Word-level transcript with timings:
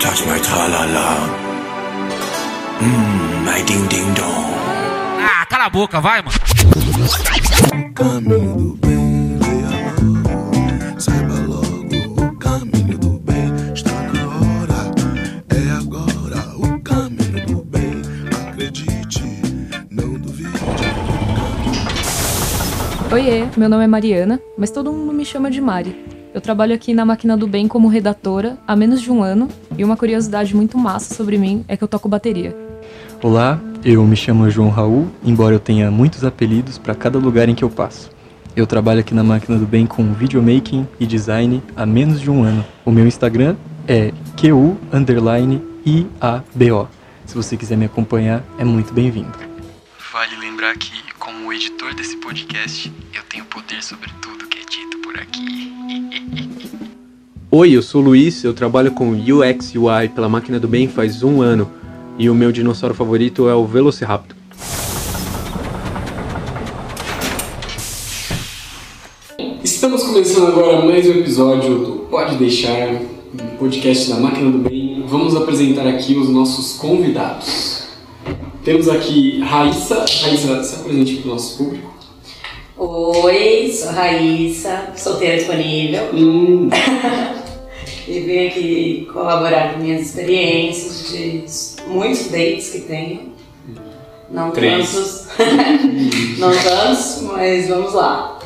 touch 0.00 0.24
my 0.26 0.38
tra-la-la. 0.40 1.08
Mmm, 2.80 3.44
my 3.44 3.60
ding-ding-dong. 3.68 4.50
Ah, 5.20 5.44
cala 5.44 5.66
a 5.66 5.70
boca, 5.70 6.00
vai, 6.00 6.22
mano. 6.22 6.38
Caminho 7.94 8.56
do 8.56 8.76
bem, 8.80 9.38
leia 9.42 10.98
saiba 10.98 11.34
logo. 11.46 11.96
O 12.16 12.38
caminho 12.38 12.98
do 12.98 13.18
bem 13.20 13.52
está 13.74 13.92
na 14.14 14.24
hora, 14.40 14.80
é 15.50 15.70
agora. 15.76 16.40
O 16.56 16.80
caminho 16.80 17.46
do 17.46 17.62
bem, 17.64 18.00
acredite, 18.48 19.22
não 19.90 20.14
duvide. 20.14 20.58
Oiê, 23.12 23.46
meu 23.54 23.68
nome 23.68 23.84
é 23.84 23.86
Mariana, 23.86 24.40
mas 24.56 24.70
todo 24.70 24.90
mundo 24.90 25.12
me 25.12 25.26
chama 25.26 25.50
de 25.50 25.60
Mari. 25.60 25.94
Eu 26.32 26.40
trabalho 26.40 26.72
aqui 26.74 26.94
na 26.94 27.04
Máquina 27.04 27.36
do 27.36 27.46
Bem 27.46 27.66
como 27.66 27.88
redatora 27.88 28.56
há 28.66 28.76
menos 28.76 29.02
de 29.02 29.10
um 29.10 29.20
ano 29.20 29.48
e 29.80 29.84
uma 29.84 29.96
curiosidade 29.96 30.54
muito 30.54 30.76
massa 30.76 31.14
sobre 31.14 31.38
mim 31.38 31.64
é 31.66 31.74
que 31.74 31.82
eu 31.82 31.88
toco 31.88 32.06
bateria. 32.06 32.54
Olá, 33.22 33.58
eu 33.82 34.04
me 34.04 34.14
chamo 34.14 34.50
João 34.50 34.68
Raul, 34.68 35.08
embora 35.24 35.54
eu 35.54 35.58
tenha 35.58 35.90
muitos 35.90 36.22
apelidos 36.22 36.76
para 36.76 36.94
cada 36.94 37.18
lugar 37.18 37.48
em 37.48 37.54
que 37.54 37.64
eu 37.64 37.70
passo. 37.70 38.10
Eu 38.54 38.66
trabalho 38.66 39.00
aqui 39.00 39.14
na 39.14 39.24
Máquina 39.24 39.58
do 39.58 39.64
Bem 39.64 39.86
com 39.86 40.12
videomaking 40.12 40.86
e 40.98 41.06
design 41.06 41.62
há 41.74 41.86
menos 41.86 42.20
de 42.20 42.30
um 42.30 42.42
ano. 42.42 42.62
O 42.84 42.90
meu 42.90 43.06
Instagram 43.06 43.56
é 43.88 44.12
QU 44.38 44.76
IABO. 45.86 46.88
Se 47.24 47.34
você 47.34 47.56
quiser 47.56 47.78
me 47.78 47.86
acompanhar, 47.86 48.44
é 48.58 48.64
muito 48.66 48.92
bem-vindo. 48.92 49.32
Vale 50.12 50.36
lembrar 50.36 50.76
que, 50.76 50.92
como 51.18 51.50
editor 51.54 51.94
desse 51.94 52.18
podcast, 52.18 52.92
eu 53.14 53.22
tenho 53.30 53.46
poder 53.46 53.82
sobre 53.82 54.10
tudo 54.20 54.46
que 54.46 54.58
é 54.58 54.62
dito 54.62 54.98
por 54.98 55.18
aqui. 55.18 56.48
Oi, 57.52 57.72
eu 57.72 57.82
sou 57.82 58.00
o 58.00 58.04
Luiz, 58.04 58.44
eu 58.44 58.54
trabalho 58.54 58.92
com 58.92 59.10
UX 59.10 59.74
UI 59.74 60.08
pela 60.14 60.28
Máquina 60.28 60.60
do 60.60 60.68
Bem 60.68 60.86
faz 60.86 61.24
um 61.24 61.42
ano 61.42 61.68
e 62.16 62.30
o 62.30 62.34
meu 62.34 62.52
dinossauro 62.52 62.94
favorito 62.94 63.48
é 63.48 63.54
o 63.56 63.66
Velociraptor. 63.66 64.36
Estamos 69.64 70.04
começando 70.04 70.46
agora 70.46 70.86
mais 70.86 71.04
um 71.08 71.10
episódio 71.10 71.78
do 71.80 71.92
Pode 72.08 72.36
Deixar, 72.36 72.88
um 72.88 73.56
podcast 73.58 74.10
da 74.10 74.20
Máquina 74.20 74.48
do 74.48 74.58
Bem. 74.58 75.04
Vamos 75.08 75.34
apresentar 75.34 75.88
aqui 75.88 76.14
os 76.14 76.28
nossos 76.28 76.78
convidados. 76.78 77.88
Temos 78.62 78.88
aqui 78.88 79.40
Raíssa. 79.40 80.04
Raíssa, 80.22 80.62
se 80.62 80.76
apresente 80.76 81.16
para 81.16 81.30
o 81.30 81.32
nosso 81.32 81.58
público. 81.58 81.90
Oi, 82.78 83.72
sou 83.74 83.90
Raíssa, 83.90 84.92
solteira 84.96 85.36
disponível. 85.36 86.14
Hum, 86.14 86.70
E 88.10 88.18
vim 88.18 88.46
aqui 88.48 89.08
colaborar 89.12 89.72
com 89.74 89.78
minhas 89.78 90.02
experiências 90.02 91.12
de 91.12 91.44
muitos 91.86 92.26
dates 92.26 92.70
que 92.70 92.80
tenho. 92.80 93.34
Não 94.28 94.50
Três. 94.50 94.90
tantos. 94.90 95.28
Não 96.38 96.50
tantos, 96.50 97.22
mas 97.22 97.68
vamos 97.68 97.94
lá. 97.94 98.36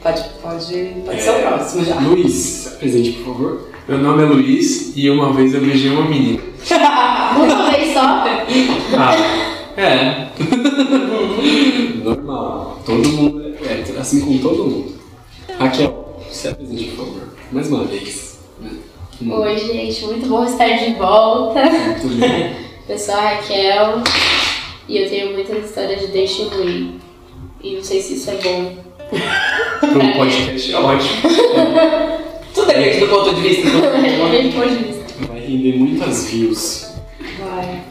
Pode, 0.00 0.24
pode, 0.40 0.94
pode 1.04 1.20
ser 1.22 1.30
o 1.30 1.40
próximo 1.40 1.84
já. 1.84 1.98
Luiz, 1.98 2.32
se 2.32 2.68
apresente, 2.68 3.10
por 3.14 3.34
favor. 3.34 3.68
Meu 3.88 3.98
nome 3.98 4.22
é 4.22 4.26
Luiz 4.26 4.92
e 4.94 5.10
uma 5.10 5.32
vez 5.32 5.52
eu 5.52 5.60
beijei 5.60 5.90
uma 5.90 6.08
menina. 6.08 6.40
Uma 7.34 7.70
vez 7.70 7.94
só? 7.94 8.24
Ah, 8.96 9.14
é. 9.76 10.28
Normal. 12.04 12.80
Todo 12.84 13.08
mundo 13.08 13.54
é 13.64 13.72
hétero, 13.72 14.00
assim 14.00 14.20
como 14.20 14.38
todo 14.38 14.64
mundo. 14.64 14.94
Raquel, 15.58 16.09
se 16.30 16.48
apresente, 16.48 16.84
por 16.92 17.06
favor. 17.06 17.28
Mais 17.52 17.68
uma 17.68 17.84
vez. 17.84 18.38
né? 18.60 18.70
Hum, 19.22 19.32
Oi, 19.32 19.56
gente, 19.58 20.04
muito 20.06 20.26
bom 20.28 20.44
estar 20.44 20.68
de 20.68 20.94
volta. 20.94 21.62
Muito 21.64 22.20
bem. 22.20 22.56
Eu 22.88 22.98
sou 22.98 23.14
a 23.14 23.20
Raquel 23.20 24.02
e 24.88 24.96
eu 24.98 25.08
tenho 25.08 25.32
muitas 25.32 25.64
histórias 25.64 26.00
de 26.00 26.08
date 26.08 26.42
ruim. 26.44 26.98
E 27.62 27.76
não 27.76 27.84
sei 27.84 28.02
se 28.02 28.14
isso 28.14 28.30
é 28.30 28.34
bom. 28.34 28.74
Para 29.78 30.04
um 30.04 30.12
podcast 30.14 30.72
é 30.72 30.76
ótimo. 30.76 31.10
Tudo 32.52 32.66
depende 32.66 32.98
do 32.98 33.06
ponto 33.08 33.32
de 33.32 33.40
vista 33.42 33.70
do 33.70 33.80
Bem 34.32 34.50
ponto 34.50 34.68
de 34.70 34.74
vista. 34.84 35.04
Vai 35.28 35.38
render 35.38 35.76
muitas 35.76 36.24
views. 36.30 36.89
Vai. 37.60 37.82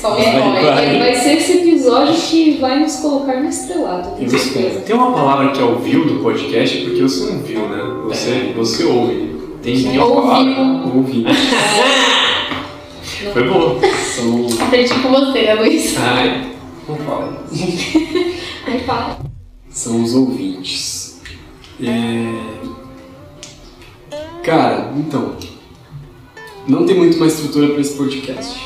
Só 0.00 0.12
um 0.12 0.16
Vai, 0.16 0.24
spoiler. 0.24 0.74
vai. 0.74 0.98
Vai 0.98 1.14
ser 1.16 1.32
esse 1.34 1.52
episódio 1.58 2.14
que 2.14 2.58
vai 2.58 2.80
nos 2.80 2.96
colocar 2.96 3.40
no 3.40 3.48
estrelado, 3.48 4.10
Eu. 4.20 4.80
Tem 4.82 4.94
uma 4.94 5.12
palavra 5.12 5.52
que 5.52 5.60
é 5.60 5.64
o 5.64 5.78
view 5.78 6.06
do 6.06 6.22
podcast, 6.22 6.78
porque 6.78 7.02
você 7.02 7.32
não 7.32 7.40
viu, 7.40 7.68
né? 7.68 7.82
Você, 8.04 8.52
você 8.56 8.84
ouve. 8.84 9.36
Tem 9.62 9.98
uma 9.98 10.22
palavra. 10.22 10.92
Ouvi. 10.94 11.24
Foi 13.32 13.48
boa. 13.48 13.80
São. 14.14 14.46
Aprendi 14.66 14.94
com 14.94 15.08
você, 15.08 15.42
né, 15.42 15.54
Luiz? 15.54 15.96
Ai, 15.98 16.52
não 16.88 16.96
fala. 16.96 17.44
Ai, 18.66 18.78
para. 18.86 19.18
são 19.68 20.02
os 20.02 20.14
ouvintes. 20.14 21.20
É... 21.82 22.32
Cara, 24.42 24.92
então. 24.96 25.34
Não 26.68 26.84
tem 26.84 26.96
muito 26.96 27.18
mais 27.18 27.34
estrutura 27.34 27.68
para 27.68 27.80
esse 27.80 27.96
podcast. 27.96 28.58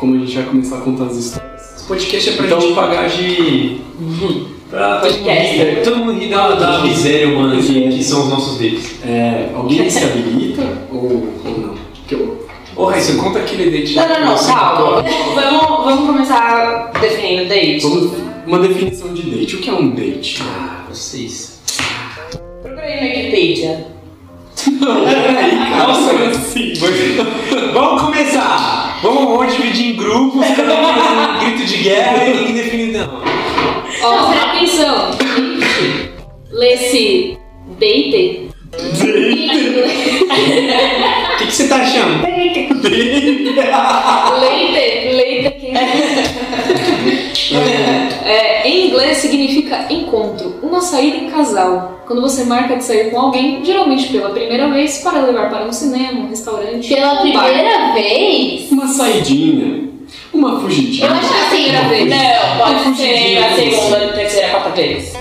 Como 0.00 0.14
a 0.16 0.18
gente 0.18 0.34
vai 0.34 0.44
começar 0.46 0.78
a 0.78 0.80
contar 0.80 1.04
as 1.04 1.16
histórias. 1.16 1.74
Esse 1.76 1.84
podcast 1.86 2.30
é 2.30 2.32
pra 2.32 2.46
Então- 2.46 2.60
gente 2.60 2.74
pagar 2.74 3.08
de. 3.08 3.80
Pra 4.70 5.00
todo 5.00 5.10
mundo 5.10 5.24
Podcast. 5.24 5.56
rir- 5.58 5.82
todo 5.82 5.96
mundo 5.96 6.12
rir 6.12 6.28
da, 6.30 6.54
da 6.54 6.78
miséria 6.84 7.28
humana 7.28 7.60
que, 7.60 7.88
que 7.88 8.04
são 8.04 8.22
os 8.22 8.28
nossos 8.28 8.56
dates. 8.56 9.02
É, 9.04 9.50
alguém 9.52 9.90
se 9.90 10.04
habilita 10.04 10.62
ou, 10.92 11.02
ou 11.44 11.58
não? 11.60 11.74
Porque 11.74 12.14
eu, 12.14 12.46
Ô, 12.76 12.84
Raíssa, 12.84 13.16
conta 13.20 13.40
aquele 13.40 13.68
date. 13.68 13.96
Não, 13.96 14.08
não, 14.08 14.26
não, 14.26 14.38
que 14.38 14.46
calma. 14.46 15.02
Vamos, 15.34 15.84
vamos 15.84 16.06
começar 16.06 16.92
definindo 17.00 17.48
date. 17.48 17.80
vamos 17.80 18.12
uma 18.46 18.60
definição 18.60 19.12
de 19.12 19.22
date. 19.28 19.56
O 19.56 19.58
que 19.58 19.70
é 19.70 19.72
um 19.72 19.90
date? 19.90 20.40
Ah, 20.46 20.84
vocês. 20.88 21.58
Procura 22.62 22.80
aí 22.86 23.00
no 23.00 23.06
Wikipedia. 23.18 23.86
Nossa, 24.68 26.12
assim. 26.30 26.74
Vamos 27.72 28.02
começar! 28.02 28.98
Vamos, 29.02 29.24
vamos 29.24 29.56
dividir 29.56 29.94
em 29.94 29.96
grupos, 29.96 30.46
cada 30.54 30.74
um 30.74 30.92
fazendo 30.92 31.20
um 31.20 31.38
grito 31.38 31.64
de 31.64 31.78
guerra 31.78 32.28
e 32.28 32.32
tem 32.32 32.44
que 32.46 32.52
definir 32.52 32.92
não. 32.92 33.22
Ó, 34.02 34.30
atenção! 34.32 35.12
Lê-se 36.50 37.38
date. 37.78 38.50
O 38.72 38.76
que, 41.38 41.46
que 41.46 41.52
você 41.52 41.66
tá 41.68 41.76
achando? 41.76 42.22
Leite, 42.22 42.68
leite 45.14 45.70
significa 49.14 49.86
encontro, 49.90 50.56
uma 50.62 50.80
saída 50.80 51.16
em 51.16 51.30
casal. 51.30 52.00
Quando 52.06 52.22
você 52.22 52.44
marca 52.44 52.76
de 52.76 52.84
sair 52.84 53.10
com 53.10 53.20
alguém, 53.20 53.64
geralmente 53.64 54.08
pela 54.08 54.30
primeira 54.30 54.68
vez, 54.68 54.98
para 54.98 55.22
levar 55.22 55.48
para 55.48 55.64
um 55.64 55.72
cinema, 55.72 56.20
um 56.20 56.28
restaurante. 56.28 56.88
Pela 56.92 57.22
um 57.22 57.32
bar. 57.32 57.44
primeira 57.44 57.92
vez? 57.92 58.70
Uma 58.72 58.88
saidinha. 58.88 59.88
Uma 60.32 60.60
fugidinha. 60.60 61.06
Eu 61.06 61.12
acho 61.14 61.26
assim. 61.26 61.62
Primeira 61.62 61.88
vez. 61.88 62.08
Não, 62.08 62.58
pode 62.58 62.78
ser 62.78 62.84
fugidinha, 62.84 63.46
a 63.46 63.54
segunda, 63.54 64.04
a 64.04 64.12
terceira, 64.12 64.46
a 64.46 64.50
quarta 64.50 64.70
vez. 64.70 65.12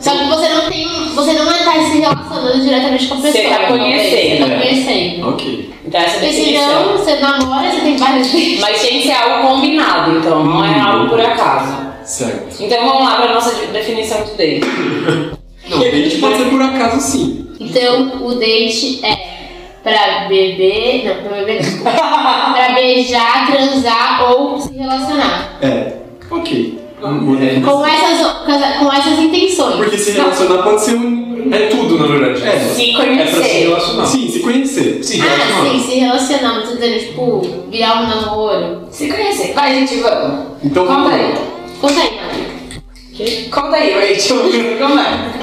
Só 0.00 0.10
que 0.12 0.24
você 0.24 0.48
não 0.48 0.70
tem. 0.70 0.86
Você 1.14 1.32
não 1.32 1.44
vai 1.44 1.58
estar 1.58 1.90
se 1.90 1.98
relacionando 1.98 2.60
diretamente 2.60 3.06
com 3.08 3.14
a 3.14 3.16
pessoa. 3.18 3.32
Você 3.32 3.48
tá 3.48 3.58
talvez. 3.58 3.80
conhecendo. 3.80 4.30
Você 4.30 4.38
tá 4.38 4.60
conhecendo. 4.60 5.28
Ok. 5.28 5.74
Então 5.86 6.00
essa 6.00 6.10
é 6.10 6.16
a 6.16 6.20
Porque 6.20 6.32
senão 6.32 6.92
você 6.92 7.16
namora, 7.16 7.70
você 7.70 7.80
tem 7.80 7.96
vários 7.96 8.32
dates. 8.32 8.60
Mas 8.60 8.82
tem 8.82 9.00
que 9.00 9.06
ser 9.08 9.14
algo 9.14 9.48
combinado, 9.48 10.18
então 10.18 10.44
não 10.44 10.64
é 10.64 10.78
algo 10.78 11.08
por 11.08 11.20
acaso. 11.20 11.87
Certo. 12.08 12.62
Então 12.62 12.84
vamos 12.86 13.02
lá 13.04 13.16
para 13.16 13.34
nossa 13.34 13.54
de- 13.54 13.66
definição 13.66 14.22
de 14.24 14.30
date. 14.32 14.66
Não, 15.68 15.78
date 15.80 16.16
pode 16.18 16.38
ser 16.38 16.44
por 16.46 16.62
acaso 16.62 17.00
sim. 17.00 17.46
Então 17.60 18.24
o 18.26 18.34
date 18.36 19.00
é 19.04 19.16
pra 19.82 20.26
beber. 20.28 21.04
Não, 21.04 21.22
pra 21.28 21.36
beber 21.38 21.54
não. 21.56 21.60
desculpa. 21.60 21.90
pra 22.54 22.72
beijar, 22.74 23.46
transar 23.52 24.30
ou 24.32 24.58
se 24.58 24.72
relacionar. 24.74 25.58
É. 25.60 25.96
Ok. 26.30 26.78
Com 27.00 27.86
essas, 27.86 28.26
com 28.44 28.50
essa- 28.52 28.78
com 28.78 28.92
essas 28.92 29.18
intenções. 29.18 29.76
Porque 29.76 29.98
se 29.98 30.12
relacionar 30.12 30.62
pode 30.62 30.80
ser 30.80 30.94
um. 30.94 31.28
É 31.52 31.66
tudo, 31.68 31.98
na 31.98 32.06
verdade. 32.06 32.46
É. 32.46 32.58
Se 32.58 32.90
É 32.90 32.94
pra 32.94 33.26
se 33.26 33.32
conhecer. 33.34 33.58
relacionar. 33.68 34.06
Sim, 34.06 34.28
se 34.30 34.40
conhecer. 34.40 35.04
Sim, 35.04 35.20
Ah, 35.20 35.24
relacionar. 35.24 35.70
sim, 35.70 35.78
se 35.86 35.98
relacionar, 35.98 36.54
mas 36.54 36.68
tô 36.68 36.74
dizendo, 36.76 36.98
tipo, 37.00 37.40
virar 37.70 38.02
um 38.02 38.06
namoro. 38.08 38.80
Se 38.90 39.06
conhecer. 39.08 39.52
Vai, 39.54 39.74
gente, 39.74 39.96
vamos. 40.00 40.46
Então 40.64 40.86
Conta 40.86 40.98
vamos 40.98 41.12
aí. 41.12 41.34
Conta 41.80 42.00
aí, 42.00 42.16
Mari. 42.16 43.48
Conta 43.50 43.76
aí, 43.76 44.14
Rachel. 44.14 44.38
Como 44.78 45.00
é? 45.00 45.38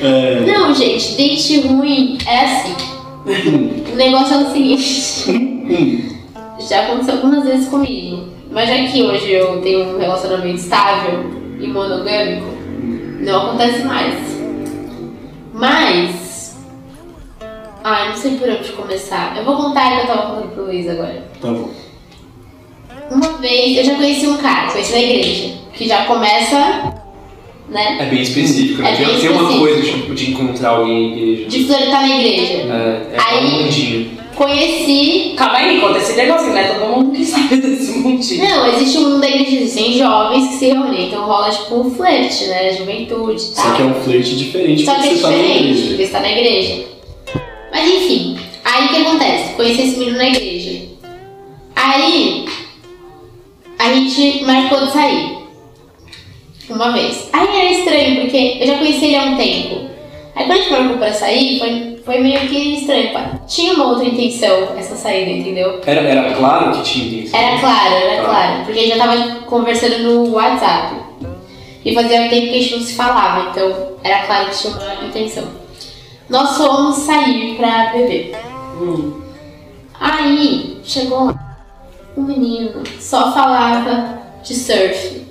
É. 0.00 0.40
Não, 0.40 0.74
gente, 0.74 1.12
date 1.16 1.60
ruim 1.60 2.18
é 2.26 2.44
assim. 2.44 2.74
O 3.92 3.96
negócio 3.96 4.34
é 4.34 4.38
o 4.38 4.52
seguinte. 4.52 6.14
Já 6.68 6.84
aconteceu 6.84 7.14
algumas 7.14 7.44
vezes 7.44 7.68
comigo. 7.68 8.28
Mas 8.50 8.68
já 8.68 8.76
que 8.90 9.02
hoje 9.02 9.32
eu 9.32 9.60
tenho 9.60 9.94
um 9.94 9.98
relacionamento 9.98 10.56
estável 10.56 11.24
e 11.60 11.66
monogâmico, 11.66 12.46
não 13.20 13.48
acontece 13.48 13.82
mais. 13.84 14.14
Mas 15.52 16.24
Ai, 17.86 18.08
não 18.08 18.16
sei 18.16 18.38
por 18.38 18.48
onde 18.48 18.72
começar. 18.72 19.36
Eu 19.36 19.44
vou 19.44 19.56
contar 19.58 19.92
o 19.92 19.96
que 19.96 20.02
eu 20.02 20.06
tava 20.06 20.34
contando 20.34 20.54
pro 20.54 20.64
Luiz 20.64 20.88
agora. 20.88 21.22
Tá 21.38 21.48
bom. 21.48 21.68
Uma 23.10 23.38
vez 23.38 23.76
eu 23.78 23.84
já 23.84 23.94
conheci 23.96 24.26
um 24.26 24.36
cara, 24.38 24.70
conheci 24.72 24.92
na 24.92 24.98
igreja, 24.98 25.50
que 25.72 25.86
já 25.86 26.04
começa, 26.04 26.94
né? 27.68 27.96
É 28.00 28.06
bem 28.06 28.22
específico, 28.22 28.82
né? 28.82 28.92
É 28.92 28.96
tem, 28.96 29.06
bem 29.06 29.18
tem 29.20 29.28
uma 29.30 29.42
específico. 29.42 29.58
coisa 29.66 29.82
tipo, 29.82 30.14
de 30.14 30.30
encontrar 30.30 30.68
alguém 30.70 31.10
na 31.10 31.16
igreja. 31.16 31.48
De 31.48 31.64
flertar 31.64 32.08
na 32.08 32.16
igreja. 32.16 32.52
É, 32.52 33.16
é 33.16 33.16
Aí- 33.18 33.44
um 33.46 33.62
mundinho. 33.62 34.24
Conheci. 34.34 35.34
Calma 35.36 35.58
aí, 35.58 35.80
conta 35.80 35.98
esse 35.98 36.14
negocinho, 36.14 36.54
né? 36.54 36.64
Todo 36.74 36.88
mundo 36.90 37.12
que 37.16 37.24
sabe 37.24 37.54
desse 37.62 37.92
mundinho. 37.98 38.44
Não, 38.48 38.66
existe 38.74 38.98
um 38.98 39.02
mundo 39.10 39.20
da 39.20 39.28
igreja, 39.28 39.56
existem 39.58 39.96
jovens 39.96 40.48
que 40.48 40.54
se 40.54 40.66
reúnem, 40.66 41.06
então 41.06 41.24
rola 41.24 41.50
tipo 41.50 41.76
um 41.80 41.90
flerte, 41.94 42.46
né? 42.46 42.72
Juventude 42.72 43.40
e 43.40 43.54
tal. 43.54 43.64
Só 43.64 43.74
que 43.76 43.82
é 43.82 43.84
um 43.84 43.94
flerte 43.94 44.34
diferente 44.36 44.84
Só 44.84 44.94
que 44.94 45.02
porque 45.02 45.08
é 45.10 45.14
você 45.14 45.22
tá 45.22 45.28
na 45.30 45.36
diferente, 45.36 45.60
igreja. 45.68 45.86
porque 45.88 46.06
você 46.06 46.12
tá 46.12 46.20
na 46.20 46.30
igreja. 46.32 46.84
Mas 47.72 47.88
enfim, 47.92 48.38
aí 48.64 48.84
o 48.86 48.88
que 48.88 48.96
acontece? 49.02 49.52
Conheci 49.54 49.82
esse 49.82 49.98
menino 49.98 50.16
na 50.18 50.26
igreja. 50.28 50.80
Aí 51.76 52.44
a 53.78 53.92
gente 53.92 54.44
marcou 54.44 54.86
de 54.86 54.92
sair. 54.92 55.38
Uma 56.68 56.92
vez. 56.92 57.28
Aí 57.32 57.46
era 57.60 57.70
estranho, 57.72 58.20
porque 58.22 58.56
eu 58.60 58.66
já 58.66 58.78
conheci 58.78 59.04
ele 59.06 59.16
há 59.16 59.22
um 59.24 59.36
tempo. 59.36 59.90
Aí 60.34 60.46
quando 60.46 60.52
a 60.52 60.56
gente 60.62 60.72
marcou 60.72 60.96
pra 60.96 61.12
sair, 61.12 61.58
foi, 61.58 62.00
foi 62.04 62.18
meio 62.20 62.40
que 62.48 62.56
estranho. 62.80 63.12
pá. 63.12 63.40
Tinha 63.46 63.74
uma 63.74 63.88
outra 63.88 64.06
intenção 64.06 64.68
essa 64.76 64.96
saída, 64.96 65.30
entendeu? 65.30 65.80
Era, 65.86 66.00
era 66.00 66.34
claro 66.34 66.72
que 66.72 66.82
tinha 66.82 67.06
intenção. 67.06 67.38
Era 67.38 67.58
claro, 67.60 67.94
era 67.94 68.22
Tá. 68.22 68.28
claro. 68.28 68.64
Porque 68.64 68.78
a 68.80 68.82
gente 68.82 68.96
já 68.98 69.06
tava 69.06 69.34
conversando 69.46 69.98
no 69.98 70.32
WhatsApp. 70.32 70.96
E 71.84 71.94
fazia 71.94 72.22
um 72.22 72.28
tempo 72.30 72.46
que 72.48 72.58
a 72.58 72.62
gente 72.62 72.76
não 72.76 72.82
se 72.82 72.94
falava, 72.94 73.50
então 73.50 73.92
era 74.02 74.24
claro 74.26 74.48
que 74.48 74.56
tinha 74.58 74.72
uma 74.72 75.04
intenção. 75.06 75.44
Nós 76.30 76.56
fomos 76.56 76.96
sair 76.96 77.56
pra 77.56 77.92
beber. 77.92 78.34
Aí 80.00 80.78
chegou 80.82 81.26
lá, 81.26 81.43
um 82.16 82.22
menino 82.22 82.82
só 83.00 83.32
falava 83.32 84.18
de 84.42 84.54
surf. 84.54 85.24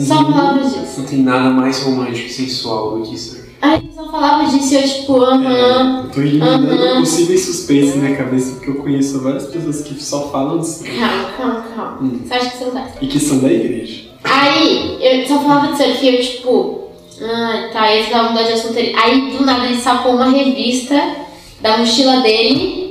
Só 0.00 0.24
falava 0.24 0.60
disso. 0.60 1.00
Não 1.00 1.04
tem 1.06 1.18
nada 1.22 1.50
mais 1.50 1.82
romântico 1.82 2.26
e 2.26 2.30
sensual 2.30 2.98
do 2.98 3.02
que 3.10 3.18
surf. 3.18 3.42
Aí 3.60 3.78
ele 3.78 3.92
só 3.94 4.10
falava 4.10 4.44
disso 4.44 4.74
e 4.74 4.76
eu 4.76 4.82
tipo, 4.82 5.16
aham. 5.22 6.02
Eu 6.04 6.10
tô 6.10 6.20
eliminando 6.20 6.72
Aham. 6.72 7.00
possíveis 7.00 7.44
suspeitos 7.44 7.94
na 7.94 8.02
minha 8.02 8.16
cabeça, 8.16 8.52
porque 8.54 8.70
eu 8.70 8.74
conheço 8.76 9.20
várias 9.20 9.46
pessoas 9.46 9.82
que 9.82 9.94
só 10.02 10.28
falam 10.30 10.58
disso. 10.58 10.84
Calma, 10.84 11.30
calma, 11.36 11.64
calma. 11.74 11.98
Hum. 12.02 12.20
Você 12.24 12.34
acha 12.34 12.50
que 12.50 12.58
você 12.58 12.64
não 12.64 12.72
tá? 12.72 12.88
E 13.00 13.06
que 13.06 13.20
são 13.20 13.38
da 13.38 13.52
igreja. 13.52 14.10
Aí, 14.24 14.98
eu 15.00 15.26
só 15.28 15.38
falava 15.40 15.72
de 15.72 15.78
surf 15.78 16.04
e 16.04 16.14
eu, 16.16 16.20
tipo, 16.22 16.88
ah, 17.22 17.70
tá, 17.72 17.92
eles 17.92 18.10
davam 18.10 18.30
mudar 18.32 18.44
de 18.44 18.52
assunto. 18.52 18.78
Aí, 18.78 19.30
do 19.36 19.44
nada, 19.44 19.64
ele 19.66 19.80
sacou 19.80 20.14
uma 20.14 20.30
revista 20.30 21.00
da 21.60 21.78
mochila 21.78 22.20
dele 22.20 22.81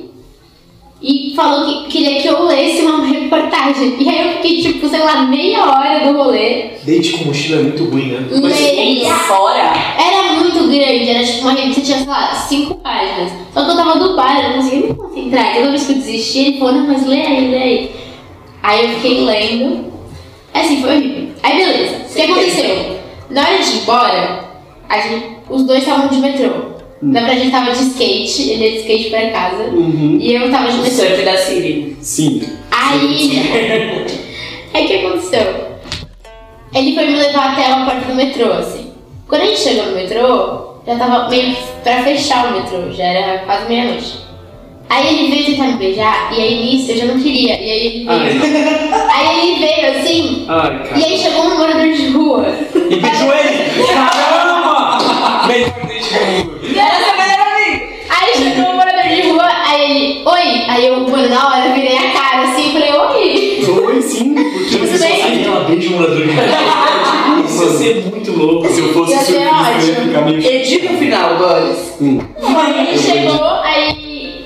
e 1.02 1.34
falou 1.36 1.66
que 1.66 1.90
queria 1.90 2.22
que 2.22 2.28
eu 2.28 2.46
lesse 2.46 2.82
uma 2.82 3.06
reportagem. 3.08 3.96
E 4.00 4.08
aí 4.08 4.28
eu 4.28 4.34
fiquei, 4.36 4.62
tipo, 4.62 4.88
sei 4.88 5.00
lá, 5.00 5.24
meia 5.24 5.66
hora 5.66 6.06
do 6.06 6.18
rolê. 6.18 6.72
Date 6.84 7.14
com 7.14 7.26
mochila 7.26 7.62
é 7.62 7.64
muito 7.64 7.86
ruim, 7.86 8.12
né? 8.12 8.28
Leia. 8.30 9.14
fora. 9.16 9.74
Era 9.98 10.34
muito 10.34 10.68
grande, 10.68 11.10
era 11.10 11.26
tipo 11.26 11.42
uma 11.42 11.54
revista, 11.54 11.82
tinha, 11.82 11.98
sei 11.98 12.08
lá, 12.08 12.36
cinco 12.36 12.76
páginas. 12.76 13.32
Só 13.54 13.66
que 13.66 13.72
eu 13.72 13.76
tava 13.76 14.00
do 14.00 14.16
bar, 14.16 14.40
eu 14.44 14.50
não 14.50 14.58
conseguia 14.58 14.88
me 14.88 14.94
concentrar. 14.94 15.56
Toda 15.56 15.70
vez 15.70 15.86
que 15.86 15.92
eu 15.92 15.98
desisti, 15.98 16.40
ele 16.40 16.60
falou, 16.60 16.74
não, 16.76 16.88
mas 16.88 17.08
lê 17.08 17.22
aí, 17.22 17.48
lê 17.50 17.58
aí. 17.58 17.92
Aí 18.62 18.86
eu 18.86 18.90
fiquei 18.96 19.22
lendo. 19.22 19.92
Assim, 20.54 20.82
foi 20.82 20.98
horrível. 20.98 21.30
Aí 21.42 21.58
beleza. 21.58 21.96
O 22.10 22.14
que 22.14 22.22
aconteceu? 22.22 23.00
Na 23.30 23.42
hora 23.42 23.58
de 23.58 23.72
ir 23.72 23.82
embora, 23.82 24.46
a 24.88 25.00
gente, 25.00 25.26
os 25.50 25.64
dois 25.64 25.80
estavam 25.80 26.08
de 26.10 26.18
metrô. 26.18 26.81
Na 27.02 27.22
verdade, 27.22 27.42
ele 27.42 27.52
tava 27.52 27.72
de 27.72 27.82
skate, 27.82 28.52
ele 28.52 28.64
ia 28.64 28.72
de 28.72 28.78
skate 28.80 29.10
pra 29.10 29.32
casa. 29.32 29.64
Uhum. 29.64 30.18
E 30.22 30.36
eu 30.36 30.52
tava 30.52 30.72
de 30.72 30.90
surf 30.90 31.24
da 31.24 31.36
Siri. 31.36 31.98
Sim. 32.02 32.42
Aí. 32.70 33.42
Aí 34.74 34.86
o 34.86 34.88
que 34.88 34.94
aconteceu? 35.06 35.72
Ele 36.74 36.96
foi 36.96 37.08
me 37.08 37.16
levar 37.16 37.54
até 37.54 37.66
a 37.66 37.86
porta 37.86 38.06
do 38.08 38.16
metrô, 38.16 38.54
assim. 38.54 38.92
Quando 39.28 39.42
a 39.42 39.46
gente 39.46 39.60
chegou 39.60 39.88
no 39.88 39.96
metrô, 39.96 40.76
já 40.86 40.96
tava 40.96 41.28
meio 41.30 41.56
pra 41.84 42.04
fechar 42.04 42.48
o 42.48 42.52
metrô, 42.54 42.92
já 42.94 43.04
era 43.04 43.40
quase 43.40 43.68
meia-noite. 43.68 44.22
Aí 44.90 45.08
ele 45.08 45.32
veio 45.32 45.46
tentar 45.46 45.68
me 45.68 45.78
beijar, 45.78 46.34
e 46.38 46.42
aí 46.42 46.66
nisso 46.66 46.92
eu 46.92 46.98
já 46.98 47.06
não 47.06 47.20
queria. 47.20 47.54
E 47.60 47.72
aí 47.72 47.88
ele 47.88 48.06
Ai, 48.10 48.30
veio. 48.30 48.44
aí 49.10 49.50
ele 49.50 49.60
veio 49.60 50.00
assim, 50.00 50.46
Ai, 50.48 51.00
e 51.00 51.04
aí 51.06 51.18
chegou 51.18 51.44
um 51.46 51.58
morador 51.58 51.92
de 51.92 52.08
rua. 52.10 52.46
E 52.76 52.96
beijou 52.98 53.34
ele! 53.34 53.82
Melhor. 55.52 56.86
Era 56.86 57.04
seu 57.04 57.18
melhor 57.18 57.48
amigo. 57.48 57.92
Aí 58.10 58.34
chegou 58.36 58.72
um 58.72 58.76
morador 58.76 59.04
de 59.16 59.22
rua, 59.30 59.48
aí 59.68 59.92
ele, 59.92 60.22
oi. 60.26 60.64
Aí 60.68 60.88
eu, 60.88 61.00
mano, 61.10 61.30
na 61.30 61.48
hora 61.48 61.68
eu 61.68 61.74
virei 61.74 61.98
a 61.98 62.12
cara 62.12 62.44
assim 62.52 62.70
e 62.70 62.74
falei, 62.74 62.92
oi. 62.94 63.62
Foi 63.66 64.02
sim, 64.02 64.34
porque 64.34 64.78
Tudo 64.78 65.00
bem? 65.00 65.22
Aí 65.24 65.44
ela 65.46 65.64
beija 65.66 65.90
um 65.90 65.94
morador 65.98 66.18
de 66.18 66.32
rua. 66.32 66.44
Isso 67.46 67.64
ia 67.64 67.70
ser 67.72 68.06
muito 68.10 68.32
louco. 68.32 68.68
se 68.70 68.80
eu 68.80 68.94
fosse 68.94 69.12
Ia 69.14 69.20
ser 69.20 69.34
surfista, 69.34 69.42
eu 69.42 69.88
ia 69.88 69.92
ótimo. 69.92 70.08
ficar 70.08 70.22
meio. 70.26 70.46
Edita 70.46 70.94
o 70.94 70.98
final, 70.98 71.38
Boris. 71.38 71.94
Aí 72.02 72.88
ele 72.88 72.98
chegou, 72.98 73.46
aí 73.64 74.46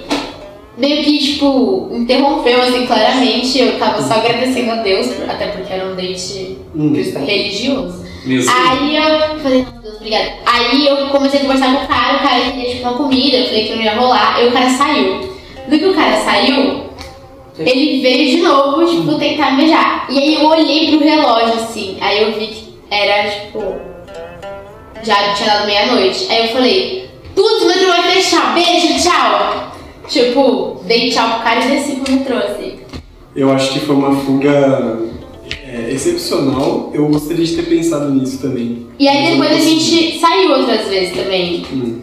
meio 0.77 1.03
que, 1.03 1.17
tipo, 1.19 1.89
interrompeu, 1.93 2.61
assim, 2.61 2.85
claramente. 2.85 3.59
Eu 3.59 3.77
tava 3.79 4.01
só 4.01 4.15
agradecendo 4.15 4.71
a 4.71 4.75
Deus, 4.75 5.07
até 5.27 5.47
porque 5.47 5.73
era 5.73 5.85
um 5.87 5.95
date 5.95 6.57
Hum. 6.75 6.93
religioso. 7.25 8.05
Aí 8.27 8.95
eu 8.95 9.39
falei, 9.39 9.65
não, 9.65 9.81
Deus, 9.81 9.95
obrigada. 9.95 10.33
Aí 10.45 10.87
eu 10.87 11.07
comecei 11.09 11.39
a 11.39 11.43
conversar 11.43 11.75
com 11.75 11.85
o 11.85 11.87
cara, 11.87 12.17
o 12.17 12.19
cara 12.19 12.41
queria, 12.51 12.75
tipo, 12.75 12.87
uma 12.87 12.97
comida, 12.97 13.37
eu 13.37 13.45
falei 13.45 13.67
que 13.67 13.75
não 13.75 13.83
ia 13.83 13.95
rolar, 13.95 14.35
aí 14.35 14.47
o 14.47 14.51
cara 14.51 14.69
saiu. 14.69 15.35
Do 15.67 15.79
que 15.79 15.85
o 15.85 15.93
cara 15.93 16.17
saiu, 16.17 16.85
ele 17.57 18.01
veio 18.01 18.37
de 18.37 18.41
novo, 18.43 18.85
tipo, 18.85 19.17
tentar 19.19 19.51
me 19.51 19.57
beijar. 19.57 20.07
E 20.09 20.17
aí 20.17 20.35
eu 20.35 20.47
olhei 20.47 20.89
pro 20.89 21.05
relógio, 21.05 21.53
assim, 21.55 21.97
aí 22.01 22.23
eu 22.23 22.33
vi 22.33 22.47
que 22.47 22.73
era, 22.89 23.29
tipo, 23.29 23.63
já 25.03 25.33
tinha 25.33 25.49
dado 25.49 25.67
meia-noite. 25.67 26.27
Aí 26.29 26.47
eu 26.47 26.53
falei, 26.53 27.09
tudo, 27.35 27.65
o 27.65 27.67
metrô 27.67 27.87
vai 27.87 28.11
fechar, 28.11 28.53
beijo, 28.53 29.01
tchau. 29.01 29.71
Tipo, 30.07 30.81
dei 30.83 31.09
tchau 31.09 31.29
pro 31.29 31.43
cara 31.43 31.65
e 31.65 31.67
desci 31.69 31.95
pro 31.95 32.13
metrô, 32.13 32.37
assim. 32.37 32.79
Eu 33.35 33.51
acho 33.51 33.73
que 33.73 33.79
foi 33.79 33.95
uma 33.95 34.15
fuga 34.15 34.99
é, 35.75 35.91
excepcional. 35.91 36.91
Eu 36.93 37.07
gostaria 37.07 37.45
de 37.45 37.55
ter 37.55 37.63
pensado 37.63 38.09
nisso 38.11 38.37
também. 38.41 38.87
E 38.99 39.07
aí 39.07 39.31
depois 39.31 39.51
a 39.51 39.59
gente 39.59 40.19
saiu 40.19 40.51
outras 40.51 40.87
vezes 40.87 41.15
também. 41.15 41.65
Hum. 41.73 42.01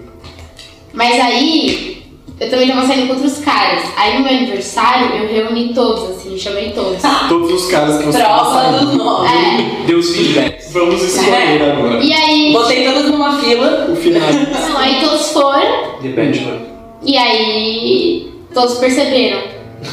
Mas 0.93 1.19
aí, 1.19 2.03
eu 2.39 2.51
também 2.51 2.69
tava 2.69 2.87
saindo 2.87 3.07
com 3.07 3.15
outros 3.15 3.39
caras. 3.39 3.83
Aí 3.97 4.19
no 4.19 4.25
meu 4.25 4.35
aniversário, 4.37 5.17
eu 5.17 5.27
reuni 5.29 5.73
todos, 5.73 6.11
assim, 6.17 6.37
chamei 6.37 6.71
todos. 6.73 7.01
Todos 7.29 7.51
os 7.65 7.71
caras 7.71 7.99
que 7.99 8.05
você 8.05 8.19
Prova 8.19 8.45
passaram. 8.45 8.85
do 8.85 8.97
nome. 8.99 9.29
É. 9.29 9.87
Deu 9.87 9.99
os 9.99 10.15
feedbacks. 10.15 10.71
Vamos 10.73 11.03
escolher 11.03 11.63
agora. 11.63 12.03
E 12.03 12.13
aí, 12.13 12.53
Botei 12.53 12.85
todos 12.85 13.11
numa 13.11 13.39
fila. 13.41 13.89
O 13.91 13.97
final. 13.97 14.29
não, 14.69 14.77
aí 14.79 15.01
todos 15.01 15.31
foram, 15.31 15.99
The 16.03 16.09
Bachelor. 16.09 16.59
e 17.03 17.17
aí 17.17 18.31
todos 18.53 18.75
perceberam. 18.79 19.41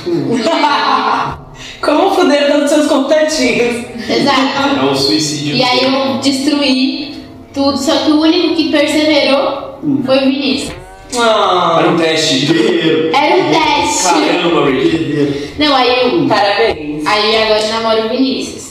Como 1.81 2.13
fuder 2.15 2.51
todos 2.51 2.63
os 2.65 2.69
seus 2.69 2.87
contatinhos? 2.87 3.85
Exato. 4.09 4.79
É 4.79 4.83
um 4.83 4.95
suicídio. 4.95 5.55
E 5.55 5.63
aí 5.63 5.83
eu 5.83 6.17
destruí 6.19 7.15
tudo, 7.53 7.77
só 7.77 7.95
que 7.99 8.11
o 8.11 8.19
único 8.21 8.55
que 8.55 8.69
perseverou 8.69 9.79
foi 10.05 10.17
o 10.17 10.21
Vinícius. 10.25 10.71
Ah, 11.17 11.77
Era 11.79 11.89
um 11.91 11.97
teste. 11.97 12.47
Era 13.13 13.35
um 13.35 13.49
teste. 13.49 14.03
Caramba, 14.03 14.65
Rick. 14.69 15.49
Não, 15.57 15.75
aí 15.75 15.89
eu. 16.11 16.27
parabéns. 16.27 17.05
Aí 17.05 17.37
agora 17.43 17.59
eu 17.61 17.69
namoro 17.69 18.05
o 18.05 18.09
Vinícius. 18.09 18.69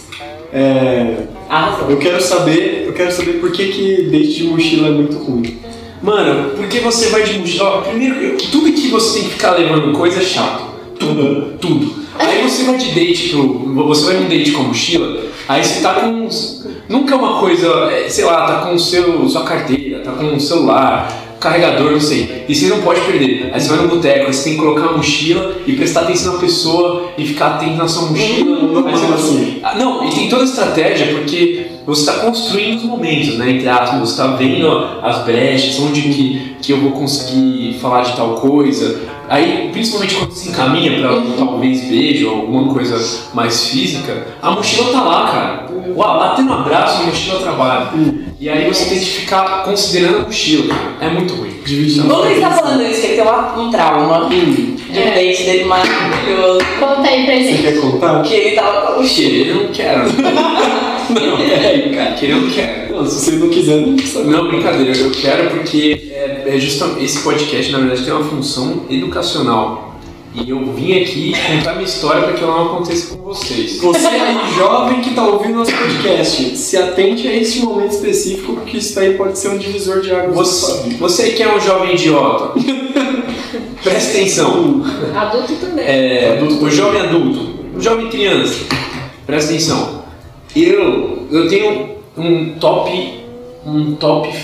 É, 0.53 1.17
Arrasou. 1.49 1.91
eu 1.91 1.99
quero 1.99 2.23
saber, 2.23 2.85
eu 2.87 2.93
quero 2.93 3.11
saber 3.13 3.35
por 3.35 3.51
que 3.53 3.67
que 3.69 4.03
date 4.11 4.35
de 4.35 4.45
mochila 4.45 4.89
é 4.89 4.91
muito 4.93 5.17
ruim. 5.19 5.59
Mano, 6.03 6.51
porque 6.57 6.79
você 6.81 7.09
vai 7.09 7.23
de 7.25 7.39
mochila. 7.39 7.65
Ó, 7.65 7.81
primeiro, 7.83 8.15
eu- 8.17 8.37
tudo 8.37 8.73
que 8.73 8.89
você 8.89 9.19
tem 9.21 9.29
que 9.29 9.35
ficar 9.35 9.53
levando 9.53 9.93
coisa 9.93 10.21
é 10.23 10.25
chato. 10.25 10.63
Tudo, 10.99 11.59
tudo. 11.61 11.98
Aí 12.19 12.43
você 12.43 12.65
vai 12.65 12.77
de 12.77 12.91
date 12.93 13.29
pro. 13.31 13.85
Você 13.87 14.07
vai 14.07 14.17
num 14.17 14.29
date 14.29 14.51
com 14.53 14.63
a 14.63 14.65
mochila, 14.67 15.21
aí 15.49 15.63
você 15.65 15.81
tá 15.81 15.95
com. 15.95 16.07
uns- 16.09 16.59
Nunca 16.89 17.15
é 17.15 17.19
uma 17.19 17.39
coisa, 17.39 17.67
é, 17.93 18.09
sei 18.09 18.25
lá, 18.25 18.47
tá 18.47 18.55
com 18.67 18.79
seu, 18.79 19.29
sua 19.29 19.45
carteira, 19.45 19.99
tá 20.01 20.13
com 20.13 20.35
o 20.35 20.41
celular, 20.41 21.37
carregador, 21.39 21.91
não 21.93 22.01
sei. 22.01 22.47
E 22.49 22.55
você 22.55 22.67
não 22.69 22.81
pode 22.81 23.03
perder. 23.03 23.51
Aí 23.53 23.61
você 23.61 23.69
vai 23.69 23.83
no 23.83 23.89
boteco, 23.89 24.27
aí 24.27 24.33
você 24.33 24.45
tem 24.45 24.55
que 24.55 24.59
colocar 24.59 24.87
a 24.87 24.97
mochila 24.97 25.55
e 25.67 25.75
prestar 25.75 26.01
atenção 26.01 26.33
na 26.35 26.39
pessoa 26.41 27.11
e 27.19 27.27
ficar 27.27 27.57
atento 27.57 27.77
na 27.77 27.87
sua 27.87 28.09
mochila. 28.09 28.57
Não 28.63 28.83
vai- 28.83 28.95
assim. 29.15 29.61
Não, 29.77 30.09
e 30.09 30.15
tem 30.15 30.29
toda 30.31 30.41
a 30.43 30.45
estratégia 30.47 31.09
porque 31.09 31.67
você 31.87 32.01
está 32.09 32.15
construindo 32.25 32.79
os 32.79 32.85
momentos, 32.85 33.37
né? 33.37 33.51
Entre 33.51 33.69
aspas, 33.69 34.01
você 34.01 34.13
está 34.13 34.29
vendo 34.29 34.67
as 35.03 35.25
brechas, 35.27 35.79
onde 35.81 36.01
que, 36.01 36.57
que 36.63 36.73
eu 36.73 36.81
vou 36.81 36.93
conseguir 36.93 37.77
falar 37.83 38.01
de 38.03 38.17
tal 38.17 38.37
coisa. 38.37 38.99
Aí, 39.29 39.69
principalmente 39.73 40.15
quando 40.15 40.33
se 40.33 40.49
encaminha 40.49 40.99
para 41.01 41.11
talvez 41.37 41.85
beijo 41.85 42.31
ou 42.31 42.37
alguma 42.41 42.73
coisa 42.73 42.99
mais 43.35 43.67
física, 43.69 44.27
a 44.41 44.51
mochila 44.51 44.91
tá 44.93 45.03
lá, 45.03 45.31
cara. 45.31 45.67
Uau, 45.95 46.19
lá 46.19 46.35
tem 46.35 46.45
um 46.45 46.53
abraço, 46.53 47.03
a 47.03 47.07
mochila 47.07 47.41
trabalha. 47.41 47.89
E 48.41 48.49
aí 48.49 48.67
você 48.69 48.89
tem 48.89 48.99
que 48.99 49.05
ficar 49.05 49.65
considerando 49.65 50.19
a 50.19 50.23
mochila, 50.23 50.75
cara. 50.75 50.97
É 51.01 51.09
muito 51.11 51.35
ruim. 51.35 51.49
Dividindo. 51.65 52.11
O 52.11 52.17
Lucas 52.17 52.41
tá 52.41 52.51
falando 52.53 52.83
isso, 52.83 53.01
que 53.03 53.07
ele 53.09 53.17
tem 53.23 53.63
um 53.63 53.71
trauma 53.71 54.29
de 54.31 54.37
um 54.37 55.15
date 55.15 55.43
dele 55.43 55.65
maravilhoso. 55.65 56.61
Conta 56.81 57.09
aí 57.09 57.27
pra 57.27 57.35
Você 57.35 57.43
gente. 57.45 57.63
quer 57.63 57.81
contar? 57.81 58.23
Que 58.23 58.35
ele 58.35 58.57
tava 58.57 58.87
com 58.87 58.93
o 58.95 59.03
mochila. 59.03 59.47
Eu 59.47 59.65
não 59.65 59.73
quero. 59.73 60.05
Não, 61.11 61.37
peraí, 61.37 61.91
cara. 61.95 62.13
Querer 62.13 62.33
eu 62.33 62.41
não 62.43 62.51
quero. 62.51 62.95
Não, 62.95 63.07
se 63.07 63.25
você 63.25 63.31
não 63.33 63.49
quiser, 63.49 63.81
não 63.81 63.97
precisa. 63.97 64.25
Não, 64.25 64.49
brincadeira, 64.49 64.97
eu 64.97 65.11
quero 65.11 65.51
porque 65.51 66.11
é, 66.13 66.45
é 66.47 66.59
justamente 66.59 67.05
esse 67.05 67.21
podcast, 67.21 67.73
na 67.73 67.79
verdade, 67.79 68.05
tem 68.05 68.13
uma 68.13 68.25
função 68.25 68.85
educacional. 68.91 69.89
E 70.35 70.51
eu 70.51 70.73
vim 70.73 71.01
aqui 71.01 71.33
contar 71.33 71.73
minha 71.73 71.85
história 71.85 72.23
para 72.23 72.33
que 72.35 72.45
ela 72.45 72.55
não 72.55 72.67
aconteça 72.67 73.17
com 73.17 73.23
vocês. 73.23 73.81
Você 73.81 74.07
aí, 74.07 74.37
jovem 74.57 75.01
que 75.01 75.15
tá 75.15 75.27
ouvindo 75.27 75.57
nosso 75.57 75.73
podcast, 75.73 76.57
se 76.57 76.77
atente 76.77 77.27
a 77.27 77.35
este 77.35 77.61
momento 77.61 77.93
específico, 77.93 78.53
porque 78.53 78.77
isso 78.77 78.99
aí 79.01 79.15
pode 79.15 79.39
ser 79.39 79.49
um 79.49 79.59
divisor 79.59 80.01
de 80.01 80.13
águas 80.13 80.37
Você, 80.37 80.91
você 80.97 81.31
que 81.31 81.43
é 81.43 81.57
um 81.57 81.59
jovem 81.59 81.95
idiota, 81.95 82.53
presta 83.83 84.11
atenção. 84.11 84.85
Adulto 85.17 85.55
também. 85.55 85.85
É, 85.85 86.39
o 86.43 86.71
jovem 86.71 87.01
adulto, 87.01 87.55
o 87.75 87.81
jovem 87.81 88.09
criança, 88.09 88.55
presta 89.27 89.51
atenção. 89.51 89.98
Eu, 90.57 91.29
eu 91.31 91.49
tenho 91.49 91.99
um 92.17 92.55
top, 92.59 93.21
um 93.67 93.95
top, 93.95 94.35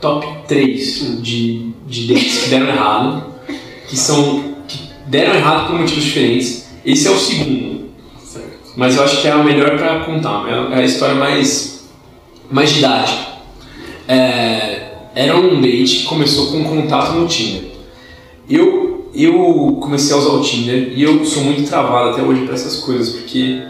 top 0.00 0.26
3 0.46 1.22
de, 1.22 1.72
de 1.86 2.06
dates 2.06 2.44
que 2.44 2.50
deram 2.50 2.68
errado, 2.68 3.24
que 3.88 3.96
são, 3.96 4.54
que 4.68 4.78
deram 5.06 5.34
errado 5.34 5.66
por 5.66 5.78
motivos 5.78 6.04
diferentes. 6.04 6.68
Esse 6.84 7.08
é 7.08 7.10
o 7.10 7.18
segundo, 7.18 7.86
mas 8.76 8.96
eu 8.96 9.04
acho 9.04 9.20
que 9.20 9.28
é 9.28 9.34
o 9.34 9.44
melhor 9.44 9.76
pra 9.76 10.00
contar, 10.00 10.46
é 10.72 10.78
a 10.78 10.82
história 10.82 11.14
mais, 11.14 11.88
mais 12.50 12.72
didática. 12.72 13.34
É, 14.06 14.92
era 15.14 15.36
um 15.36 15.60
date 15.60 15.98
que 15.98 16.04
começou 16.04 16.52
com 16.52 16.58
um 16.58 16.64
contato 16.64 17.12
no 17.12 17.26
Tinder. 17.26 17.72
Eu, 18.48 19.10
eu 19.14 19.78
comecei 19.80 20.14
a 20.14 20.18
usar 20.18 20.30
o 20.30 20.42
Tinder 20.42 20.92
e 20.94 21.02
eu 21.02 21.24
sou 21.24 21.42
muito 21.42 21.68
travado 21.68 22.10
até 22.10 22.22
hoje 22.22 22.44
para 22.44 22.54
essas 22.54 22.80
coisas, 22.80 23.10
porque 23.10 23.62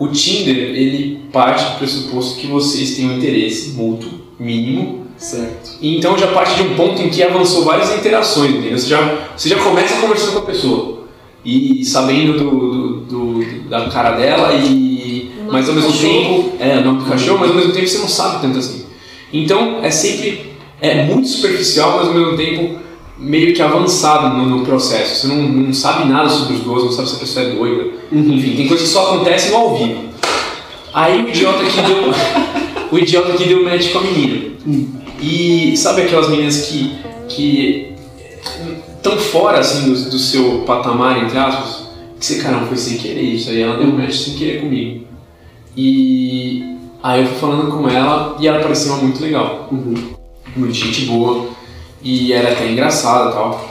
o 0.00 0.08
Tinder 0.08 0.56
ele 0.56 1.20
parte 1.32 1.64
do 1.72 1.78
pressuposto 1.78 2.40
que 2.40 2.46
vocês 2.48 2.96
têm 2.96 3.08
um 3.10 3.18
interesse 3.18 3.70
mútuo, 3.70 4.10
mínimo, 4.38 5.06
Certo. 5.18 5.76
e 5.82 5.96
então 5.98 6.16
já 6.16 6.28
parte 6.28 6.54
de 6.56 6.62
um 6.62 6.74
ponto 6.74 7.00
em 7.02 7.10
que 7.10 7.22
avançou 7.22 7.64
várias 7.64 7.94
interações, 7.94 8.52
entendeu? 8.52 8.78
Você 8.78 8.88
já, 8.88 9.28
você 9.36 9.48
já 9.50 9.56
começa 9.62 10.00
conversando 10.00 10.32
com 10.32 10.38
a 10.38 10.42
pessoa 10.46 11.00
e 11.44 11.84
sabendo 11.84 12.38
do, 12.38 12.50
do- 12.50 13.00
do- 13.44 13.68
da 13.68 13.88
cara 13.90 14.12
dela 14.12 14.54
e 14.54 15.30
mas 15.50 15.68
ao 15.68 15.74
mesmo 15.74 15.90
cachorro. 15.90 16.12
tempo 16.12 16.52
é 16.60 16.78
o 16.78 16.84
nome 16.84 16.98
do 17.00 17.04
cachorro, 17.06 17.38
mas 17.40 17.50
ao 17.50 17.56
mesmo 17.56 17.72
tempo 17.72 17.86
você 17.88 17.98
não 17.98 18.08
sabe 18.08 18.40
tanto 18.40 18.58
assim. 18.58 18.84
Então 19.32 19.80
é 19.82 19.90
sempre 19.90 20.52
é 20.80 21.04
muito 21.04 21.28
superficial, 21.28 21.96
mas 21.98 22.08
ao 22.08 22.14
mesmo 22.14 22.36
tempo 22.36 22.78
meio 23.18 23.52
que 23.54 23.60
avançado 23.60 24.36
no, 24.38 24.46
no 24.58 24.64
processo. 24.64 25.16
Você 25.20 25.26
não, 25.26 25.42
não 25.42 25.72
sabe 25.74 26.08
nada 26.08 26.28
sobre 26.30 26.54
os 26.54 26.60
dois, 26.60 26.84
não 26.84 26.92
sabe 26.92 27.08
se 27.10 27.16
a 27.16 27.18
pessoa 27.18 27.44
é 27.46 27.50
doida. 27.50 27.99
Enfim, 28.12 28.56
tem 28.56 28.68
coisas 28.68 28.88
que 28.88 28.92
só 28.92 29.14
acontecem 29.14 29.54
ao 29.54 29.76
vivo. 29.76 30.10
Aí 30.92 31.22
o 31.22 31.28
idiota 31.28 31.64
que 31.64 31.80
deu 31.82 32.12
o 32.90 32.98
idiota 32.98 33.32
que 33.34 33.44
deu 33.44 33.64
match 33.64 33.92
com 33.92 33.98
a 33.98 34.02
menina. 34.02 34.50
E 35.20 35.76
sabe 35.76 36.02
aquelas 36.02 36.28
meninas 36.28 36.66
que 36.66 36.98
que 37.28 37.94
tão 39.02 39.16
fora 39.16 39.60
assim 39.60 39.92
do, 39.92 40.10
do 40.10 40.18
seu 40.18 40.64
patamar 40.66 41.22
entre 41.22 41.38
aspas, 41.38 41.88
que 42.18 42.26
você 42.26 42.38
caramba 42.40 42.66
foi 42.66 42.76
sem 42.76 42.98
querer 42.98 43.22
isso 43.22 43.50
aí 43.50 43.62
ela 43.62 43.76
deu 43.76 43.86
match 43.86 44.14
sem 44.14 44.34
querer 44.34 44.60
comigo. 44.60 45.06
E 45.76 46.76
aí 47.02 47.22
eu 47.22 47.28
fui 47.28 47.38
falando 47.38 47.70
com 47.70 47.88
ela 47.88 48.36
e 48.40 48.48
ela 48.48 48.60
parecia 48.60 48.92
uma 48.92 49.02
muito 49.02 49.22
legal. 49.22 49.68
Muito 50.56 50.74
gente 50.74 51.04
boa 51.04 51.48
e 52.02 52.32
era 52.32 52.50
até 52.50 52.68
engraçada 52.68 53.30
e 53.30 53.32
tal. 53.32 53.70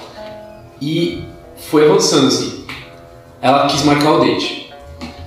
E 0.82 1.24
foi 1.58 1.90
avançando 1.90 2.28
assim. 2.28 2.59
Ela 3.42 3.68
quis 3.68 3.84
marcar 3.84 4.14
o 4.14 4.20
date. 4.20 4.70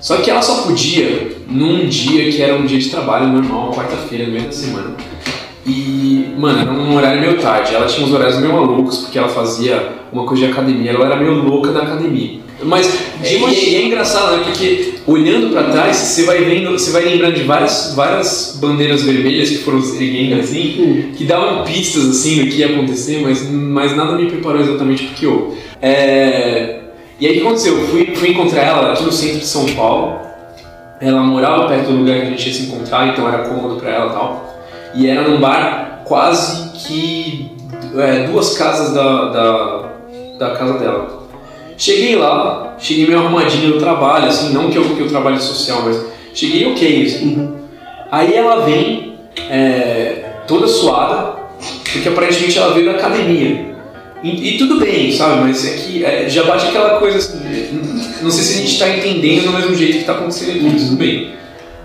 Só 0.00 0.16
que 0.16 0.30
ela 0.30 0.42
só 0.42 0.62
podia 0.62 1.36
num 1.48 1.86
dia 1.86 2.30
que 2.30 2.42
era 2.42 2.56
um 2.56 2.66
dia 2.66 2.78
de 2.78 2.90
trabalho 2.90 3.28
normal, 3.28 3.72
quarta-feira, 3.72 4.26
no 4.26 4.32
meio 4.32 4.46
da 4.46 4.52
semana. 4.52 4.96
E, 5.64 6.34
mano, 6.36 6.60
era 6.60 6.72
um 6.72 6.96
horário 6.96 7.20
meio 7.20 7.38
tarde. 7.38 7.74
Ela 7.74 7.86
tinha 7.86 8.06
uns 8.06 8.12
horários 8.12 8.38
meio 8.38 8.52
malucos, 8.52 8.98
porque 8.98 9.18
ela 9.18 9.28
fazia 9.28 9.92
uma 10.12 10.26
coisa 10.26 10.46
de 10.46 10.52
academia. 10.52 10.90
Ela 10.90 11.06
era 11.06 11.16
meio 11.16 11.34
louca 11.34 11.70
da 11.70 11.82
academia. 11.82 12.40
Mas, 12.64 12.92
e, 13.22 13.36
e 13.36 13.76
é 13.76 13.86
engraçado, 13.86 14.36
né? 14.36 14.44
Porque 14.44 14.94
olhando 15.06 15.50
pra 15.50 15.64
trás, 15.64 15.96
você 15.96 16.24
vai 16.24 16.44
vendo, 16.44 16.72
você 16.72 16.90
vai 16.90 17.04
lembrando 17.04 17.34
de 17.34 17.42
várias, 17.42 17.92
várias 17.94 18.58
bandeiras 18.60 19.02
vermelhas 19.02 19.50
que 19.50 19.58
foram 19.58 19.78
erguendo 19.78 20.40
assim, 20.40 21.12
que 21.16 21.24
davam 21.24 21.64
pistas 21.64 22.08
assim 22.08 22.44
do 22.44 22.50
que 22.50 22.58
ia 22.58 22.66
acontecer, 22.66 23.20
mas, 23.20 23.48
mas 23.50 23.96
nada 23.96 24.14
me 24.14 24.26
preparou 24.26 24.60
exatamente 24.60 25.04
porque 25.04 25.26
houve. 25.26 25.58
É... 25.80 26.81
E 27.18 27.26
aí 27.26 27.32
o 27.32 27.40
que 27.40 27.46
aconteceu? 27.46 27.78
Eu 27.78 27.88
fui, 27.88 28.14
fui 28.16 28.30
encontrar 28.30 28.62
ela 28.62 28.92
aqui 28.92 29.04
no 29.04 29.12
centro 29.12 29.38
de 29.38 29.46
São 29.46 29.66
Paulo. 29.74 30.18
Ela 31.00 31.20
morava 31.20 31.68
perto 31.68 31.86
do 31.86 31.98
lugar 31.98 32.20
que 32.20 32.26
a 32.26 32.30
gente 32.30 32.48
ia 32.48 32.54
se 32.54 32.62
encontrar, 32.62 33.08
então 33.08 33.28
era 33.28 33.38
cômodo 33.38 33.76
pra 33.76 33.90
ela 33.90 34.10
e 34.10 34.12
tal. 34.14 34.54
E 34.94 35.08
era 35.08 35.28
num 35.28 35.40
bar 35.40 36.02
quase 36.04 36.70
que 36.78 37.50
é, 37.96 38.24
duas 38.24 38.56
casas 38.56 38.94
da, 38.94 39.30
da, 39.30 39.88
da 40.38 40.50
casa 40.56 40.78
dela. 40.78 41.22
Cheguei 41.76 42.14
lá, 42.16 42.76
cheguei 42.78 43.06
meio 43.06 43.18
arrumadinho 43.18 43.74
no 43.74 43.80
trabalho, 43.80 44.26
assim, 44.26 44.52
não 44.52 44.70
que 44.70 44.76
eu, 44.76 44.84
que 44.84 45.00
eu 45.00 45.08
trabalhe 45.08 45.40
social, 45.40 45.82
mas 45.84 46.04
cheguei 46.34 46.70
ok, 46.70 47.06
assim. 47.06 47.56
Aí 48.10 48.34
ela 48.34 48.64
vem 48.64 49.18
é, 49.50 50.42
toda 50.46 50.68
suada, 50.68 51.40
porque 51.90 52.08
aparentemente 52.08 52.58
ela 52.58 52.72
veio 52.74 52.86
da 52.86 52.98
academia. 52.98 53.71
E, 54.22 54.54
e 54.54 54.58
tudo 54.58 54.78
bem, 54.78 55.10
sabe? 55.12 55.40
Mas 55.42 55.66
é 55.66 55.76
que 55.76 56.04
é, 56.04 56.28
já 56.28 56.44
bate 56.44 56.66
aquela 56.66 56.98
coisa 56.98 57.18
assim. 57.18 57.40
Não 58.22 58.30
sei 58.30 58.44
se 58.44 58.54
a 58.54 58.64
gente 58.64 58.78
tá 58.78 58.88
entendendo 58.88 59.46
do 59.46 59.52
mesmo 59.52 59.74
jeito 59.74 59.98
que 59.98 60.04
tá 60.04 60.12
acontecendo 60.12 60.78
tudo 60.78 60.96
bem. 60.96 61.32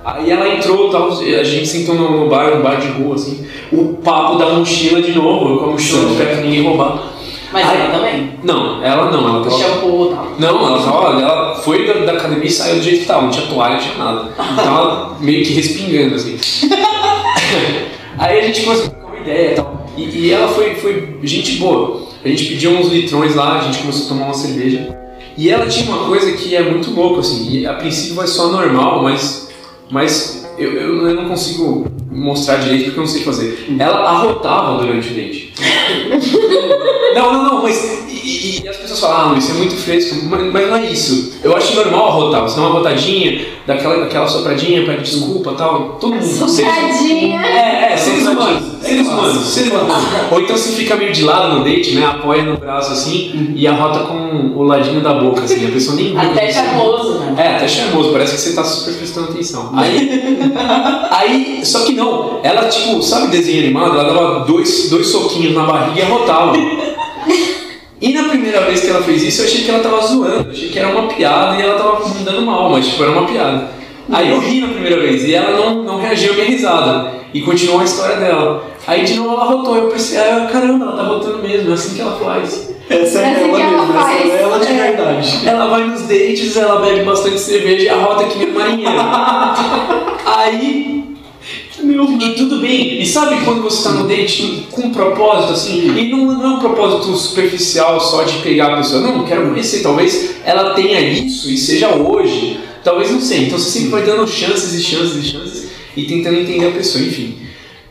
Aí 0.06 0.32
ela 0.32 0.48
entrou, 0.48 0.90
tal, 0.90 1.10
a 1.10 1.44
gente 1.44 1.68
sentou 1.68 1.96
no 1.96 2.18
no 2.22 2.30
bar, 2.30 2.54
um 2.54 2.62
bar 2.62 2.80
de 2.80 2.88
rua, 2.90 3.16
assim. 3.16 3.46
O 3.72 3.96
papo 4.04 4.38
da 4.38 4.52
mochila 4.52 5.02
de 5.02 5.12
novo, 5.14 5.50
eu 5.50 5.58
com 5.58 5.66
a 5.66 5.72
mochila 5.72 6.04
no 6.04 6.16
pé 6.16 6.26
pra 6.28 6.42
ninguém 6.42 6.64
roubar. 6.64 7.12
Mas 7.52 7.68
Aí- 7.68 7.78
ela 7.82 7.92
também. 7.92 8.32
Não, 8.44 8.84
ela 8.84 9.12
não, 9.12 9.28
ela 9.28 9.44
tava. 9.44 9.58
shampoo 9.58 10.12
e 10.12 10.16
tal. 10.16 10.28
Não, 10.40 10.66
ela 10.68 10.84
tava. 10.84 11.22
Ela 11.22 11.56
foi 11.56 11.88
da, 11.88 11.94
da 12.06 12.12
academia 12.14 12.46
e 12.46 12.52
saiu 12.52 12.76
do 12.76 12.84
jeito 12.84 13.00
que 13.02 13.06
tava, 13.06 13.24
não 13.24 13.30
tinha 13.32 13.48
toalha, 13.48 13.74
não 13.76 13.82
tinha 13.82 13.98
nada. 13.98 14.30
Tava 14.56 15.18
meio 15.20 15.44
que 15.46 15.54
respingando, 15.54 16.16
assim. 16.16 16.38
Aí 18.18 18.40
a 18.40 18.42
gente 18.44 18.62
começou 18.62 18.92
a 19.04 19.08
uma 19.08 19.20
ideia 19.20 19.52
e 19.52 19.56
tal. 19.56 19.86
E, 19.98 20.04
e 20.04 20.32
ela 20.32 20.48
foi, 20.48 20.76
foi 20.76 21.18
gente 21.24 21.54
boa. 21.58 22.07
A 22.24 22.28
gente 22.28 22.46
pediu 22.46 22.72
uns 22.72 22.90
litrões 22.90 23.36
lá, 23.36 23.60
a 23.60 23.64
gente 23.64 23.80
começou 23.80 24.06
a 24.06 24.10
tomar 24.10 24.26
uma 24.26 24.34
cerveja. 24.34 24.98
E 25.38 25.50
ela 25.50 25.68
tinha 25.68 25.88
uma 25.88 26.08
coisa 26.08 26.32
que 26.34 26.56
é 26.56 26.64
muito 26.64 26.92
louca, 26.92 27.20
assim. 27.20 27.66
A 27.66 27.74
princípio 27.74 28.16
vai 28.16 28.28
só 28.28 28.52
normal, 28.52 29.04
mas, 29.04 29.50
mas 29.90 30.50
eu, 30.58 30.74
eu, 30.74 31.16
não 31.16 31.30
consigo 31.30 31.86
mostrar 32.12 32.58
direito 32.58 32.86
porque 32.86 33.00
eu 33.00 33.04
não 33.04 33.08
sei 33.08 33.24
fazer. 33.24 33.76
Ela 33.78 34.10
arrotava 34.10 34.84
durante 34.84 35.10
o 35.10 35.14
date. 35.14 35.47
Não, 37.16 37.34
não, 37.34 37.44
não, 37.46 37.64
mas. 37.64 38.06
E, 38.08 38.14
e- 38.14 38.62
e 38.64 38.68
as 38.68 38.78
pessoas 38.78 39.00
falam, 39.00 39.34
ah, 39.34 39.38
isso 39.38 39.52
é 39.52 39.54
muito 39.56 39.76
fresco, 39.76 40.16
mas, 40.26 40.52
mas 40.54 40.68
não 40.68 40.76
é 40.76 40.86
isso. 40.86 41.34
Eu 41.44 41.56
acho 41.56 41.74
normal 41.76 42.08
arrotar, 42.10 42.42
você 42.44 42.58
dá 42.58 42.62
uma 42.64 42.72
rotadinha, 42.78 43.46
daquela, 43.66 44.02
daquela 44.02 44.28
sopradinha, 44.28 44.86
pede 44.86 45.04
desculpa 45.04 45.52
e 45.52 45.56
tal. 45.56 45.98
Todo 46.00 46.14
mundo. 46.16 46.24
Sopradinha. 46.24 47.42
É, 47.42 47.94
é, 47.94 47.98
seres 47.98 48.28
humanos. 48.28 48.78
Seres 48.82 49.08
humanos, 49.08 49.46
seres 49.48 49.72
humanos. 49.72 49.96
Ou 50.32 50.42
então 50.42 50.56
você 50.58 50.72
fica 50.74 50.96
meio 50.96 51.12
de 51.12 51.24
lado 51.24 51.58
no 51.58 51.64
date, 51.64 51.96
né? 51.96 52.06
Apoia 52.06 52.44
no 52.44 52.58
braço 52.58 52.92
assim 52.94 53.54
e 53.56 53.66
arrota 53.68 54.00
com 54.02 54.54
o 54.56 54.64
ladinho 54.64 55.02
da 55.02 55.14
boca, 55.16 55.42
assim, 55.44 55.66
a 55.68 55.72
pessoa 55.72 55.96
nem 55.96 56.16
Até 56.18 56.52
charmoso, 56.52 57.20
né? 57.20 57.36
É, 57.38 57.56
até 57.56 57.68
charmoso, 57.68 58.12
parece 58.12 58.36
que 58.36 58.42
você 58.42 58.54
tá 58.54 58.64
super 58.64 58.94
prestando 58.96 59.30
atenção. 59.32 59.72
Aí, 59.76 60.10
aí, 61.12 61.66
só 61.66 61.80
que 61.84 61.94
não, 61.94 62.40
ela 62.44 62.66
tipo, 62.70 63.02
sabe 63.02 63.28
desenho 63.28 63.64
animado? 63.64 63.98
Ela 64.00 64.14
dava 64.14 64.46
dois, 64.46 64.90
dois 64.90 65.08
soquinhos 65.08 65.47
na 65.54 65.64
barriga 65.64 66.00
e 66.00 66.04
arrotava. 66.04 66.54
E 68.00 68.14
na 68.14 68.24
primeira 68.30 68.62
vez 68.62 68.82
que 68.82 68.88
ela 68.90 69.02
fez 69.02 69.24
isso, 69.24 69.42
eu 69.42 69.46
achei 69.48 69.64
que 69.64 69.72
ela 69.72 69.80
tava 69.80 70.06
zoando, 70.06 70.52
achei 70.52 70.70
que 70.70 70.78
era 70.78 70.88
uma 70.90 71.08
piada 71.08 71.56
e 71.58 71.62
ela 71.64 71.78
tava 71.78 72.08
mandando 72.08 72.42
mal, 72.44 72.70
mas 72.70 72.86
tipo, 72.88 73.02
era 73.04 73.12
uma 73.12 73.26
piada. 73.26 73.72
Aí 74.12 74.30
eu 74.30 74.40
ri 74.40 74.62
na 74.62 74.68
primeira 74.68 75.02
vez 75.02 75.24
e 75.26 75.34
ela 75.34 75.58
não, 75.58 75.84
não 75.84 76.00
reagiu 76.00 76.32
à 76.32 76.36
minha 76.36 76.46
risada 76.46 77.12
e 77.34 77.42
continuou 77.42 77.82
a 77.82 77.84
história 77.84 78.18
dela. 78.18 78.66
Aí 78.86 79.04
de 79.04 79.16
novo 79.16 79.34
ela 79.34 79.46
rotou, 79.46 79.76
eu 79.76 79.88
pensei, 79.90 80.18
ah, 80.20 80.48
caramba, 80.52 80.86
ela 80.86 80.96
tá 80.96 81.04
rotando 81.04 81.40
mesmo, 81.40 81.72
é 81.72 81.74
assim 81.74 81.96
que 81.96 82.02
ela 82.02 82.18
faz. 82.18 82.74
Essa 82.90 83.20
é 83.20 83.32
Assim 83.34 83.50
ela 83.50 83.56
que 83.58 83.62
ela 83.62 83.72
mesmo, 83.72 83.94
essa 83.94 83.94
faz. 84.08 84.30
é 84.32 84.42
ela 84.44 84.60
de 84.60 84.68
É. 84.72 84.76
verdade. 84.76 85.42
Ela 85.46 85.66
vai 85.68 85.84
nos 85.88 86.02
dates, 86.04 86.56
ela 86.56 86.82
bebe 86.82 87.04
bastante 87.04 87.40
cerveja 87.40 87.84
e 87.84 87.90
arrota 87.90 88.24
que 88.26 88.38
nem 88.38 88.52
marinheiro. 88.54 88.94
Aí. 90.26 91.04
E 91.80 92.34
tudo 92.34 92.60
bem. 92.60 93.02
E 93.02 93.06
sabe 93.06 93.44
quando 93.46 93.62
você 93.62 93.84
tá 93.84 93.92
no 93.92 94.08
date 94.08 94.68
com 94.72 94.88
um 94.88 94.92
propósito 94.92 95.54
assim? 95.54 95.96
E 95.96 96.10
não, 96.10 96.26
não 96.26 96.44
é 96.44 96.48
um 96.56 96.60
propósito 96.60 97.16
superficial 97.16 98.00
só 98.00 98.24
de 98.24 98.38
pegar 98.40 98.74
a 98.74 98.78
pessoa. 98.78 99.02
Não, 99.02 99.26
quero 99.26 99.50
conhecer. 99.50 99.84
Talvez 99.84 100.38
ela 100.44 100.74
tenha 100.74 101.00
isso 101.00 101.50
e 101.50 101.58
seja 101.58 101.96
hoje. 101.96 102.60
Talvez 102.84 103.12
não 103.12 103.22
sei. 103.22 103.46
Então 103.46 103.60
você 103.60 103.80
sempre 103.80 103.90
vai 103.90 104.04
dando 104.04 104.28
chances 104.28 104.74
e 104.74 104.84
chances 104.84 105.16
e 105.18 105.28
chances 105.28 105.68
e 105.96 106.04
tentando 106.06 106.40
entender 106.40 106.68
a 106.68 106.72
pessoa, 106.72 107.04
enfim. 107.04 107.38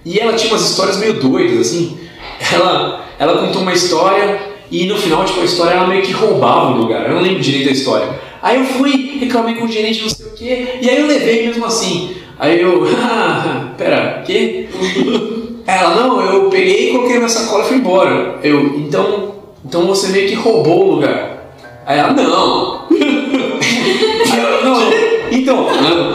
E 0.04 0.18
ela 0.18 0.32
tinha 0.32 0.52
umas 0.52 0.68
histórias 0.68 0.96
meio 0.98 1.14
doidas, 1.20 1.68
assim. 1.68 1.98
Ela, 2.52 3.06
ela 3.18 3.46
contou 3.46 3.62
uma 3.62 3.72
história 3.72 4.40
e 4.70 4.84
no 4.86 4.96
final, 4.96 5.24
tipo, 5.24 5.40
a 5.40 5.44
história 5.44 5.74
ela 5.74 5.86
meio 5.86 6.02
que 6.02 6.12
roubava 6.12 6.72
o 6.72 6.78
lugar. 6.78 7.06
Eu 7.06 7.14
não 7.14 7.22
lembro 7.22 7.40
direito 7.40 7.66
da 7.66 7.72
história. 7.72 8.08
Aí 8.42 8.58
eu 8.58 8.64
fui, 8.64 9.18
reclamei 9.20 9.54
com 9.54 9.64
o 9.64 9.70
gerente, 9.70 10.02
não 10.02 10.08
sei 10.08 10.26
o 10.26 10.30
quê, 10.30 10.78
e 10.80 10.88
aí 10.88 11.00
eu 11.00 11.06
levei 11.06 11.46
mesmo 11.46 11.64
assim. 11.64 12.14
Aí 12.38 12.60
eu, 12.60 12.86
ah, 13.02 13.70
pera, 13.78 14.22
quê? 14.26 14.68
Ela, 15.66 15.94
não, 15.96 16.20
eu 16.20 16.50
peguei, 16.50 16.92
coloquei 16.92 17.18
na 17.18 17.28
sacola 17.28 17.64
e 17.64 17.68
fui 17.68 17.76
embora. 17.78 18.38
Eu, 18.42 18.78
então, 18.78 19.34
então 19.64 19.86
você 19.86 20.08
meio 20.08 20.28
que 20.28 20.34
roubou 20.34 20.86
o 20.86 20.94
lugar. 20.96 21.52
Aí 21.86 21.98
ela, 21.98 22.12
não. 22.12 22.86
Aí 24.32 24.40
eu, 24.40 24.64
não, 24.64 25.06
então, 25.30 25.66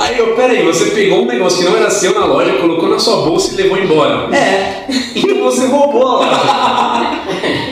aí 0.02 0.18
eu, 0.18 0.36
peraí, 0.36 0.64
você 0.66 0.92
pegou 0.92 1.24
um 1.24 1.26
negócio 1.26 1.60
que 1.60 1.66
não 1.70 1.78
era 1.78 1.90
seu 1.90 2.14
na 2.14 2.26
loja, 2.26 2.54
colocou 2.54 2.90
na 2.90 2.98
sua 3.00 3.18
bolsa 3.26 3.54
e 3.54 3.58
levou 3.64 3.78
embora. 3.78 4.34
É, 4.36 4.86
então 5.16 5.38
você 5.44 5.68
roubou 5.68 6.08
a 6.08 6.16
loja. 6.20 7.22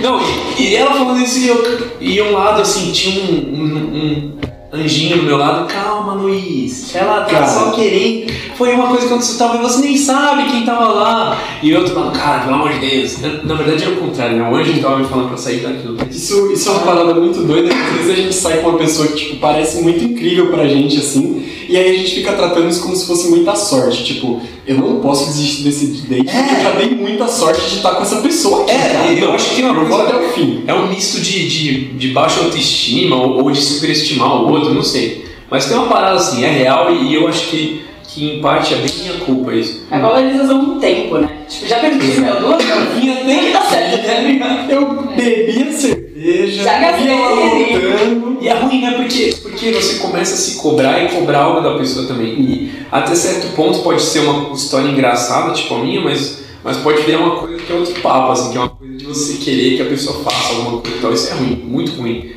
Não, 0.01 0.19
e, 0.57 0.63
e 0.69 0.75
ela 0.75 0.91
falando 0.93 1.21
isso 1.21 1.39
e 1.39 1.47
eu, 1.47 1.89
e 1.99 2.21
um 2.21 2.31
lado 2.33 2.61
assim, 2.61 2.91
tinha 2.91 3.21
um, 3.23 3.35
um- 3.35 3.95
um 3.95 4.37
anjinho 4.71 5.17
do 5.17 5.23
meu 5.23 5.37
lado, 5.37 5.67
calma 5.67 6.13
Luiz, 6.13 6.95
ela 6.95 7.21
tá 7.21 7.31
Cara. 7.31 7.47
só 7.47 7.71
querendo. 7.71 8.31
Foi 8.55 8.73
uma 8.73 8.87
coisa 8.87 9.01
que 9.01 9.07
aconteceu, 9.07 9.37
talvez 9.37 9.61
você 9.61 9.81
nem 9.81 9.97
sabe 9.97 10.45
quem 10.49 10.65
tava 10.65 10.87
lá. 10.87 11.37
E 11.63 11.73
o 11.73 11.77
outro 11.77 11.93
falando, 11.93 12.13
cara, 12.13 12.43
pelo 12.43 12.55
amor 12.55 12.73
de 12.73 12.79
Deus. 12.79 13.19
Na, 13.43 13.55
verdade 13.55 13.83
era 13.83 13.93
o 13.93 13.97
contrário, 13.97 14.37
né? 14.37 14.49
O 14.49 14.55
anjo 14.55 14.73
que 14.73 14.79
tava 14.79 14.97
me 14.97 15.07
falando 15.07 15.29
pra 15.29 15.37
sair 15.37 15.61
daquilo. 15.61 15.97
Isso, 16.09 16.51
isso 16.51 16.69
é 16.69 16.71
uma 16.73 16.81
parada 16.81 17.13
muito 17.15 17.41
doida, 17.41 17.69
porque 17.69 17.99
às 17.99 18.05
vezes 18.05 18.11
a 18.11 18.15
gente 18.15 18.35
sai 18.35 18.57
com 18.57 18.69
uma 18.69 18.77
pessoa 18.77 19.07
que 19.07 19.15
tipo, 19.15 19.35
parece 19.37 19.81
muito 19.81 20.03
incrível 20.03 20.47
pra 20.47 20.67
gente, 20.67 20.97
assim, 20.97 21.45
e 21.69 21.77
aí 21.77 21.91
a 21.95 21.97
gente 21.97 22.15
fica 22.15 22.33
tratando 22.33 22.67
isso 22.69 22.81
como 22.81 22.95
se 22.95 23.05
fosse 23.05 23.29
muita 23.29 23.55
sorte. 23.55 24.03
Tipo, 24.03 24.41
eu 24.65 24.77
não 24.77 24.99
posso 24.99 25.27
desistir 25.27 25.63
desse 25.63 25.85
date 26.07 26.23
porque 26.25 26.55
eu 26.55 26.63
já 26.63 26.71
dei 26.71 26.89
muita 26.95 27.27
sorte 27.27 27.61
de 27.69 27.75
estar 27.77 27.91
com 27.91 28.01
essa 28.03 28.17
pessoa 28.17 28.63
aqui. 28.63 28.71
É, 28.71 28.89
cara. 28.89 29.13
eu 29.13 29.33
acho 29.33 29.55
que 29.55 29.61
uma 29.61 29.69
eu 29.81 29.85
vou 29.87 29.97
coisa- 29.97 30.15
até 30.15 30.25
o 30.25 30.29
fim. 30.31 30.63
É 30.67 30.73
um 30.73 30.87
misto 30.87 31.21
de, 31.21 31.47
de, 31.47 31.85
de 31.93 32.07
baixa 32.09 32.41
autoestima 32.41 33.15
ou, 33.15 33.43
ou 33.43 33.51
de 33.51 33.61
superestimar 33.61 34.43
o 34.43 34.49
outro, 34.51 34.73
não 34.73 34.83
sei. 34.83 35.25
Mas 35.49 35.65
tem 35.65 35.77
uma 35.77 35.87
parada 35.87 36.15
assim, 36.17 36.43
é 36.43 36.49
real 36.49 36.91
e, 36.93 37.07
e 37.07 37.15
eu 37.15 37.27
acho 37.27 37.47
que, 37.49 37.81
que 38.07 38.25
em 38.37 38.41
parte 38.41 38.73
é 38.73 38.77
bem 38.77 38.91
minha 39.01 39.13
culpa 39.25 39.53
isso. 39.53 39.81
A 39.89 39.97
valorização 39.99 40.63
do 40.63 40.79
tempo, 40.79 41.17
né? 41.17 41.29
Tipo, 41.49 41.67
já 41.67 41.79
perdi 41.79 42.21
meu 42.21 42.39
duas 42.39 42.63
Vinha 42.99 43.15
tem 43.25 43.39
que 43.39 43.51
dar 43.51 43.61
certo, 43.69 44.05
tá 44.05 44.19
ligado? 44.21 44.71
Eu 44.71 44.85
bebia 45.15 45.71
cerveja, 45.71 45.98
Já 46.47 46.79
gastei. 46.79 47.07
voltando. 47.07 48.37
E 48.41 48.47
é 48.47 48.53
ruim, 48.53 48.81
né? 48.81 48.91
Porque, 48.93 49.35
porque 49.41 49.71
você 49.71 49.99
começa 49.99 50.33
a 50.33 50.37
se 50.37 50.57
cobrar 50.57 51.03
e 51.03 51.09
cobrar 51.09 51.39
algo 51.39 51.61
da 51.61 51.77
pessoa 51.77 52.07
também. 52.07 52.39
E 52.39 52.71
até 52.91 53.15
certo 53.15 53.55
ponto 53.55 53.79
pode 53.79 54.01
ser 54.01 54.19
uma 54.19 54.53
história 54.53 54.87
engraçada, 54.87 55.53
tipo 55.53 55.75
a 55.75 55.79
minha, 55.79 56.01
mas, 56.01 56.43
mas 56.63 56.77
pode 56.77 57.01
virar 57.01 57.19
uma 57.19 57.37
coisa 57.37 57.57
que 57.61 57.71
é 57.71 57.75
outro 57.75 58.01
papo, 58.01 58.31
assim, 58.31 58.51
que 58.51 58.57
é 58.57 58.61
uma 58.61 58.69
coisa 58.69 58.97
de 58.97 59.05
você 59.05 59.37
querer 59.37 59.75
que 59.75 59.81
a 59.81 59.85
pessoa 59.85 60.23
faça 60.23 60.53
alguma 60.53 60.81
coisa 60.81 60.97
e 60.97 61.01
tal. 61.01 61.13
Isso 61.13 61.29
é 61.31 61.33
ruim, 61.33 61.55
muito 61.65 61.91
ruim. 61.99 62.31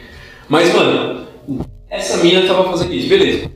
Mas, 0.48 0.74
mano, 0.74 1.26
essa 1.88 2.18
mina 2.18 2.46
tava 2.46 2.64
fazendo 2.70 2.92
isso, 2.92 3.08
beleza. 3.08 3.50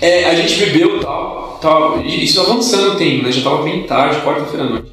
É, 0.00 0.24
a 0.24 0.34
gente 0.34 0.58
bebeu 0.58 0.96
e 0.96 1.00
tal, 1.00 1.58
tal, 1.60 2.04
isso 2.04 2.40
avançando 2.40 2.94
o 2.94 2.96
tempo, 2.96 3.24
né? 3.24 3.32
Já 3.32 3.42
tava 3.42 3.62
bem 3.62 3.84
tarde, 3.84 4.20
quarta-feira 4.20 4.66
à 4.66 4.68
noite. 4.68 4.88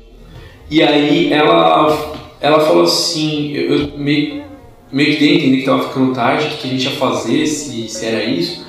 E 0.70 0.82
aí 0.82 1.32
ela, 1.32 2.14
ela 2.42 2.60
falou 2.60 2.84
assim, 2.84 3.54
eu, 3.54 3.76
eu 3.76 3.98
meio, 3.98 4.45
meio 4.92 5.14
que 5.14 5.20
dei 5.20 5.36
entender 5.38 5.58
que 5.58 5.66
tava 5.66 5.88
ficando 5.88 6.14
tarde, 6.14 6.46
o 6.46 6.50
que, 6.50 6.58
que 6.58 6.68
a 6.68 6.72
gente 6.72 6.86
ia 6.86 6.92
fazer, 6.92 7.46
se, 7.46 7.88
se 7.88 8.06
era 8.06 8.24
isso. 8.24 8.66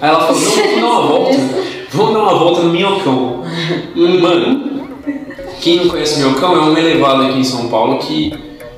Aí 0.00 0.08
ela 0.08 0.20
falou, 0.20 0.40
não, 0.40 0.52
vamos 0.62 0.80
dar 0.80 0.86
uma 0.86 1.08
volta, 1.08 1.38
vamos 1.92 2.14
dar 2.14 2.20
uma 2.20 2.34
volta 2.38 2.62
no 2.62 2.72
Minhocão. 2.72 3.42
Mano, 4.20 4.88
quem 5.60 5.76
não 5.76 5.88
conhece 5.88 6.16
o 6.16 6.26
Minhocão 6.26 6.54
é 6.54 6.60
um 6.70 6.76
elevado 6.76 7.22
aqui 7.24 7.38
em 7.38 7.44
São 7.44 7.68
Paulo 7.68 7.98
que, 7.98 8.32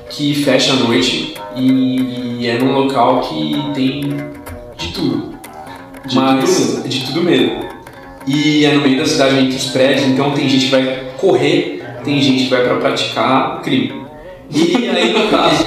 que 0.09 0.33
fecha 0.33 0.73
à 0.73 0.75
noite 0.77 1.35
e, 1.55 2.39
e 2.39 2.47
é 2.47 2.57
num 2.57 2.73
local 2.73 3.21
que 3.21 3.55
tem 3.73 4.01
de 4.77 4.87
tudo. 4.93 5.31
De 6.05 6.15
Mas, 6.15 6.75
tudo 6.75 6.89
de 6.89 7.05
tudo 7.05 7.23
mesmo. 7.23 7.59
E 8.27 8.65
é 8.65 8.73
no 8.73 8.81
meio 8.81 8.97
da 8.97 9.05
cidade, 9.05 9.39
entre 9.39 9.57
os 9.57 9.65
prédios, 9.67 10.07
então 10.07 10.31
tem 10.31 10.47
gente 10.47 10.65
que 10.65 10.71
vai 10.71 11.03
correr, 11.19 11.83
tem 12.03 12.21
gente 12.21 12.43
que 12.43 12.49
vai 12.49 12.63
pra 12.63 12.75
praticar 12.75 13.61
crime. 13.61 14.01
E 14.49 14.89
aí, 14.89 15.13
no 15.13 15.29
caso, 15.29 15.60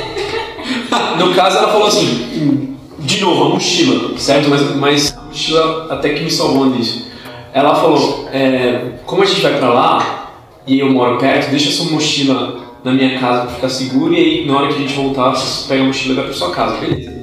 no 1.18 1.35
caso 1.35 1.59
ela 1.59 1.68
falou 1.68 1.87
assim, 1.87 2.76
de 2.98 3.20
novo, 3.20 3.44
a 3.44 3.48
mochila, 3.50 4.18
certo? 4.18 4.48
Mas, 4.48 4.76
mas 4.76 5.16
a 5.16 5.22
mochila 5.22 5.87
até 5.90 6.11
que 6.11 6.24
me 6.24 6.30
salvou 6.30 6.70
disso. 6.70 7.07
Ela 7.52 7.74
falou, 7.74 8.28
é, 8.33 8.94
como 9.07 9.22
a 9.22 9.26
gente 9.26 9.40
vai 9.40 9.59
pra 9.59 9.72
lá, 9.72 10.33
e 10.66 10.80
eu 10.80 10.90
moro 10.90 11.18
perto, 11.18 11.50
deixa 11.50 11.70
sua 11.70 11.92
mochila 11.92 12.61
na 12.83 12.92
minha 12.92 13.18
casa 13.18 13.42
pra 13.42 13.54
ficar 13.54 13.68
seguro, 13.68 14.12
e 14.12 14.16
aí 14.16 14.46
na 14.46 14.57
hora 14.57 14.68
que 14.68 14.74
a 14.74 14.78
gente 14.78 14.94
voltar, 14.94 15.30
você 15.30 15.68
pega 15.68 15.83
a 15.83 15.87
mochila 15.87 16.12
e 16.12 16.16
vai 16.16 16.24
pra 16.24 16.35
sua 16.35 16.50
casa, 16.50 16.76
beleza. 16.78 17.14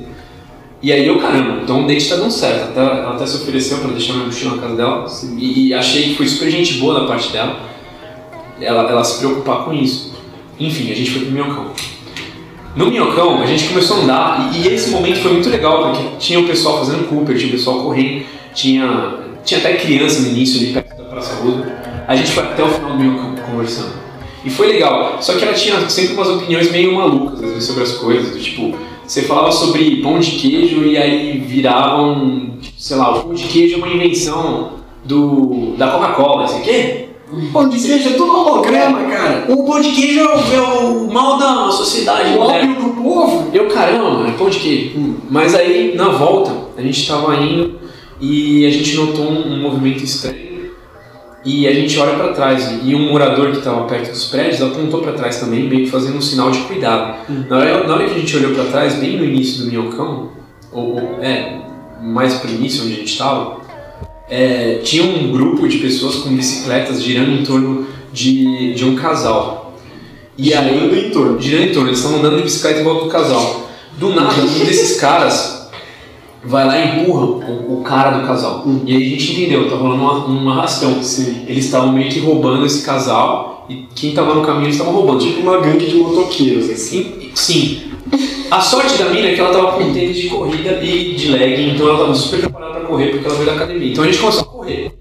E 0.81 0.91
aí 0.91 1.05
eu, 1.05 1.19
caramba, 1.19 1.61
então 1.61 1.83
o 1.83 1.87
date 1.87 2.09
tá 2.09 2.15
dando 2.15 2.31
certo. 2.31 2.69
Até, 2.69 2.79
ela 2.79 3.13
até 3.13 3.25
se 3.27 3.35
ofereceu 3.35 3.77
pra 3.77 3.91
deixar 3.91 4.13
minha 4.13 4.25
mochila 4.25 4.55
na 4.55 4.61
casa 4.61 4.75
dela. 4.75 5.05
E, 5.37 5.67
e 5.67 5.73
achei 5.75 6.09
que 6.09 6.15
foi 6.15 6.27
super 6.27 6.49
gente 6.49 6.75
boa 6.75 7.01
da 7.01 7.05
parte 7.05 7.31
dela. 7.31 7.59
Ela, 8.59 8.89
ela 8.89 9.03
se 9.03 9.19
preocupar 9.19 9.63
com 9.63 9.73
isso. 9.73 10.11
Enfim, 10.59 10.91
a 10.91 10.95
gente 10.95 11.11
foi 11.11 11.21
pro 11.21 11.31
Minhocão. 11.31 11.71
No 12.75 12.89
Minhocão, 12.89 13.41
a 13.41 13.45
gente 13.45 13.67
começou 13.67 13.97
a 13.97 13.99
andar. 14.01 14.51
E, 14.53 14.61
e 14.61 14.73
esse 14.73 14.91
momento 14.91 15.19
foi 15.19 15.33
muito 15.33 15.49
legal, 15.49 15.91
porque 15.91 16.03
tinha 16.19 16.39
o 16.39 16.47
pessoal 16.47 16.79
fazendo 16.79 17.07
Cooper, 17.09 17.37
tinha 17.37 17.49
o 17.49 17.51
pessoal 17.51 17.83
correndo. 17.83 18.25
Tinha, 18.53 19.15
tinha 19.43 19.59
até 19.59 19.73
criança 19.75 20.21
no 20.21 20.29
início 20.29 20.61
ali 20.61 20.73
perto 20.73 20.97
da 20.97 21.03
Praça 21.03 21.35
Rosa. 21.43 21.71
A 22.07 22.15
gente 22.15 22.31
foi 22.31 22.43
até 22.43 22.63
o 22.63 22.69
final 22.69 22.91
do 22.91 22.97
Minhocão 22.97 23.35
conversando. 23.49 23.93
E 24.43 24.49
foi 24.49 24.67
legal. 24.67 25.17
Só 25.21 25.33
que 25.33 25.43
ela 25.43 25.53
tinha 25.53 25.89
sempre 25.89 26.13
umas 26.13 26.29
opiniões 26.29 26.71
meio 26.71 26.95
malucas, 26.95 27.43
às 27.43 27.49
vezes, 27.51 27.65
sobre 27.65 27.83
as 27.83 27.91
coisas. 27.93 28.43
Tipo, 28.43 28.75
você 29.05 29.23
falava 29.23 29.51
sobre 29.51 29.97
pão 29.97 30.19
de 30.19 30.31
queijo 30.31 30.83
e 30.83 30.97
aí 30.97 31.37
viravam, 31.39 32.57
tipo, 32.61 32.79
sei 32.79 32.97
lá, 32.97 33.17
o 33.17 33.23
pão 33.23 33.33
de 33.33 33.43
queijo 33.43 33.75
é 33.75 33.77
uma 33.77 33.89
invenção 33.89 34.73
do, 35.03 35.75
da 35.77 35.91
Coca-Cola, 35.91 36.47
sei 36.47 36.59
o 36.59 36.63
quê? 36.63 37.09
Pão 37.53 37.69
de 37.69 37.79
queijo 37.79 38.09
é 38.09 38.13
tudo 38.13 38.31
holograma, 38.31 39.03
cara. 39.09 39.45
O 39.47 39.63
pão 39.65 39.79
de 39.79 39.91
queijo 39.91 40.19
é 40.19 40.59
o, 40.59 41.09
é 41.09 41.13
mal 41.13 41.37
da 41.37 41.71
sociedade 41.71 42.37
O 42.37 42.41
ópio 42.41 42.75
do 42.75 42.89
povo. 43.01 43.49
Eu, 43.53 43.67
caramba, 43.67 44.09
mano, 44.11 44.29
é 44.29 44.31
pão 44.31 44.49
de 44.49 44.59
queijo. 44.59 44.97
Hum. 44.97 45.15
Mas 45.29 45.55
aí, 45.55 45.95
na 45.95 46.09
volta, 46.09 46.51
a 46.77 46.81
gente 46.81 47.07
tava 47.07 47.35
indo 47.37 47.79
e 48.19 48.65
a 48.65 48.69
gente 48.69 48.95
notou 48.95 49.25
um, 49.25 49.53
um 49.53 49.61
movimento 49.61 50.03
estranho. 50.03 50.51
E 51.43 51.67
a 51.67 51.73
gente 51.73 51.97
olha 51.97 52.15
pra 52.15 52.33
trás 52.33 52.79
e 52.83 52.93
um 52.93 53.09
morador 53.09 53.51
que 53.51 53.61
tava 53.61 53.85
perto 53.85 54.11
dos 54.11 54.25
prédios 54.25 54.61
apontou 54.61 55.01
pra 55.01 55.13
trás 55.13 55.39
também, 55.39 55.67
meio 55.67 55.85
que 55.85 55.89
fazendo 55.89 56.17
um 56.17 56.21
sinal 56.21 56.51
de 56.51 56.59
cuidado. 56.59 57.15
Na, 57.49 57.57
hora, 57.57 57.87
na 57.87 57.95
hora 57.95 58.05
que 58.05 58.11
a 58.11 58.19
gente 58.19 58.37
olhou 58.37 58.53
pra 58.53 58.65
trás, 58.65 58.95
bem 58.95 59.17
no 59.17 59.25
início 59.25 59.63
do 59.63 59.71
Minhocão, 59.71 60.29
ou, 60.71 60.95
ou 60.95 61.19
é, 61.23 61.61
mais 61.99 62.35
pro 62.35 62.51
início 62.51 62.83
onde 62.83 62.93
a 62.93 62.97
gente 62.97 63.17
tava, 63.17 63.60
é, 64.31 64.79
tinha 64.81 65.03
um 65.03 65.29
grupo 65.31 65.67
de 65.67 65.77
pessoas 65.79 66.15
com 66.15 66.29
bicicletas 66.33 67.03
girando 67.03 67.33
em 67.33 67.43
torno 67.43 67.85
de, 68.13 68.73
de 68.73 68.85
um 68.85 68.95
casal. 68.95 69.75
E 70.37 70.53
aí, 70.53 70.73
Girando 70.73 70.95
em 70.97 71.09
torno. 71.11 71.39
girando 71.41 71.63
em 71.65 71.73
torno, 71.73 71.89
eles 71.89 71.99
estavam 71.99 72.19
andando 72.19 72.37
de 72.37 72.43
bicicleta 72.43 72.79
em 72.79 72.83
volta 72.83 73.03
do 73.05 73.11
casal. 73.11 73.69
Do 73.99 74.09
nada, 74.15 74.33
um 74.41 74.59
desses 74.65 74.99
caras 74.99 75.69
vai 76.43 76.65
lá 76.65 76.77
e 76.79 77.01
empurra 77.01 77.25
o, 77.25 77.79
o 77.79 77.83
cara 77.83 78.17
do 78.19 78.25
casal. 78.25 78.65
E 78.85 78.95
aí 78.95 79.05
a 79.05 79.09
gente 79.09 79.33
entendeu, 79.33 79.69
tá 79.69 79.75
rolando 79.75 80.01
uma- 80.01 80.27
um 80.27 80.49
arrastão. 80.49 81.03
Sim. 81.03 81.43
Eles 81.47 81.65
estavam 81.65 81.91
meio 81.91 82.09
que 82.09 82.19
roubando 82.19 82.65
esse 82.65 82.83
casal 82.83 83.67
e 83.69 83.85
quem 83.93 84.13
tava 84.13 84.33
no 84.33 84.41
caminho 84.41 84.65
eles 84.67 84.75
estavam 84.77 84.93
roubando. 84.93 85.19
Tipo 85.19 85.41
uma 85.41 85.59
gangue 85.59 85.85
de 85.85 85.95
motoqueiros, 85.97 86.69
assim. 86.69 87.03
Sim, 87.03 87.29
sim. 87.35 87.81
A 88.49 88.59
sorte 88.59 88.97
da 88.97 89.09
mina 89.09 89.27
é 89.27 89.33
que 89.35 89.39
ela 89.39 89.51
tava 89.53 89.73
com 89.73 89.93
tênis 89.93 90.17
de 90.17 90.27
corrida 90.27 90.81
e 90.83 91.13
de 91.15 91.27
legging, 91.27 91.75
então 91.75 91.87
ela 91.87 91.99
tava 91.99 92.13
super 92.15 92.39
preparada 92.39 92.60
correr 92.91 93.07
porque 93.07 93.25
ela 93.25 93.35
veio 93.35 93.45
da 93.47 93.55
academia. 93.55 93.91
Então 93.91 94.03
a 94.03 94.07
gente 94.07 94.19
começou 94.19 94.41
a 94.41 94.45
correr. 94.45 94.91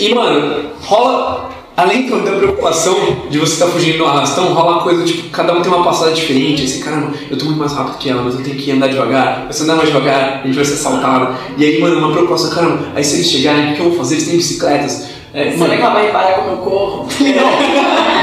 E 0.00 0.14
mano, 0.14 0.70
rola. 0.82 1.54
Além 1.76 2.08
da 2.08 2.30
preocupação 2.30 2.96
de 3.28 3.36
você 3.36 3.54
estar 3.54 3.66
fugindo 3.66 3.98
do 3.98 4.04
arrastão, 4.04 4.54
rola 4.54 4.76
uma 4.76 4.82
coisa 4.84 5.04
tipo, 5.04 5.28
cada 5.30 5.52
um 5.52 5.60
tem 5.60 5.72
uma 5.72 5.82
passada 5.82 6.12
diferente. 6.12 6.68
Você, 6.68 6.78
caramba, 6.78 7.12
eu 7.28 7.36
tô 7.36 7.46
muito 7.46 7.58
mais 7.58 7.72
rápido 7.72 7.98
que 7.98 8.08
ela, 8.08 8.22
mas 8.22 8.36
eu 8.36 8.44
tenho 8.44 8.54
que 8.56 8.70
andar 8.70 8.86
devagar. 8.86 9.48
Se 9.50 9.60
eu 9.60 9.64
andar 9.64 9.74
mais 9.78 9.88
devagar, 9.88 10.42
a 10.44 10.46
gente 10.46 10.54
vai 10.54 10.64
ser 10.64 10.74
assaltado. 10.74 11.36
E 11.58 11.64
aí, 11.64 11.80
mano, 11.80 11.98
uma 11.98 12.12
preocupação, 12.12 12.50
caramba, 12.50 12.92
aí 12.94 13.02
se 13.02 13.16
eles 13.16 13.28
chegarem, 13.28 13.72
o 13.72 13.74
que 13.74 13.80
eu 13.80 13.88
vou 13.88 13.98
fazer? 13.98 14.14
Eles 14.14 14.28
têm 14.28 14.36
bicicletas. 14.36 15.08
É, 15.34 15.50
Será 15.50 15.76
que 15.76 15.82
ela 15.82 15.94
vai 15.94 16.12
parar 16.12 16.34
como 16.34 16.50
eu 16.50 16.56
corro? 16.58 17.08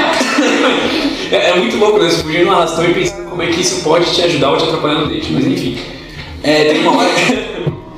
É, 1.32 1.48
é 1.48 1.56
muito 1.56 1.78
louco, 1.78 1.98
né? 1.98 2.10
Você 2.10 2.22
fugindo 2.22 2.44
no 2.44 2.52
arrastão 2.52 2.84
e 2.84 2.92
pensando 2.92 3.30
como 3.30 3.42
é 3.42 3.46
que 3.46 3.62
isso 3.62 3.82
pode 3.82 4.04
te 4.14 4.20
ajudar 4.20 4.50
ou 4.50 4.58
te 4.58 4.64
atrapalhar 4.64 5.00
no 5.00 5.08
date. 5.08 5.32
Mas 5.32 5.46
enfim. 5.46 5.78
É, 6.42 6.64
tem 6.64 6.82
uma 6.82 6.98
hora. 6.98 7.08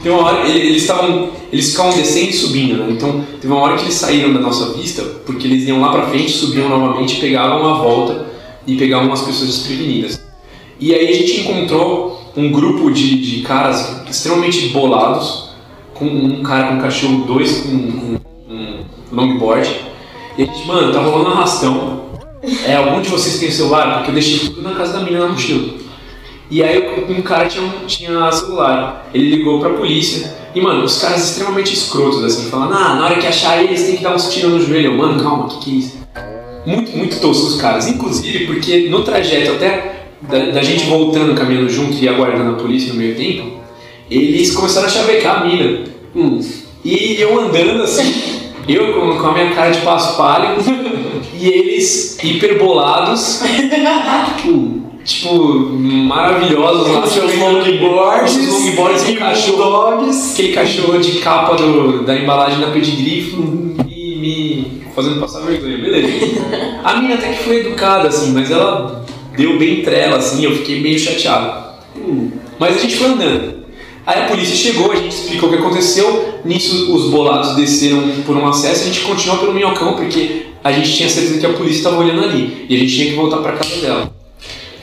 Tem 0.04 0.12
uma 0.12 0.22
hora. 0.22 0.48
ele- 0.48 0.68
Eles 0.68 0.82
estavam. 0.82 1.30
Eles 1.52 1.70
ficavam 1.70 1.92
descendo 1.96 2.30
e 2.30 2.32
subindo, 2.32 2.76
né? 2.76 2.86
Então 2.90 3.24
teve 3.40 3.52
uma 3.52 3.60
hora 3.62 3.76
que 3.76 3.82
eles 3.82 3.94
saíram 3.94 4.32
da 4.32 4.40
nossa 4.40 4.72
vista, 4.72 5.02
porque 5.26 5.46
eles 5.46 5.66
iam 5.66 5.80
lá 5.80 5.90
pra 5.90 6.06
frente, 6.06 6.30
subiam 6.30 6.68
novamente, 6.68 7.16
pegavam 7.16 7.60
uma 7.60 7.78
volta 7.78 8.26
e 8.66 8.76
pegavam 8.76 9.12
as 9.12 9.22
pessoas 9.22 9.48
desprevenidas. 9.48 10.20
E 10.80 10.94
aí 10.94 11.08
a 11.08 11.12
gente 11.12 11.40
encontrou 11.40 12.20
um 12.36 12.50
grupo 12.52 12.90
de, 12.90 13.20
de 13.20 13.42
caras 13.42 14.02
extremamente 14.10 14.68
bolados, 14.68 15.50
com 15.94 16.04
um 16.06 16.42
cara 16.42 16.68
com 16.68 16.74
um 16.74 16.80
cachorro, 16.80 17.24
dois 17.24 17.58
com, 17.62 17.70
com 17.92 18.18
um 18.52 18.84
longboard. 19.12 19.68
E 20.36 20.42
a 20.42 20.46
gente, 20.46 20.66
mano, 20.66 20.92
tá 20.92 21.00
rolando 21.00 21.30
arrastão. 21.30 22.02
É, 22.66 22.74
algum 22.76 23.00
de 23.00 23.08
vocês 23.08 23.38
tem 23.38 23.50
celular? 23.50 23.94
Porque 23.98 24.10
eu 24.10 24.14
deixei 24.14 24.38
tudo 24.40 24.60
na 24.62 24.74
casa 24.74 24.94
da 24.94 25.00
menina 25.00 25.26
na 25.26 25.32
mochila. 25.32 25.72
E 26.54 26.62
aí 26.62 27.04
um 27.08 27.20
cara 27.20 27.48
tinha, 27.48 27.68
tinha 27.84 28.30
celular. 28.30 29.10
Ele 29.12 29.38
ligou 29.38 29.58
pra 29.58 29.70
polícia. 29.70 30.32
E, 30.54 30.60
mano, 30.60 30.84
os 30.84 31.00
caras 31.00 31.30
extremamente 31.30 31.74
escrotos, 31.74 32.22
assim, 32.22 32.48
falando, 32.48 32.74
ah, 32.74 32.94
na 32.94 33.06
hora 33.06 33.16
que 33.16 33.26
achar 33.26 33.60
eles 33.60 33.82
tem 33.82 33.96
que 33.96 34.04
dar 34.04 34.14
uns 34.14 34.32
tiros 34.32 34.52
no 34.52 34.60
joelho. 34.60 34.92
Eu, 34.92 34.96
Mano, 34.96 35.20
calma, 35.20 35.48
que 35.48 35.58
que 35.58 35.70
é 35.72 35.74
isso? 35.74 35.98
Muito, 36.64 36.96
muito 36.96 37.20
tosco 37.20 37.48
os 37.48 37.60
caras. 37.60 37.88
Inclusive 37.88 38.46
porque 38.46 38.88
no 38.88 39.02
trajeto 39.02 39.50
até 39.50 40.04
da, 40.22 40.52
da 40.52 40.62
gente 40.62 40.84
voltando, 40.84 41.34
caminhando 41.34 41.68
junto 41.68 41.96
e 41.96 42.08
aguardando 42.08 42.52
a 42.52 42.54
polícia 42.54 42.92
no 42.92 43.00
meio 43.00 43.16
tempo, 43.16 43.58
eles 44.08 44.54
começaram 44.54 44.86
a 44.86 44.90
chavecar 44.90 45.42
a 45.42 45.44
mina. 45.44 45.80
Hum. 46.14 46.38
E 46.84 47.20
eu 47.20 47.36
andando 47.40 47.82
assim, 47.82 48.14
eu 48.68 48.92
com, 48.94 49.18
com 49.18 49.26
a 49.26 49.32
minha 49.32 49.52
cara 49.52 49.72
de 49.72 49.80
passo 49.80 50.16
pálido, 50.16 50.62
e 51.36 51.48
eles 51.48 52.16
hiperbolados, 52.22 53.42
hum, 54.46 54.84
tipo, 55.04 55.34
maravilhosos 55.78 56.90
lá. 56.90 57.06
Seus 57.06 57.32
com 57.32 57.50
longboards, 57.52 58.32
seus 58.32 58.64
longboards 58.64 59.08
e 59.08 59.16
cachorro, 59.16 59.56
bulldogs. 59.56 60.32
aquele 60.32 60.52
cachorro 60.52 60.98
de 60.98 61.12
capa 61.18 61.56
do, 61.56 62.02
da 62.04 62.16
embalagem 62.16 62.60
da 62.60 62.68
pedigree 62.68 63.34
e 63.88 64.16
me 64.16 64.82
fazendo 64.94 65.20
passar 65.20 65.40
vergonha, 65.40 65.78
beleza. 65.78 66.08
A 66.82 66.96
mina 66.96 67.14
até 67.14 67.32
que 67.32 67.44
foi 67.44 67.60
educada, 67.60 68.08
assim, 68.08 68.32
mas 68.32 68.50
ela 68.50 69.04
deu 69.36 69.58
bem 69.58 69.82
trela, 69.82 70.16
assim, 70.16 70.44
eu 70.44 70.56
fiquei 70.56 70.80
meio 70.80 70.98
chateado. 70.98 71.64
Hum, 71.96 72.30
Mas 72.58 72.76
a 72.76 72.80
gente 72.80 72.96
foi 72.96 73.08
andando. 73.08 73.64
Aí 74.06 74.22
a 74.22 74.26
polícia 74.26 74.54
chegou, 74.54 74.92
a 74.92 74.96
gente 74.96 75.14
explicou 75.14 75.48
o 75.48 75.52
que 75.52 75.58
aconteceu. 75.58 76.40
Nisso, 76.44 76.94
os 76.94 77.10
bolados 77.10 77.56
desceram 77.56 78.02
por 78.26 78.36
um 78.36 78.46
acesso 78.46 78.82
a 78.82 78.86
gente 78.86 79.00
continuou 79.00 79.38
pelo 79.38 79.54
minhocão, 79.54 79.94
porque 79.94 80.46
a 80.62 80.70
gente 80.70 80.92
tinha 80.92 81.08
certeza 81.08 81.40
que 81.40 81.46
a 81.46 81.54
polícia 81.54 81.78
estava 81.78 81.98
olhando 81.98 82.22
ali. 82.22 82.66
E 82.68 82.76
a 82.76 82.78
gente 82.78 82.94
tinha 82.94 83.06
que 83.10 83.16
voltar 83.16 83.38
para 83.38 83.52
casa 83.52 83.80
dela. 83.80 84.14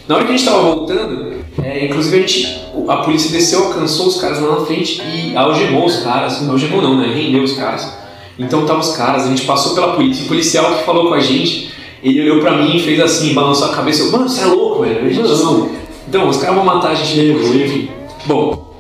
Na 0.08 0.16
hora 0.16 0.26
que 0.26 0.34
a 0.34 0.38
gente 0.38 0.46
estava 0.46 0.62
voltando, 0.64 1.36
é, 1.64 1.86
inclusive 1.86 2.18
a, 2.18 2.20
gente, 2.20 2.62
a 2.88 2.98
polícia 2.98 3.32
desceu, 3.32 3.68
alcançou 3.68 4.08
os 4.08 4.20
caras 4.20 4.42
lá 4.42 4.60
na 4.60 4.66
frente 4.66 5.02
e 5.02 5.36
algemou 5.36 5.86
os 5.86 5.98
caras. 5.98 6.48
Algemou 6.48 6.82
não, 6.82 6.98
né? 6.98 7.14
Rendeu 7.14 7.44
os 7.44 7.54
caras. 7.54 8.02
Então 8.38 8.66
tava 8.66 8.80
os 8.80 8.96
caras, 8.96 9.26
a 9.26 9.28
gente 9.28 9.44
passou 9.44 9.76
pela 9.76 9.94
polícia. 9.94 10.26
O 10.26 10.28
policial 10.28 10.76
que 10.76 10.84
falou 10.84 11.10
com 11.10 11.14
a 11.14 11.20
gente, 11.20 11.72
ele 12.04 12.22
olhou 12.22 12.42
pra 12.42 12.58
mim 12.58 12.78
e 12.78 12.80
fez 12.80 13.00
assim, 13.00 13.34
balançou 13.34 13.68
a 13.68 13.76
cabeça. 13.76 14.04
Eu, 14.04 14.12
mano, 14.12 14.28
você 14.28 14.42
é 14.42 14.46
louco, 14.46 14.84
velho? 14.84 15.06
A 15.06 15.10
gente 15.10 15.44
não. 15.44 15.70
Então, 16.08 16.28
os 16.28 16.38
caras 16.38 16.56
vão 16.56 16.66
matar 16.66 16.92
a 16.92 16.96
gente 16.96 17.16
depois, 17.16 17.56
enfim. 17.56 17.90
Bom, 18.26 18.76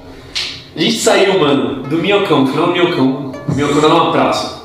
a 0.75 0.79
gente 0.79 0.97
saiu, 0.97 1.39
mano, 1.39 1.83
do 1.83 1.97
Minhocão, 1.97 2.47
final 2.47 2.67
do 2.67 2.73
Minhocão. 2.73 3.31
O 3.47 3.53
Minhocão 3.53 3.77
era 3.77 3.93
uma 3.93 4.11
praça. 4.11 4.61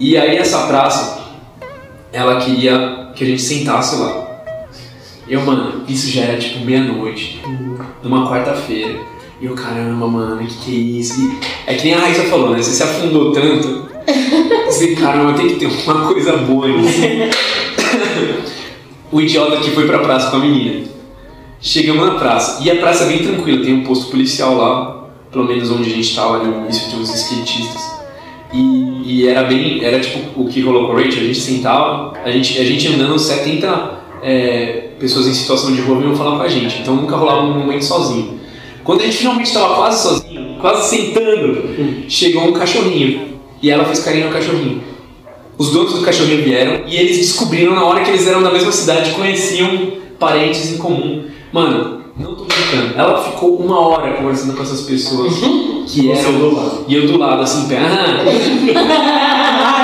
E 0.00 0.16
aí 0.16 0.36
essa 0.36 0.66
praça, 0.66 1.22
ela 2.12 2.40
queria 2.40 3.10
que 3.14 3.22
a 3.22 3.26
gente 3.26 3.42
sentasse 3.42 3.96
lá. 3.96 4.23
Eu, 5.26 5.40
mano, 5.42 5.84
isso 5.88 6.10
já 6.10 6.22
era 6.22 6.38
tipo 6.38 6.64
meia-noite, 6.64 7.40
numa 8.02 8.28
quarta-feira. 8.28 9.00
E 9.40 9.46
eu, 9.46 9.54
caramba, 9.54 10.06
mano, 10.06 10.46
que 10.46 10.54
que 10.54 10.76
é 10.76 10.78
isso? 11.00 11.20
E 11.20 11.38
é 11.66 11.74
que 11.74 11.84
nem 11.84 11.94
a 11.94 12.00
Raíssa 12.00 12.24
falou, 12.24 12.50
né? 12.50 12.62
Você 12.62 12.70
se 12.70 12.82
afundou 12.82 13.32
tanto. 13.32 13.88
Você, 14.66 14.94
caramba, 14.94 15.32
tem 15.34 15.48
que 15.48 15.54
ter 15.56 15.66
uma 15.66 16.06
coisa 16.06 16.36
boa 16.38 16.68
nisso. 16.68 17.00
o 19.10 19.20
idiota 19.20 19.58
que 19.58 19.70
foi 19.70 19.86
pra 19.86 20.00
praça 20.00 20.30
com 20.30 20.36
a 20.36 20.40
menina. 20.40 20.86
Chegamos 21.60 22.06
na 22.06 22.14
praça. 22.16 22.62
E 22.62 22.70
a 22.70 22.76
praça 22.76 23.04
é 23.04 23.08
bem 23.08 23.22
tranquila, 23.22 23.64
tem 23.64 23.74
um 23.74 23.84
posto 23.84 24.10
policial 24.10 24.56
lá, 24.56 25.08
pelo 25.32 25.44
menos 25.46 25.70
onde 25.70 25.90
a 25.90 25.94
gente 25.94 26.14
tava 26.14 26.38
no 26.38 26.64
início, 26.64 26.90
tinha 26.90 27.00
uns 27.00 27.14
skatistas. 27.14 27.82
E, 28.52 29.02
e 29.04 29.28
era 29.28 29.44
bem, 29.44 29.82
era 29.82 29.98
tipo 29.98 30.40
o 30.40 30.48
que 30.48 30.60
rolou 30.60 30.86
com 30.86 30.92
a 30.92 30.96
Rachel, 30.96 31.22
a 31.22 31.26
gente 31.26 31.40
sentava, 31.40 32.12
a 32.24 32.30
gente, 32.30 32.58
a 32.58 32.64
gente 32.64 32.88
andando 32.88 33.18
70 33.18 33.92
é, 34.22 34.83
pessoas 35.04 35.26
em 35.26 35.34
situação 35.34 35.70
de 35.70 35.82
rua 35.82 35.98
vinham 35.98 36.16
falar 36.16 36.38
com 36.38 36.42
a 36.42 36.48
gente, 36.48 36.80
então 36.80 36.96
nunca 36.96 37.14
rolava 37.14 37.42
um 37.42 37.58
momento 37.58 37.84
sozinho. 37.84 38.40
Quando 38.82 39.02
a 39.02 39.04
gente 39.04 39.18
finalmente 39.18 39.48
estava 39.48 39.74
quase 39.74 40.02
sozinho, 40.02 40.56
quase 40.58 40.88
sentando, 40.88 41.62
chegou 42.08 42.44
um 42.44 42.54
cachorrinho 42.54 43.38
e 43.62 43.70
ela 43.70 43.84
fez 43.84 44.02
carinho 44.02 44.28
no 44.28 44.32
cachorrinho. 44.32 44.82
Os 45.58 45.70
donos 45.70 45.92
do 45.92 46.00
cachorrinho 46.00 46.42
vieram 46.42 46.84
e 46.86 46.96
eles 46.96 47.18
descobriram 47.18 47.74
na 47.74 47.84
hora 47.84 48.02
que 48.02 48.08
eles 48.08 48.26
eram 48.26 48.42
da 48.42 48.50
mesma 48.50 48.72
cidade, 48.72 49.10
conheciam 49.10 49.92
parentes 50.18 50.72
em 50.72 50.78
comum. 50.78 51.24
Mano, 51.52 52.00
não 52.16 52.34
tô 52.34 52.44
brincando. 52.44 52.94
Ela 52.96 53.22
ficou 53.22 53.56
uma 53.56 53.78
hora 53.78 54.14
conversando 54.14 54.56
com 54.56 54.62
essas 54.62 54.80
pessoas 54.82 55.34
que 55.86 56.10
eram 56.10 56.38
do 56.38 56.56
lado. 56.56 56.84
E 56.88 56.94
eu 56.94 57.06
do 57.06 57.18
lado, 57.18 57.42
assim, 57.42 57.68
pé. 57.68 57.78
Ah, 57.78 59.83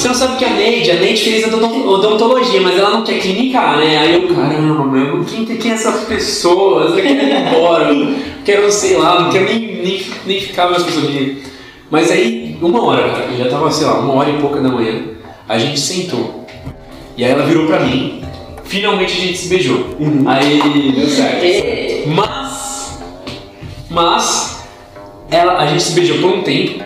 você 0.00 0.08
não 0.08 0.14
sabe. 0.14 0.26
Sabe 0.26 0.38
que 0.38 0.44
a 0.44 0.50
Neide, 0.50 0.90
a 0.90 0.94
Neide 0.94 1.22
fez 1.22 1.46
odonto- 1.46 1.88
odontologia, 1.88 2.60
mas 2.60 2.76
ela 2.78 2.90
não 2.90 3.04
quer 3.04 3.20
clinicar, 3.20 3.78
né? 3.78 3.98
Aí 3.98 4.14
eu, 4.14 4.34
caramba, 4.34 4.84
meu, 4.84 5.24
quem, 5.24 5.44
quem 5.44 5.70
é 5.70 5.74
essas 5.74 6.04
pessoas? 6.04 6.90
Eu 6.90 6.96
quero 6.96 7.08
ir 7.08 7.46
embora. 7.46 7.94
Quero, 8.44 8.70
sei 8.72 8.96
lá, 8.96 9.20
não 9.22 9.30
quero 9.30 9.44
nem, 9.44 9.82
nem, 9.82 10.02
nem 10.26 10.40
ficar 10.40 10.70
mais 10.70 10.82
com 10.82 11.00
menina. 11.00 11.38
Mas 11.90 12.10
aí, 12.10 12.58
uma 12.60 12.82
hora, 12.84 13.08
cara, 13.10 13.28
já 13.38 13.48
tava, 13.48 13.70
sei 13.70 13.86
lá, 13.86 14.00
uma 14.00 14.14
hora 14.14 14.30
e 14.30 14.38
pouca 14.38 14.60
da 14.60 14.68
manhã, 14.68 15.02
a 15.48 15.58
gente 15.58 15.78
sentou. 15.78 16.44
E 17.16 17.24
aí 17.24 17.30
ela 17.30 17.44
virou 17.46 17.66
pra 17.66 17.80
mim. 17.80 18.22
Finalmente 18.64 19.12
a 19.12 19.20
gente 19.20 19.38
se 19.38 19.48
beijou. 19.48 19.96
Aí 20.26 20.92
deu 20.92 21.06
certo. 21.08 22.08
Mas. 22.08 22.98
Mas. 23.88 24.66
Ela, 25.30 25.58
a 25.58 25.66
gente 25.66 25.82
se 25.82 25.92
beijou 25.92 26.18
por 26.18 26.30
um 26.30 26.42
tempo. 26.42 26.82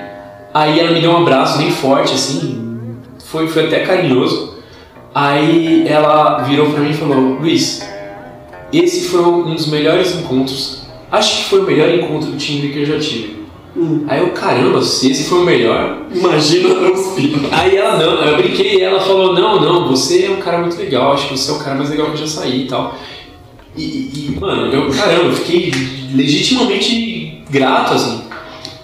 Aí 0.52 0.78
ela 0.78 0.90
me 0.92 1.00
deu 1.00 1.10
um 1.10 1.16
abraço 1.18 1.58
bem 1.58 1.70
forte, 1.70 2.12
assim. 2.14 2.69
Foi, 3.30 3.46
foi 3.48 3.66
até 3.66 3.80
carinhoso. 3.80 4.54
Aí 5.14 5.86
ela 5.86 6.42
virou 6.42 6.70
pra 6.70 6.80
mim 6.80 6.90
e 6.90 6.94
falou: 6.94 7.38
Luiz, 7.40 7.82
esse 8.72 9.08
foi 9.08 9.20
um 9.20 9.54
dos 9.54 9.68
melhores 9.68 10.14
encontros. 10.14 10.82
Acho 11.10 11.38
que 11.38 11.50
foi 11.50 11.60
o 11.60 11.64
melhor 11.64 11.88
encontro 11.90 12.30
do 12.30 12.36
Tinder 12.36 12.72
que 12.72 12.80
eu 12.80 12.86
já 12.86 12.98
tive. 12.98 13.40
Aí 14.08 14.20
eu, 14.20 14.30
caramba, 14.30 14.82
se 14.82 15.10
esse 15.10 15.24
foi 15.24 15.38
o 15.38 15.44
melhor, 15.44 16.02
imagina 16.12 16.68
os 16.90 17.14
filhos. 17.14 17.40
Aí 17.52 17.76
ela 17.76 17.96
não, 17.96 18.24
eu 18.24 18.36
brinquei 18.36 18.78
e 18.78 18.82
ela 18.82 19.00
falou, 19.00 19.32
não, 19.32 19.60
não, 19.60 19.88
você 19.88 20.24
é 20.24 20.30
um 20.30 20.40
cara 20.40 20.58
muito 20.58 20.76
legal, 20.76 21.12
acho 21.12 21.28
que 21.28 21.38
você 21.38 21.50
é 21.52 21.54
o 21.54 21.58
cara 21.58 21.76
mais 21.76 21.88
legal 21.88 22.06
que 22.06 22.12
eu 22.12 22.16
já 22.18 22.26
saí 22.26 22.64
e 22.64 22.68
tal. 22.68 22.96
E, 23.76 23.82
e, 23.82 24.36
mano, 24.40 24.72
eu, 24.72 24.90
caramba, 24.90 25.26
eu 25.26 25.32
fiquei 25.32 25.72
legitimamente 26.12 27.44
grato, 27.48 27.94
assim. 27.94 28.22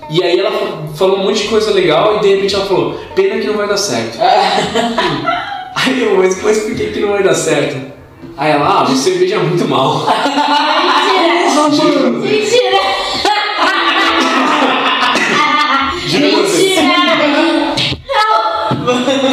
E 0.08 0.22
aí 0.22 0.38
ela 0.38 0.86
falou 0.94 1.18
um 1.18 1.24
monte 1.24 1.42
de 1.42 1.48
coisa 1.48 1.72
legal 1.72 2.16
e 2.16 2.20
de 2.20 2.34
repente 2.34 2.54
ela 2.54 2.66
falou, 2.66 2.94
pena 3.14 3.40
que 3.40 3.46
não 3.48 3.56
vai 3.56 3.66
dar 3.68 3.76
certo. 3.76 4.18
aí 5.74 6.00
eu, 6.02 6.16
mas, 6.16 6.40
mas 6.42 6.58
por 6.60 6.74
que 6.74 6.86
que 6.86 7.00
não 7.00 7.08
vai 7.10 7.22
dar 7.22 7.34
certo? 7.34 7.92
Aí 8.36 8.52
ela, 8.52 8.80
ah, 8.80 8.84
você 8.84 9.10
beija 9.12 9.38
muito 9.40 9.66
mal. 9.66 10.06
Mentira! 11.56 12.10
Mentira! 12.10 12.76
Você. 16.08 16.76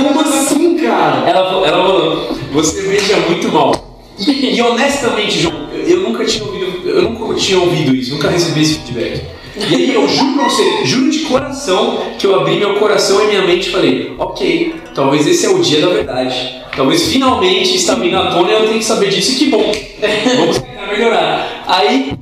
Como 0.03 0.19
assim, 0.21 0.77
cara? 0.77 1.29
Ela, 1.29 1.49
falou- 1.49 1.65
ela 1.65 1.77
falou, 1.85 2.37
você 2.51 2.81
beija 2.83 3.17
muito 3.27 3.51
mal. 3.51 4.01
E 4.17 4.61
honestamente, 4.61 5.39
João, 5.39 5.69
eu 5.71 5.99
nunca 6.01 6.25
tinha 6.25 6.43
ouvido, 6.45 6.89
eu 6.89 7.01
nunca 7.03 7.33
tinha 7.35 7.59
ouvido 7.59 7.95
isso, 7.95 8.13
nunca 8.15 8.29
recebi 8.29 8.61
esse 8.61 8.75
feedback. 8.79 9.21
E 9.55 9.75
aí 9.75 9.93
eu 9.93 10.07
juro 10.07 10.33
pra 10.33 10.43
você, 10.45 10.85
juro 10.85 11.11
de 11.11 11.19
coração, 11.19 11.99
que 12.17 12.25
eu 12.25 12.39
abri 12.39 12.57
meu 12.57 12.75
coração 12.75 13.23
e 13.23 13.27
minha 13.27 13.43
mente 13.43 13.69
e 13.69 13.71
falei, 13.71 14.13
ok, 14.17 14.75
talvez 14.95 15.27
esse 15.27 15.45
é 15.45 15.49
o 15.49 15.59
dia 15.59 15.79
da 15.79 15.89
verdade. 15.89 16.63
Talvez 16.75 17.03
finalmente 17.03 17.75
está 17.75 17.93
vindo 17.95 18.17
à 18.17 18.31
tona 18.31 18.49
e 18.49 18.53
eu 18.53 18.65
tenho 18.65 18.79
que 18.79 18.85
saber 18.85 19.09
disso 19.09 19.33
e 19.33 19.35
que 19.35 19.45
bom. 19.47 19.71
Vamos 20.37 20.57
tentar 20.57 20.87
melhorar. 20.87 21.63
Aí 21.67 22.13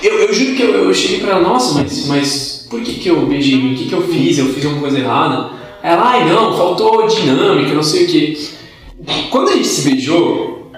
eu, 0.00 0.20
eu 0.20 0.32
juro 0.32 0.54
que 0.54 0.62
eu, 0.62 0.74
eu 0.84 0.94
cheguei 0.94 1.18
pra 1.18 1.32
ela, 1.32 1.40
nossa, 1.40 1.74
mas, 1.74 2.06
mas 2.06 2.66
por 2.70 2.80
que, 2.80 2.94
que 2.94 3.08
eu 3.08 3.26
beijei? 3.26 3.58
O 3.58 3.74
que, 3.74 3.86
que 3.86 3.92
eu 3.92 4.02
fiz? 4.02 4.38
Eu 4.38 4.46
fiz 4.46 4.64
alguma 4.64 4.82
coisa 4.82 4.98
errada? 4.98 5.50
Ela, 5.82 6.02
ai 6.02 6.28
não, 6.28 6.56
faltou 6.56 7.06
dinâmica, 7.08 7.74
não 7.74 7.82
sei 7.82 8.04
o 8.04 8.06
que. 8.06 8.48
Quando 9.30 9.48
a 9.50 9.52
gente 9.54 9.66
se 9.66 9.88
beijou, 9.88 10.70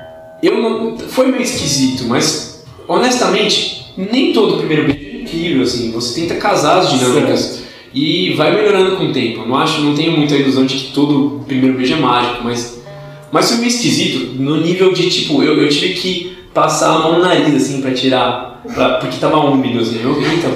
eu 0.42 0.59
não, 0.59 0.99
foi 0.99 1.27
meio 1.27 1.42
esquisito, 1.42 2.05
mas 2.05 2.64
honestamente, 2.87 3.92
nem 3.97 4.33
todo 4.33 4.59
primeiro 4.59 4.87
beijo 4.87 4.98
assim. 5.62 5.90
Você 5.92 6.20
tenta 6.20 6.35
casar 6.37 6.79
as 6.79 6.90
dinâmicas 6.90 7.62
e 7.94 8.35
vai 8.35 8.55
melhorando 8.55 8.96
com 8.96 9.05
o 9.05 9.12
tempo. 9.12 9.46
Não 9.46 9.57
acho, 9.57 9.81
não 9.81 9.94
tenho 9.94 10.16
muita 10.16 10.35
ilusão 10.35 10.66
de 10.66 10.74
que 10.77 10.92
todo 10.92 11.42
primeiro 11.46 11.77
beijo 11.77 11.94
é 11.94 11.96
mágico, 11.96 12.44
mas, 12.44 12.83
mas 13.33 13.48
foi 13.48 13.59
meio 13.59 13.68
esquisito 13.68 14.35
no 14.40 14.61
nível 14.61 14.92
de 14.92 15.09
tipo, 15.11 15.42
eu, 15.42 15.61
eu 15.61 15.68
tive 15.68 15.94
que 15.94 16.38
passar 16.53 16.94
a 16.94 16.98
mão 16.98 17.12
no 17.14 17.22
nariz 17.24 17.55
assim 17.55 17.81
pra 17.81 17.92
tirar, 17.92 18.62
pra, 18.74 18.94
porque 18.94 19.18
tava 19.18 19.38
úmido 19.38 19.81
assim. 19.81 20.01
Eu, 20.03 20.20
então, 20.33 20.53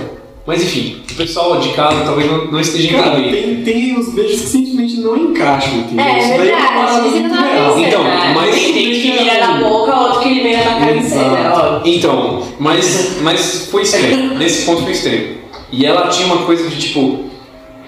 mas 0.47 0.63
enfim, 0.63 0.97
o 1.11 1.15
pessoal 1.15 1.61
de 1.61 1.71
casa 1.71 2.05
talvez 2.05 2.31
não, 2.31 2.51
não 2.51 2.61
esteja 2.61 2.91
Cara, 2.91 3.19
entendendo. 3.19 3.65
tem, 3.65 3.75
tem 3.75 3.99
uns 3.99 4.13
beijos 4.13 4.41
que 4.41 4.47
simplesmente 4.49 4.92
não 5.03 5.17
encaixam, 5.17 5.75
entendeu? 5.75 6.05
É, 6.05 6.19
Isso 6.19 6.29
daí 6.29 6.39
verdade, 6.39 6.63
uma 6.63 6.73
parada 6.87 7.07
isso 7.09 7.17
muito 7.17 7.29
não 7.35 7.45
é 7.45 7.53
real. 7.53 7.71
isso. 7.79 7.87
Então, 7.87 8.05
né? 8.05 8.33
mas 8.35 8.55
Tem 8.55 8.73
que 8.73 9.13
mira 9.19 9.47
na 9.47 9.53
boca, 9.59 9.97
outro 10.01 10.21
que 10.21 10.29
mira 10.43 10.65
na 10.65 10.81
cabeceira, 10.87 11.53
ó. 11.55 11.81
Então, 11.85 12.43
mas, 12.59 13.19
mas 13.23 13.69
foi 13.71 13.83
estranho. 13.83 14.35
Nesse 14.39 14.65
ponto 14.67 14.83
foi 14.83 14.93
estranho. 14.93 15.39
E 15.71 15.85
ela 15.87 16.09
tinha 16.09 16.27
uma 16.27 16.45
coisa 16.45 16.69
de 16.69 16.79
tipo. 16.79 17.25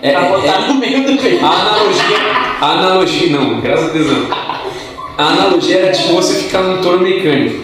É, 0.02 0.10
Pra 0.12 0.22
botar 0.22 0.46
é- 0.64 0.68
no 0.68 0.74
meio 0.74 1.06
do 1.06 1.16
peito. 1.22 1.44
a 1.44 1.48
analogia. 1.48 2.16
A 2.60 2.66
analogia. 2.72 3.30
Não, 3.30 3.60
graças 3.60 3.90
a 3.90 3.92
Deus 3.92 4.06
não. 4.06 4.26
A 5.16 5.22
analogia 5.28 5.78
era 5.78 5.92
tipo 5.92 6.14
você 6.14 6.34
ficar 6.42 6.62
num 6.62 6.82
touro 6.82 7.00
mecânico. 7.00 7.62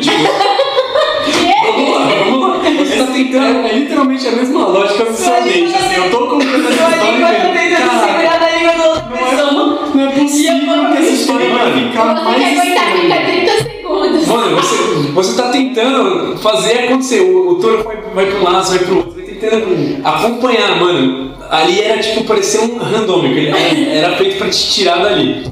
Tipo, 0.00 0.16
vamos 1.76 1.90
lá, 1.94 2.08
vamos 2.24 2.40
lá. 2.48 2.56
Você 2.84 2.96
tá 2.96 3.06
tentando. 3.12 3.66
É, 3.66 3.70
é 3.70 3.78
literalmente 3.78 4.26
a 4.26 4.32
mesma 4.32 4.66
lógica 4.66 5.04
do 5.04 5.12
seu 5.16 5.42
dente, 5.44 5.74
assim, 5.74 5.94
eu 5.96 6.10
tô 6.10 6.18
contando 6.26 6.68
essa 6.68 6.82
tá 6.84 6.90
história 6.90 8.45
não 9.96 10.08
é 10.08 10.12
possível 10.12 10.90
que 10.92 10.98
essa 10.98 11.10
história 11.10 11.50
vai 11.50 11.72
ficar 11.72 12.14
Você 12.14 12.22
mais 12.22 12.60
quer 12.62 12.78
aguentar 12.78 13.00
ficar 13.00 13.24
30 13.26 13.52
segundos. 13.62 14.26
Mano, 14.26 14.56
você, 14.56 14.76
você 15.12 15.42
tá 15.42 15.48
tentando 15.50 16.36
fazer 16.38 16.72
acontecer. 16.84 17.20
O, 17.20 17.50
o 17.50 17.54
touro 17.56 17.82
vai, 17.84 17.96
vai 18.14 18.26
pra 18.26 18.38
um 18.40 18.42
lado, 18.42 18.68
vai 18.68 18.78
pro 18.80 18.96
outro. 18.98 19.12
Você 19.12 19.22
tá 19.34 19.40
tentando 19.50 20.00
acompanhar, 20.06 20.80
mano. 20.80 21.34
Ali 21.50 21.80
era 21.80 22.02
tipo, 22.02 22.24
parecia 22.24 22.60
um 22.62 22.78
randômico. 22.78 23.34
Ele 23.36 23.48
era, 23.48 24.06
era 24.08 24.16
feito 24.16 24.36
pra 24.38 24.48
te 24.48 24.70
tirar 24.70 24.98
dali. 24.98 25.46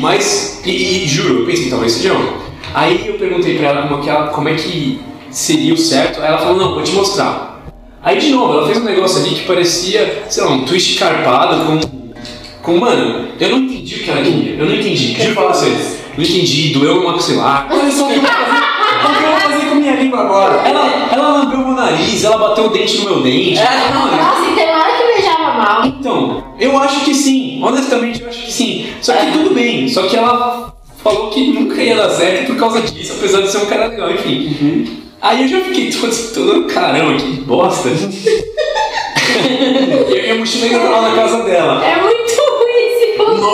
Mas, 0.00 0.62
e, 0.64 1.04
e 1.04 1.06
juro, 1.08 1.40
eu 1.40 1.46
pensei, 1.46 1.68
talvez 1.68 1.92
seja 1.92 2.14
um. 2.14 2.32
Aí 2.72 3.06
eu 3.06 3.14
perguntei 3.14 3.58
pra 3.58 3.68
ela 3.68 3.88
como, 3.88 4.02
que 4.02 4.08
ela- 4.08 4.28
como 4.28 4.48
é 4.48 4.54
que 4.54 4.98
seria 5.30 5.74
o 5.74 5.76
certo. 5.76 6.20
Aí 6.20 6.28
ela 6.28 6.38
falou, 6.38 6.56
não, 6.56 6.74
vou 6.74 6.82
te 6.82 6.92
mostrar. 6.92 7.62
Aí 8.02 8.18
de 8.18 8.30
novo, 8.30 8.52
ela 8.52 8.66
fez 8.66 8.78
um 8.78 8.84
negócio 8.84 9.18
ali 9.24 9.34
que 9.34 9.46
parecia, 9.46 10.24
sei 10.28 10.44
lá, 10.44 10.50
um 10.52 10.64
twist 10.64 10.98
carpado 10.98 11.64
com. 11.66 12.03
Com 12.64 12.78
mano, 12.78 13.28
eu 13.38 13.50
não 13.50 13.58
entendi 13.58 13.94
o 13.96 14.04
que 14.04 14.10
ela 14.10 14.22
queria. 14.22 14.54
Eu 14.54 14.64
não 14.64 14.74
entendi. 14.74 15.14
Juro 15.22 15.34
pra 15.34 15.48
vocês. 15.48 15.98
Não 16.16 16.24
entendi, 16.24 16.70
doeu 16.72 16.94
no 16.96 17.04
maxilar. 17.12 17.68
Olha 17.70 17.90
só 17.92 18.06
o 18.06 18.08
que 18.08 18.16
eu 18.16 18.22
vou 18.22 18.30
fazer, 18.30 18.64
olha 19.04 19.12
o 19.12 19.18
que 19.18 19.22
eu 19.24 19.30
vou 19.30 19.40
fazer 19.40 19.66
com 19.66 19.72
a 19.72 19.74
minha 19.74 19.96
língua 19.96 20.20
agora. 20.20 20.66
Ela, 20.66 21.08
ela 21.12 21.28
lambeu 21.28 21.58
meu 21.58 21.72
nariz, 21.72 22.24
ela 22.24 22.38
bateu 22.38 22.64
o 22.64 22.68
dente 22.70 22.98
no 23.00 23.04
meu 23.04 23.20
dente. 23.22 23.60
Mano, 23.60 24.16
Nossa, 24.16 24.50
e 24.50 24.54
tem 24.54 24.74
hora 24.74 24.92
que 24.96 25.14
beijava 25.14 25.52
mal. 25.58 25.86
então, 25.86 26.44
eu 26.58 26.78
acho 26.78 27.04
que 27.04 27.14
sim. 27.14 27.60
Honestamente, 27.62 28.22
eu 28.22 28.28
acho 28.30 28.46
que 28.46 28.52
sim. 28.52 28.86
Só 29.02 29.12
que 29.12 29.32
tudo 29.32 29.54
bem. 29.54 29.86
Só 29.86 30.06
que 30.06 30.16
ela 30.16 30.72
falou 31.02 31.28
que 31.28 31.52
nunca 31.52 31.82
ia 31.82 31.96
dar 31.96 32.08
certo 32.08 32.46
por 32.46 32.56
causa 32.56 32.80
disso, 32.80 33.12
apesar 33.18 33.42
de 33.42 33.50
ser 33.52 33.58
um 33.58 33.66
cara 33.66 33.88
legal, 33.88 34.10
enfim. 34.10 35.02
Aí 35.20 35.42
eu 35.42 35.48
já 35.48 35.60
fiquei 35.60 35.90
todo, 35.90 36.32
todo 36.32 36.64
caramba, 36.72 37.14
que 37.18 37.26
bosta. 37.42 37.90
e 40.08 40.18
a 40.18 40.22
minha 40.22 40.34
mochila 40.36 40.64
ainda 40.66 40.78
tava 40.78 41.08
na 41.08 41.14
casa 41.14 41.42
dela. 41.44 41.84
É 41.84 42.00
muito. 42.00 42.43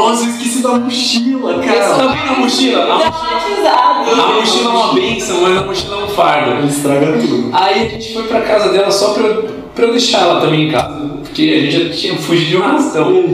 Nossa, 0.01 0.25
eu 0.25 0.31
esqueci 0.31 0.63
da 0.63 0.71
mochila, 0.79 1.55
Você 1.55 1.67
cara. 1.69 1.95
tá 1.95 2.07
vendo 2.07 2.35
a 2.35 2.39
mochila? 2.39 2.83
A 2.85 2.97
mochila, 2.97 3.71
a 3.71 4.33
mochila 4.35 4.71
é 4.71 4.75
uma 4.75 4.95
benção, 4.95 5.41
mas 5.43 5.57
a 5.59 5.63
mochila 5.67 5.97
é 6.01 6.05
um 6.05 6.09
fardo. 6.09 6.67
Estraga 6.67 7.19
tudo. 7.19 7.51
Aí 7.53 7.87
a 7.87 7.89
gente 7.91 8.13
foi 8.15 8.23
pra 8.25 8.41
casa 8.41 8.73
dela 8.73 8.91
só 8.91 9.13
pra, 9.13 9.23
eu- 9.27 9.43
pra 9.75 9.85
eu 9.87 9.93
deixar 9.93 10.21
ela 10.23 10.41
também 10.41 10.69
em 10.69 10.71
casa, 10.71 10.99
porque 11.23 11.43
a 11.43 11.61
gente 11.71 11.85
já 11.89 11.95
tinha 11.95 12.17
fugido 12.17 12.51
de 12.51 12.57
um 12.57 12.63
arrastão. 12.65 13.25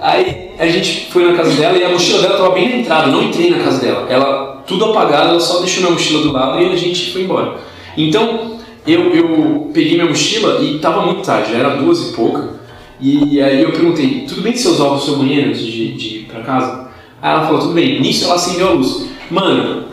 Aí 0.00 0.50
a 0.58 0.66
gente 0.66 1.06
foi 1.10 1.30
na 1.30 1.36
casa 1.36 1.52
dela 1.52 1.78
e 1.78 1.84
a 1.84 1.88
mochila 1.90 2.20
dela 2.22 2.36
tava 2.36 2.50
bem 2.50 2.68
na 2.70 2.76
entrada, 2.76 3.06
eu 3.08 3.12
não 3.12 3.22
entrei 3.22 3.50
na 3.50 3.58
casa 3.62 3.80
dela. 3.80 4.06
Ela, 4.08 4.62
tudo 4.66 4.84
apagado, 4.86 5.28
ela 5.30 5.40
só 5.40 5.60
deixou 5.60 5.80
minha 5.82 5.92
mochila 5.92 6.22
do 6.22 6.32
lado 6.32 6.60
e 6.60 6.72
a 6.72 6.76
gente 6.76 7.12
foi 7.12 7.22
embora. 7.22 7.54
Então, 7.96 8.56
eu, 8.86 9.14
eu 9.14 9.70
peguei 9.72 9.92
minha 9.94 10.06
mochila 10.08 10.60
e 10.62 10.78
tava 10.80 11.02
muito 11.02 11.22
tarde, 11.22 11.52
já 11.52 11.58
era 11.58 11.70
duas 11.76 12.08
e 12.10 12.12
pouca. 12.12 12.55
E 13.00 13.40
aí 13.42 13.62
eu 13.62 13.72
perguntei, 13.72 14.24
tudo 14.26 14.40
bem 14.40 14.56
se 14.56 14.62
você 14.62 14.68
usava 14.68 14.94
o 14.94 15.00
seu 15.00 15.16
banheiro 15.16 15.50
antes 15.50 15.66
de, 15.66 15.92
de 15.92 16.08
ir 16.18 16.28
pra 16.30 16.40
casa? 16.40 16.88
Aí 17.20 17.32
ela 17.32 17.46
falou, 17.46 17.60
tudo 17.60 17.74
bem. 17.74 18.00
Nisso 18.00 18.24
ela 18.24 18.34
acendeu 18.34 18.68
a 18.68 18.72
luz. 18.72 19.06
Mano, 19.30 19.84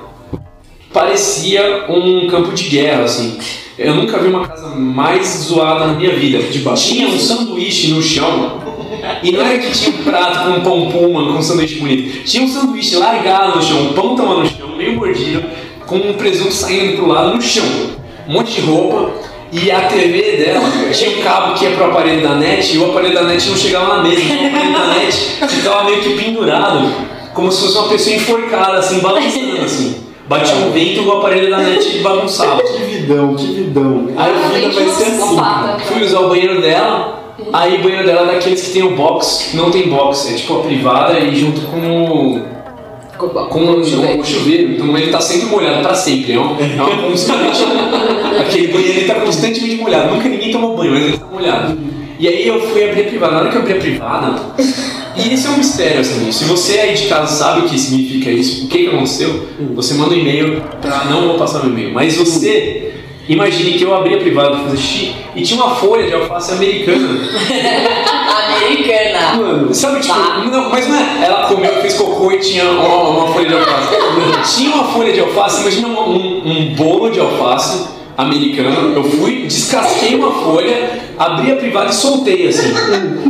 parecia 0.92 1.86
um 1.90 2.28
campo 2.28 2.54
de 2.54 2.70
guerra, 2.70 3.04
assim. 3.04 3.38
Eu 3.78 3.96
nunca 3.96 4.20
vi 4.20 4.28
uma 4.28 4.48
casa 4.48 4.76
mais 4.76 5.28
zoada 5.28 5.88
na 5.88 5.94
minha 5.94 6.16
vida. 6.16 6.40
Tinha 6.76 7.08
um 7.08 7.18
sanduíche 7.18 7.92
no 7.92 8.02
chão. 8.02 8.62
E 9.22 9.32
não 9.32 9.42
era 9.42 9.58
que 9.58 9.72
tinha 9.72 9.90
um 9.90 10.04
prato 10.04 10.54
com 10.54 10.62
pão 10.62 10.92
puma, 10.92 11.34
com 11.34 11.40
um 11.40 11.42
sanduíche 11.42 11.80
bonito. 11.80 12.24
Tinha 12.24 12.44
um 12.44 12.48
sanduíche 12.48 12.96
largado 12.96 13.58
no 13.58 13.62
chão, 13.62 13.94
pão 13.94 14.16
tava 14.16 14.40
no 14.40 14.46
chão, 14.46 14.78
meio 14.78 14.96
mordido, 14.96 15.44
com 15.86 15.98
um 15.98 16.14
presunto 16.14 16.54
saindo 16.54 16.98
pro 16.98 17.08
lado 17.08 17.36
no 17.36 17.42
chão. 17.42 17.66
Um 18.28 18.34
monte 18.34 18.54
de 18.54 18.62
roupa. 18.62 19.33
E 19.54 19.70
a 19.70 19.82
TV 19.82 20.38
dela 20.38 20.64
tinha 20.92 21.12
um 21.12 21.22
cabo 21.22 21.54
que 21.54 21.64
ia 21.66 21.72
pro 21.72 21.86
aparelho 21.86 22.24
da 22.24 22.34
net 22.36 22.76
e 22.76 22.80
o 22.80 22.90
aparelho 22.90 23.14
da 23.14 23.24
net 23.24 23.48
não 23.48 23.56
chegava 23.56 23.98
na 23.98 24.04
mesa. 24.04 24.22
Então 24.22 24.42
o 24.42 24.48
aparelho 24.48 24.74
da 24.74 24.88
net 24.96 25.14
ficava 25.48 25.84
meio 25.84 26.02
que 26.02 26.10
pendurado, 26.18 26.92
como 27.36 27.52
se 27.52 27.62
fosse 27.62 27.78
uma 27.78 27.88
pessoa 27.88 28.16
enforcada, 28.16 28.80
assim, 28.80 29.00
balançando 29.00 29.62
assim. 29.64 30.04
Batia 30.28 30.56
um 30.56 30.72
vento 30.72 31.02
e 31.02 31.06
o 31.06 31.12
aparelho 31.12 31.52
da 31.52 31.58
net 31.60 32.00
bagunçava. 32.00 32.64
Que 32.64 32.82
vidão, 32.82 33.36
que 33.36 33.46
vidão. 33.46 34.08
A 34.18 34.54
vida 34.54 34.72
vai 34.72 34.90
ser 34.90 35.04
assim. 35.04 35.36
cara. 35.36 35.78
Fui 35.80 36.02
usar 36.04 36.20
o 36.22 36.30
banheiro 36.30 36.60
dela, 36.60 37.36
aí 37.52 37.76
o 37.76 37.84
banheiro 37.84 38.08
dela 38.08 38.32
é 38.32 38.36
daqueles 38.36 38.62
que 38.62 38.72
tem 38.72 38.84
o 38.84 38.96
box, 38.96 39.52
não 39.54 39.70
tem 39.70 39.88
box, 39.88 40.32
é 40.32 40.36
tipo 40.36 40.62
a 40.62 40.64
privada 40.64 41.20
e 41.20 41.36
junto 41.36 41.62
com 41.68 41.78
o. 41.78 42.53
Com 43.30 43.72
o 43.72 43.84
chuveiro. 43.84 44.26
chuveiro. 44.26 44.72
Então 44.74 44.98
ele 44.98 45.12
tá 45.12 45.22
sempre 45.22 45.48
molhado 45.48 45.82
pra 45.82 45.94
sempre. 45.94 46.34
É 46.34 46.40
uma, 46.40 46.60
é 46.60 46.82
uma 46.82 47.10
constante. 47.10 47.64
Aquele 48.40 48.68
banheiro 48.68 49.00
ele 49.00 49.08
tá 49.08 49.16
constantemente 49.16 49.76
molhado. 49.78 50.16
Nunca 50.16 50.30
ninguém 50.30 50.52
tomou 50.52 50.76
banho, 50.76 50.92
mas 50.92 51.04
ele 51.04 51.18
tá 51.18 51.26
molhado. 51.32 51.78
E 52.20 52.28
aí 52.28 52.48
eu 52.48 52.62
fui 52.70 52.90
abrir 52.90 53.02
a 53.02 53.04
privada. 53.06 53.34
Na 53.34 53.40
hora 53.42 53.50
que 53.50 53.56
eu 53.58 53.62
abri 53.62 53.74
a 53.74 53.78
privada, 53.78 54.42
e 55.16 55.34
esse 55.34 55.46
é 55.46 55.50
um 55.50 55.58
mistério, 55.58 56.00
assim. 56.00 56.32
Se 56.32 56.46
você 56.46 56.80
aí 56.80 56.94
de 56.94 57.08
casa 57.08 57.28
sabe 57.28 57.62
o 57.62 57.70
que 57.70 57.78
significa 57.78 58.32
isso, 58.32 58.66
o 58.66 58.68
que, 58.68 58.80
que 58.80 58.88
aconteceu, 58.88 59.48
você 59.76 59.94
manda 59.94 60.12
um 60.12 60.18
e-mail 60.18 60.62
pra. 60.82 61.06
Não 61.06 61.28
vou 61.28 61.38
passar 61.38 61.60
meu 61.60 61.70
e-mail, 61.70 61.94
mas 61.94 62.16
você. 62.16 62.92
Imagine 63.28 63.74
que 63.74 63.84
eu 63.84 63.96
abri 63.96 64.16
a 64.16 64.18
privada 64.18 64.50
pra 64.50 64.60
fazer 64.60 64.78
xixi 64.78 65.16
e 65.34 65.42
tinha 65.44 65.64
uma 65.64 65.76
folha 65.76 66.06
de 66.06 66.14
alface 66.14 66.52
americana. 66.52 67.22
Americana. 68.64 69.36
Mano, 69.36 69.74
sabe, 69.74 70.00
tipo, 70.00 70.14
não, 70.50 70.70
mas 70.70 70.88
não 70.88 70.96
é. 70.96 71.26
Ela 71.26 71.48
comeu, 71.48 71.74
fez 71.82 71.94
cocô 71.96 72.32
e 72.32 72.40
tinha 72.40 72.66
uma, 72.66 73.10
uma 73.10 73.34
folha 73.34 73.48
de 73.48 73.54
alface. 73.56 74.56
tinha 74.56 74.76
uma 74.76 74.86
folha 74.86 75.14
de 75.14 75.20
alface, 75.20 75.62
imagina 75.62 75.88
um, 75.88 76.10
um, 76.10 76.52
um 76.52 76.76
bolo 76.76 77.10
de 77.10 77.20
alface 77.20 77.88
americano. 78.18 78.94
Eu 78.96 79.04
fui, 79.04 79.44
descasquei 79.44 80.16
uma 80.16 80.32
folha, 80.32 81.02
abri 81.18 81.52
a 81.52 81.56
privada 81.56 81.90
e 81.90 81.94
soltei 81.94 82.48
assim. 82.48 82.74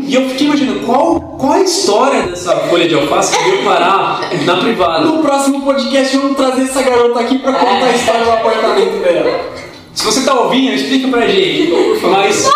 E 0.06 0.16
eu 0.16 0.30
fiquei 0.30 0.48
imaginando 0.48 0.82
qual, 0.82 1.20
qual 1.40 1.54
a 1.54 1.62
história 1.62 2.24
dessa 2.24 2.56
folha 2.68 2.88
de 2.88 2.96
alface 2.96 3.38
que 3.38 3.44
veio 3.44 3.64
parar 3.64 4.22
na 4.46 4.58
privada. 4.58 5.06
No 5.06 5.22
próximo 5.22 5.62
podcast 5.62 6.18
vamos 6.18 6.38
trazer 6.38 6.64
essa 6.64 6.82
garota 6.82 7.20
aqui 7.20 7.38
pra 7.40 7.54
contar 7.54 7.86
a 7.86 7.96
história 7.96 8.24
do 8.24 8.32
apartamento 8.32 9.04
dela. 9.04 9.54
Se 9.94 10.06
você 10.06 10.22
tá 10.22 10.34
ouvindo, 10.34 10.74
explica 10.74 11.08
pra 11.08 11.28
gente. 11.28 11.72
Mas. 12.04 12.50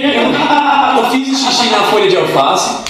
Eu 0.98 1.10
fiz 1.10 1.38
xixi 1.38 1.70
na 1.70 1.78
folha 1.84 2.08
de 2.08 2.16
alface. 2.16 2.82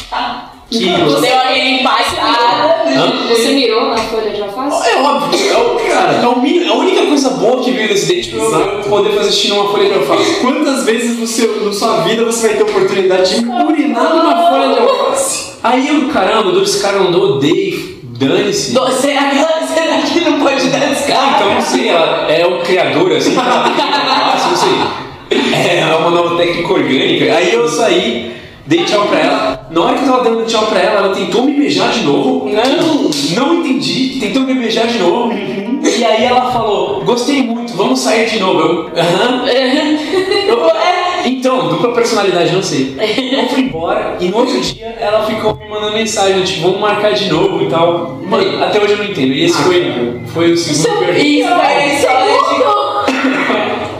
Que. 0.70 0.86
Deu 0.86 1.38
aquele 1.38 1.80
impactada. 1.80 2.82
Hã? 2.88 3.12
Você 3.28 3.48
mirou 3.52 3.90
na 3.90 3.96
folha 3.98 4.30
de 4.30 4.40
alface? 4.42 4.88
É 4.90 4.96
óbvio, 5.02 5.50
é 5.52 5.56
o, 5.58 5.76
cara, 5.88 6.12
é 6.22 6.26
o 6.26 6.40
mínimo, 6.40 6.64
é 6.64 6.68
a 6.68 6.74
única 6.74 7.02
coisa 7.06 7.30
boa 7.30 7.62
que 7.62 7.70
veio 7.72 7.88
desse 7.88 8.06
date 8.06 8.30
pra 8.30 8.38
eu- 8.38 8.52
eu 8.78 8.82
poder 8.84 9.10
fazer 9.12 9.32
xixi 9.32 9.48
numa 9.48 9.70
folha 9.70 9.88
de 9.90 9.94
alface. 9.98 10.40
Quantas 10.40 10.84
vezes 10.84 11.18
no 11.18 11.26
seu, 11.26 11.62
na 11.66 11.72
sua 11.72 12.00
vida 12.02 12.24
você 12.24 12.48
vai 12.48 12.56
ter 12.56 12.62
oportunidade 12.62 13.38
de 13.40 13.46
urinar 13.46 14.14
numa 14.14 14.48
folha 14.50 14.72
de 14.74 14.78
alface? 14.80 15.52
Aí 15.62 15.88
eu, 15.88 16.08
caramba, 16.08 16.48
eu 16.48 16.52
dou 16.52 16.62
descarga, 16.62 16.98
não 17.00 17.12
dou, 17.12 17.36
odeio, 17.36 17.98
dane-se. 18.04 18.72
Do- 18.72 18.90
Será 18.92 19.24
que, 19.28 19.38
ela- 19.38 19.66
será 19.66 19.98
que 19.98 20.20
não 20.20 20.40
pode 20.40 20.68
dar 20.70 20.78
Ah, 20.82 20.86
descarga? 20.86 21.36
então 21.36 21.54
não 21.54 21.60
sei, 21.60 21.88
ela 21.90 22.32
é 22.32 22.46
o 22.46 22.62
criador, 22.62 23.12
assim, 23.12 23.34
ela 23.36 23.68
tem 23.76 23.84
alface, 23.84 24.48
não 24.48 24.56
sei. 24.56 25.11
É 25.34 25.96
uma 25.96 26.10
nova 26.10 26.36
técnica 26.36 26.72
orgânica. 26.72 27.34
Aí 27.36 27.52
eu 27.52 27.68
saí, 27.68 28.32
dei 28.66 28.84
tchau 28.84 29.06
pra 29.06 29.18
ela. 29.18 29.66
Na 29.70 29.80
hora 29.82 29.96
que 29.98 30.04
eu 30.04 30.08
tava 30.12 30.24
dando 30.24 30.44
tchau 30.46 30.66
pra 30.66 30.80
ela, 30.80 30.98
ela 31.06 31.14
tentou 31.14 31.44
me 31.44 31.52
beijar 31.54 31.90
de 31.90 32.02
novo. 32.02 32.48
Não! 32.50 33.10
Não 33.46 33.54
entendi, 33.60 34.18
tentou 34.20 34.42
me 34.42 34.54
beijar 34.54 34.86
de 34.86 34.98
novo. 34.98 35.32
E 35.32 36.04
aí 36.04 36.24
ela 36.24 36.50
falou, 36.52 37.02
gostei 37.04 37.42
muito, 37.42 37.72
vamos 37.74 37.98
sair 38.00 38.28
de 38.28 38.38
novo. 38.38 38.60
Eu, 38.60 38.90
aham. 38.96 39.46
Eu, 39.46 40.66
"É, 40.70 41.22
então, 41.28 41.68
dupla 41.68 41.92
personalidade, 41.92 42.52
não 42.52 42.62
sei. 42.62 42.94
Eu 43.32 43.48
fui 43.48 43.62
embora 43.62 44.16
e 44.20 44.28
no 44.28 44.36
outro 44.38 44.60
dia 44.60 44.94
ela 45.00 45.24
ficou 45.24 45.54
me 45.56 45.68
mandando 45.68 45.92
mensagem, 45.94 46.42
tipo, 46.42 46.62
vamos 46.62 46.80
marcar 46.80 47.12
de 47.14 47.28
novo 47.32 47.62
e 47.64 47.66
tal. 47.68 48.20
Mano, 48.24 48.62
até 48.62 48.80
hoje 48.80 48.92
eu 48.92 48.98
não 48.98 49.04
entendo. 49.06 49.32
E 49.32 49.44
esse 49.44 49.60
foi, 49.62 50.20
foi 50.26 50.52
o 50.52 50.56
segundo. 50.56 51.12
Isso 51.18 51.48
foi 51.48 51.56
a 51.56 51.86
história 51.86 52.26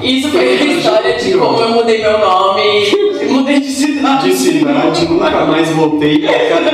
de. 0.00 0.08
Isso 0.08 0.28
foi 0.30 0.44
história 0.44 0.56
de 0.58 0.71
como 1.46 1.58
eu 1.60 1.70
mudei 1.70 2.00
meu 2.00 2.18
nome 2.18 2.62
e 2.62 3.24
mudei 3.30 3.60
de 3.60 3.70
cidade. 3.70 4.30
De 4.30 4.36
cidade, 4.36 5.06
nunca 5.08 5.44
mais 5.46 5.68
voltei 5.70 6.18
pra 6.20 6.32
cada 6.48 6.72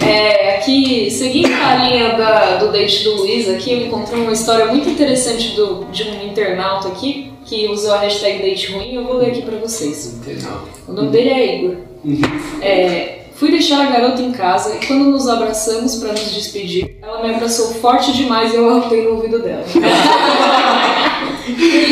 É, 0.00 0.56
aqui, 0.56 1.10
seguindo 1.10 1.52
a 1.54 1.76
linha 1.76 2.16
da- 2.16 2.56
do 2.56 2.72
date 2.72 3.04
do 3.04 3.16
Luiz 3.18 3.48
aqui, 3.48 3.72
eu 3.72 3.86
encontrei 3.86 4.20
uma 4.20 4.32
história 4.32 4.66
muito 4.66 4.88
interessante 4.88 5.54
do, 5.54 5.84
de 5.92 6.02
um 6.04 6.24
internauta 6.26 6.88
aqui, 6.88 7.30
que 7.46 7.68
usou 7.68 7.92
a 7.94 7.98
hashtag 8.00 8.42
date 8.42 8.72
ruim, 8.72 8.94
eu 8.94 9.04
vou 9.04 9.16
ler 9.18 9.28
aqui 9.28 9.42
pra 9.42 9.56
vocês. 9.58 10.20
O 10.88 10.92
nome 10.92 11.10
dele 11.10 11.28
é 11.30 11.56
Igor. 11.56 11.76
É, 12.60 13.21
fui 13.42 13.50
deixar 13.50 13.84
a 13.84 13.90
garota 13.90 14.22
em 14.22 14.30
casa 14.30 14.76
e 14.80 14.86
quando 14.86 15.06
nos 15.06 15.28
abraçamos 15.28 15.96
pra 15.96 16.12
nos 16.12 16.32
despedir, 16.32 16.94
ela 17.02 17.20
me 17.26 17.34
abraçou 17.34 17.74
forte 17.74 18.12
demais 18.12 18.52
e 18.52 18.56
eu 18.56 18.70
arrotei 18.70 19.02
no 19.02 19.16
ouvido 19.16 19.40
dela. 19.40 19.64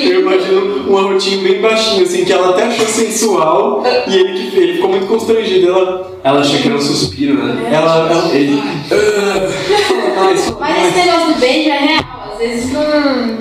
Eu 0.05 0.21
imagino 0.21 0.89
um 0.93 0.97
arrotinho 0.97 1.43
bem 1.43 1.61
baixinho, 1.61 2.05
assim, 2.05 2.25
que 2.25 2.33
ela 2.33 2.51
até 2.51 2.67
achou 2.69 2.87
sensual 2.87 3.83
e 4.07 4.15
ele, 4.17 4.49
que- 4.51 4.57
ele 4.57 4.75
ficou 4.75 4.91
muito 4.91 5.07
constrangido. 5.09 5.69
Ela. 5.69 6.13
Ela 6.23 6.41
achou 6.41 6.57
que 6.61 6.69
era 6.69 6.77
um 6.77 6.81
suspiro, 6.81 7.35
né? 7.35 7.69
Ela. 7.73 8.09
ela 8.11 8.33
ele. 8.35 8.63
Mas 10.61 10.87
esse 10.87 10.99
negócio 11.05 11.35
do 11.35 11.41
beijo 11.41 11.69
é 11.69 11.79
real. 11.79 12.30
Às 12.41 12.49
vezes 12.49 12.73
não, 12.73 12.83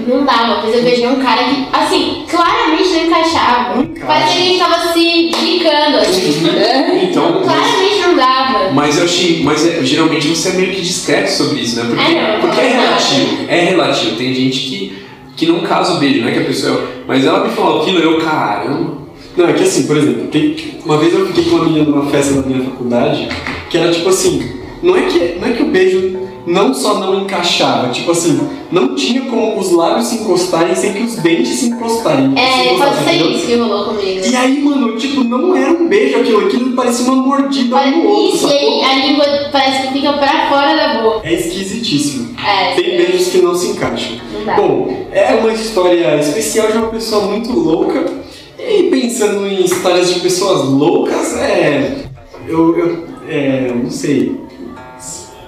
não 0.08 0.26
dá. 0.26 0.44
Uma 0.44 0.62
vez 0.62 0.76
eu 0.76 0.84
beijei 0.84 1.08
um 1.08 1.16
cara 1.22 1.44
que, 1.46 1.66
assim, 1.72 2.26
claramente 2.30 2.90
não 2.90 3.06
encaixava. 3.06 3.84
Parecia 4.06 4.36
que 4.36 4.42
a 4.42 4.46
gente 4.46 4.60
tava 4.60 4.94
se 4.94 5.32
bicando, 5.42 5.98
assim. 5.98 6.50
Então, 7.10 7.42
mas, 7.46 7.46
Claramente 7.46 8.02
não 8.02 8.16
dava. 8.16 8.72
mas 8.74 8.98
eu 8.98 9.06
achei. 9.06 9.42
Mas 9.44 9.66
é, 9.66 9.84
geralmente 9.84 10.28
você 10.28 10.50
é 10.50 10.54
meio 10.54 10.74
que 10.74 10.82
discreto 10.82 11.30
sobre 11.32 11.62
isso, 11.62 11.78
né? 11.78 11.86
Porque, 11.88 12.02
É, 12.04 12.34
não, 12.34 12.42
porque 12.42 12.60
é 12.60 12.68
relativo. 12.68 13.46
É 13.48 13.60
relativo. 13.62 14.16
Tem 14.18 14.34
gente 14.34 14.60
que, 14.60 14.98
que 15.38 15.46
não 15.46 15.62
casa 15.62 15.94
o 15.94 15.98
beijo, 15.98 16.22
não 16.22 16.28
é 16.28 16.32
que 16.32 16.40
a 16.40 16.44
pessoa. 16.46 16.84
Mas 17.08 17.24
ela 17.26 17.46
me 17.48 17.54
falou 17.56 17.82
aquilo, 17.82 18.00
eu, 18.00 18.20
caramba. 18.20 19.00
Não, 19.38 19.48
é 19.48 19.54
que 19.54 19.64
assim, 19.64 19.88
por 19.88 19.96
exemplo, 19.98 20.28
tem- 20.28 20.56
uma 20.86 20.98
vez 20.98 21.14
eu 21.14 21.26
fiquei 21.28 21.46
com 21.46 21.56
uma 21.56 21.66
menina 21.66 21.86
numa 21.86 22.10
festa 22.12 22.34
da 22.42 22.48
minha 22.48 22.64
faculdade 22.64 23.30
que 23.70 23.78
era 23.78 23.92
tipo 23.92 24.10
assim, 24.10 24.59
não 24.82 24.96
é 24.96 25.02
que, 25.04 25.39
não 25.39 25.48
é 25.48 25.52
que 25.52 25.63
o 25.63 25.68
beijo 25.68 26.20
não 26.46 26.74
só 26.74 27.00
não 27.00 27.22
encaixava, 27.22 27.89
tipo 27.89 28.12
assim, 28.12 28.39
não 28.72 28.96
tinha 28.96 29.22
como 29.22 29.60
os 29.60 29.72
lábios 29.72 30.08
se 30.08 30.15
encostarem 30.15 30.76
sem 30.76 30.94
que 30.94 31.04
os 31.04 31.15
dentes 31.18 31.60
se 31.60 31.68
encostarem. 31.68 32.34
É, 32.36 32.76
pode 32.76 33.04
ser 33.04 33.22
isso 33.22 33.46
que 33.46 33.56
rolou 33.56 33.86
comigo. 33.86 34.26
E 34.26 34.36
aí, 34.36 34.60
mano, 34.62 34.98
tipo, 34.98 35.24
não 35.24 35.56
era 35.56 35.72
um 35.72 35.88
beijo 35.88 36.18
aquilo, 36.18 36.48
aquilo 36.48 36.76
parecia 36.76 37.06
uma 37.12 37.22
mordida 37.22 37.76
um 37.76 37.92
no 37.92 38.10
outro. 38.10 38.36
Isso, 38.36 38.48
e 38.48 38.52
aí 38.52 38.84
a 38.84 39.06
língua 39.06 39.26
parece 39.52 39.88
que 39.88 39.94
fica 39.94 40.13
pra 40.13 40.50
fora 40.50 40.76
da 40.76 41.04
boca. 41.04 41.28
É 41.28 41.34
esquisitíssimo. 41.34 42.36
É, 42.44 42.74
Tem 42.74 42.98
beijos 42.98 43.28
que 43.28 43.38
não 43.39 43.54
se 43.54 43.68
encaixam. 43.68 44.18
Não 44.34 44.46
dá. 44.46 44.56
Bom, 44.56 45.08
é 45.12 45.36
uma 45.36 45.54
história 45.54 46.20
especial 46.20 46.72
de 46.72 46.78
uma 46.78 46.88
pessoa 46.88 47.26
muito 47.26 47.52
louca. 47.52 48.06
E 48.58 48.84
pensando 48.89 49.48
em 49.48 49.63
histórias 49.63 50.13
de 50.13 50.20
pessoas 50.20 50.68
loucas, 50.68 51.36
é. 51.38 52.06
Eu. 52.48 52.78
eu 52.78 53.10
é, 53.28 53.72
não 53.72 53.92
sei. 53.92 54.49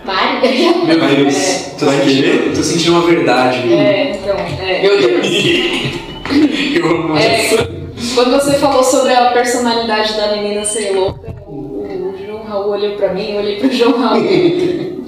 Mário? 0.05 0.85
Meu 0.85 0.99
Deus, 0.99 1.71
tô, 1.79 1.85
Vai 1.85 1.97
sentindo, 2.01 2.55
tô 2.55 2.63
sentindo 2.63 2.91
uma 2.97 3.05
verdade. 3.07 3.73
É, 3.73 4.11
então, 4.11 4.35
é. 4.37 4.81
Meu 4.81 4.97
Deus. 4.97 5.27
Eu 6.75 6.85
amo 6.89 7.17
É, 7.17 7.45
essa. 7.45 7.57
quando 8.15 8.31
você 8.31 8.53
falou 8.53 8.83
sobre 8.83 9.13
a 9.13 9.31
personalidade 9.31 10.13
da 10.15 10.31
menina 10.35 10.63
ser 10.63 10.91
louca, 10.95 11.35
o, 11.45 12.15
João 12.25 12.43
Raul 12.43 12.69
olhou 12.71 12.95
pra 12.95 13.13
mim, 13.13 13.31
eu 13.31 13.39
olhei 13.39 13.57
pro 13.59 13.69
João 13.71 13.99
Raul. 13.99 14.21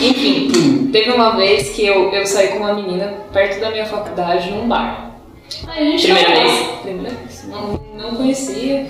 Enfim, 0.00 0.88
teve 0.90 1.10
uma 1.12 1.36
vez 1.36 1.68
que 1.70 1.86
eu, 1.86 2.10
eu 2.10 2.26
saí 2.26 2.48
com 2.48 2.58
uma 2.58 2.72
menina 2.74 3.14
perto 3.32 3.60
da 3.60 3.70
minha 3.70 3.86
faculdade 3.86 4.50
num 4.50 4.66
bar. 4.66 5.12
Aí 5.68 5.88
a 5.88 5.90
gente 5.90 6.04
Primeira 6.04 6.30
vez? 6.34 6.52
Primeira 6.82 7.10
vez. 7.10 7.44
Não, 7.48 7.80
não 7.96 8.16
conhecia. 8.16 8.86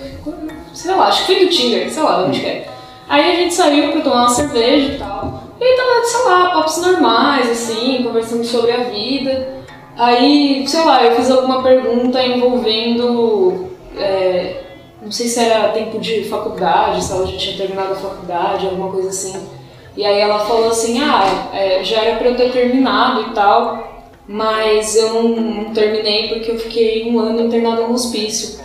Sei 0.72 0.90
lá, 0.94 1.08
acho 1.08 1.26
que 1.26 1.34
foi 1.34 1.44
do 1.44 1.50
Tinder, 1.50 1.90
sei 1.90 2.02
lá, 2.02 2.24
onde 2.24 2.40
que 2.40 2.46
é. 2.46 2.66
Aí 3.12 3.30
a 3.30 3.36
gente 3.36 3.52
saiu 3.52 3.92
pra 3.92 4.00
tomar 4.00 4.20
uma 4.22 4.28
cerveja 4.30 4.94
e 4.94 4.98
tal. 4.98 5.42
E 5.60 5.62
aí 5.62 5.76
tava, 5.76 6.02
sei 6.02 6.24
lá, 6.24 6.50
papos 6.50 6.78
normais, 6.78 7.50
assim, 7.50 8.02
conversando 8.02 8.42
sobre 8.42 8.72
a 8.72 8.84
vida. 8.84 9.58
Aí, 9.98 10.66
sei 10.66 10.82
lá, 10.82 11.04
eu 11.04 11.14
fiz 11.16 11.30
alguma 11.30 11.62
pergunta 11.62 12.24
envolvendo. 12.24 13.66
é, 13.98 14.62
não 15.02 15.12
sei 15.12 15.28
se 15.28 15.40
era 15.40 15.72
tempo 15.72 15.98
de 15.98 16.24
faculdade, 16.24 17.04
se 17.04 17.12
ela 17.12 17.26
já 17.26 17.36
tinha 17.36 17.58
terminado 17.58 17.92
a 17.92 17.96
faculdade, 17.96 18.64
alguma 18.64 18.90
coisa 18.90 19.10
assim. 19.10 19.46
E 19.94 20.06
aí 20.06 20.18
ela 20.18 20.46
falou 20.46 20.68
assim: 20.68 20.98
ah, 21.02 21.50
é, 21.52 21.84
já 21.84 22.00
era 22.00 22.16
pra 22.16 22.28
eu 22.28 22.34
ter 22.34 22.50
terminado 22.50 23.28
e 23.28 23.34
tal, 23.34 24.06
mas 24.26 24.96
eu 24.96 25.12
não, 25.12 25.28
não 25.28 25.74
terminei 25.74 26.28
porque 26.28 26.50
eu 26.50 26.58
fiquei 26.58 27.12
um 27.12 27.20
ano 27.20 27.42
internado 27.42 27.82
no 27.82 27.92
hospício. 27.92 28.58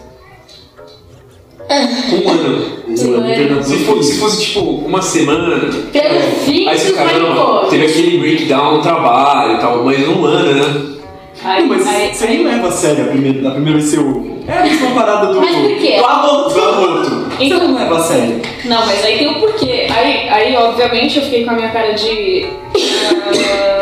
Um 1.69 2.29
ano. 2.29 2.65
Um 2.87 3.23
ano. 3.23 3.63
Se 3.63 3.77
fosse, 3.85 4.13
se 4.13 4.19
fosse 4.19 4.45
tipo 4.45 4.59
uma 4.61 5.01
semana. 5.01 5.59
Pelo 5.91 6.19
fim, 6.45 6.67
Aí 6.67 6.77
você 6.77 6.93
caramba, 6.93 7.67
teve 7.69 7.85
aquele 7.85 8.17
breakdown 8.19 8.77
no 8.77 8.81
trabalho 8.81 9.57
e 9.57 9.59
tal, 9.59 9.83
mas 9.83 10.07
um 10.07 10.25
ano, 10.25 10.53
né? 10.53 10.97
Aí, 11.43 11.61
Não, 11.61 11.69
mas 11.69 11.87
aí- 11.87 12.13
você 12.13 12.25
nem 12.25 12.43
leva 12.43 12.67
a 12.67 12.71
sério 12.71 13.03
a 13.03 13.07
primeira, 13.09 13.41
da 13.41 13.51
primeira 13.51 13.77
vez 13.79 13.97
ouve. 13.97 14.37
É 14.47 14.57
a 14.57 14.63
mesma 14.63 14.89
parada 14.91 15.27
do. 15.33 15.39
Mas 15.39 15.55
por 15.55 15.77
quê? 15.77 15.97
Do 15.97 16.05
aborto. 16.05 16.53
Do 16.53 16.61
aborto. 16.63 17.27
Você 17.37 17.53
não 17.53 17.75
leva 17.75 17.97
a 17.97 17.99
sério. 17.99 18.41
Não, 18.65 18.85
mas 18.85 19.05
aí 19.05 19.17
tem 19.19 19.27
o 19.27 19.35
porquê. 19.35 19.87
Aí, 19.95 20.29
aí 20.29 20.55
obviamente, 20.55 21.17
eu 21.17 21.23
fiquei 21.25 21.43
com 21.43 21.51
a 21.51 21.53
minha 21.53 21.69
cara 21.69 21.91
de. 21.93 22.47
ah, 22.75 23.29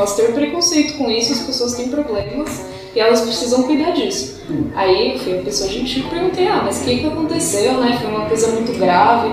posso 0.00 0.16
ter 0.16 0.32
preconceito 0.32 0.96
com 0.96 1.10
isso, 1.10 1.32
as 1.32 1.40
pessoas 1.40 1.74
têm 1.74 1.88
problemas 1.88 2.64
e 2.94 3.00
elas 3.00 3.20
precisam 3.20 3.64
cuidar 3.64 3.90
disso. 3.90 4.40
Aí 4.74 5.12
eu 5.12 5.18
fui 5.18 5.34
uma 5.34 5.42
pessoa 5.42 5.68
gentil 5.68 6.04
e 6.06 6.10
perguntei: 6.10 6.48
ah, 6.48 6.62
mas 6.64 6.80
o 6.80 6.84
que, 6.84 6.98
que 6.98 7.06
aconteceu, 7.06 7.74
né? 7.74 7.98
Foi 8.00 8.10
uma 8.10 8.24
coisa 8.24 8.48
muito 8.48 8.72
grave. 8.78 9.30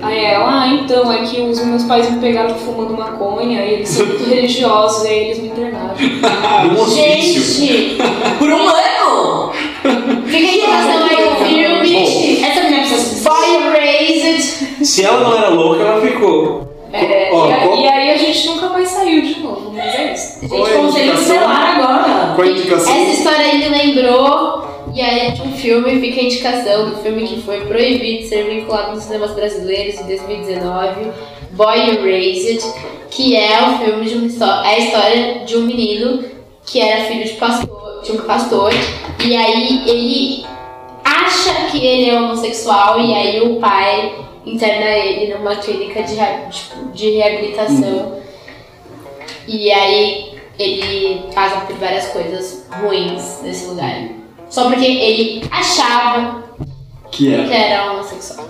Aí 0.00 0.24
ela, 0.24 0.62
ah, 0.62 0.68
então, 0.68 1.10
é 1.10 1.22
que 1.24 1.40
os 1.40 1.64
meus 1.64 1.84
pais 1.84 2.10
me 2.10 2.20
pegaram 2.20 2.54
fumando 2.54 2.94
maconha 2.94 3.64
e 3.64 3.74
eles 3.74 3.88
são 3.88 4.06
muito 4.06 4.24
religiosos 4.28 5.04
e 5.04 5.08
aí 5.08 5.18
eles 5.24 5.38
me 5.38 5.48
internaram. 5.48 5.96
Gente, 6.88 7.96
Por 8.38 8.50
um 8.50 8.68
ano! 8.68 9.52
fica 10.26 10.36
a 10.36 10.52
indicação 10.52 11.04
aí 11.06 11.24
o 11.24 11.44
filme. 11.46 12.42
Essa 12.42 12.64
menina 12.64 12.86
precisa 12.86 13.30
Boy 13.30 13.70
Raised. 13.72 14.84
Se 14.84 15.02
ela 15.02 15.20
não 15.20 15.36
era 15.38 15.48
louca, 15.48 15.82
ela 15.82 16.00
ficou. 16.02 16.73
É, 16.94 17.30
Ó, 17.32 17.48
e, 17.48 17.52
a- 17.52 17.76
e 17.76 17.88
aí 17.88 18.10
a 18.12 18.16
gente 18.16 18.46
nunca 18.46 18.68
mais 18.68 18.88
saiu 18.88 19.20
de 19.22 19.40
novo, 19.40 19.72
mas 19.72 19.94
é 19.94 20.12
isso. 20.12 20.44
É 20.44 20.48
Gente, 20.48 20.72
conselho 20.76 21.16
tutelar 21.16 21.74
agora. 21.80 22.34
Qual 22.34 22.46
a 22.46 22.50
indicação? 22.50 22.92
Essa 22.94 23.10
história 23.10 23.38
aí 23.46 23.58
me 23.58 23.68
lembrou. 23.68 24.64
E 24.94 25.00
aí, 25.00 25.32
de 25.32 25.42
um 25.42 25.50
filme, 25.52 25.98
fica 25.98 26.20
a 26.20 26.24
indicação 26.24 26.90
do 26.90 26.96
filme 26.98 27.26
que 27.26 27.42
foi 27.42 27.62
proibido 27.62 28.22
de 28.22 28.28
ser 28.28 28.44
vinculado 28.44 28.92
nos 28.94 29.02
cinemas 29.02 29.32
brasileiros 29.32 29.98
em 30.00 30.06
2019, 30.06 31.10
Boy 31.50 31.80
Erased, 31.90 32.62
que 33.10 33.34
é 33.34 33.58
o 33.60 33.78
filme 33.84 34.04
de 34.06 34.14
uma 34.14 34.26
história, 34.26 34.68
é 34.70 34.74
a 34.74 34.78
história 34.78 35.44
de 35.44 35.56
um 35.56 35.62
menino 35.62 36.22
que 36.64 36.80
era 36.80 37.04
filho 37.06 37.24
de 37.24 37.32
pastor, 37.32 38.02
de 38.04 38.12
um 38.12 38.18
pastor, 38.18 38.70
e 39.26 39.34
aí 39.36 39.82
ele 39.88 40.46
acha 41.04 41.52
que 41.72 41.84
ele 41.84 42.10
é 42.10 42.20
homossexual 42.20 43.00
e 43.00 43.12
aí 43.14 43.40
o 43.40 43.56
pai 43.56 44.12
interna 44.46 44.86
ele 44.90 45.34
numa 45.34 45.56
clínica 45.56 46.02
de, 46.02 46.16
tipo, 46.50 46.90
de 46.92 47.10
reabilitação. 47.10 48.18
E 49.46 49.70
aí 49.70 50.34
ele 50.58 51.26
passa 51.34 51.60
por 51.60 51.76
várias 51.76 52.08
coisas 52.08 52.66
ruins 52.80 53.40
nesse 53.42 53.66
lugar. 53.66 54.08
Só 54.48 54.68
porque 54.68 54.84
ele 54.84 55.42
achava 55.50 56.44
Que 57.10 57.26
que 57.26 57.52
é. 57.52 57.70
era 57.72 57.92
homossexual. 57.92 58.46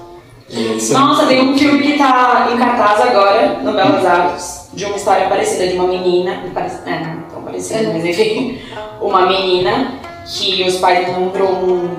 É 0.52 0.56
isso 0.56 0.94
aí. 0.96 1.02
Nossa, 1.02 1.26
tem 1.26 1.40
um 1.40 1.56
filme 1.58 1.82
que 1.82 1.96
tá 1.98 2.48
em 2.52 2.58
cartaz 2.58 3.00
agora, 3.00 3.58
no 3.62 3.72
Belas 3.72 4.04
Artes, 4.04 4.68
de 4.74 4.84
uma 4.84 4.96
história 4.96 5.28
parecida 5.28 5.66
de 5.68 5.74
uma 5.74 5.86
menina. 5.86 6.42
É, 6.86 7.00
não 7.00 7.22
tão 7.22 7.42
parecida, 7.42 7.90
mas 7.92 8.04
enfim. 8.04 8.58
Uma 9.00 9.26
menina 9.26 9.94
que 10.26 10.62
os 10.64 10.76
pais 10.76 11.06
vão 11.06 11.30
pra 11.30 11.44
um, 11.44 11.96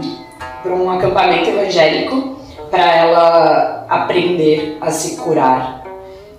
pra 0.62 0.74
um 0.74 0.90
acampamento 0.90 1.50
evangélico 1.50 2.35
pra 2.76 2.96
ela 2.96 3.86
aprender 3.90 4.78
a 4.82 4.92
se 4.92 5.16
curar 5.16 5.82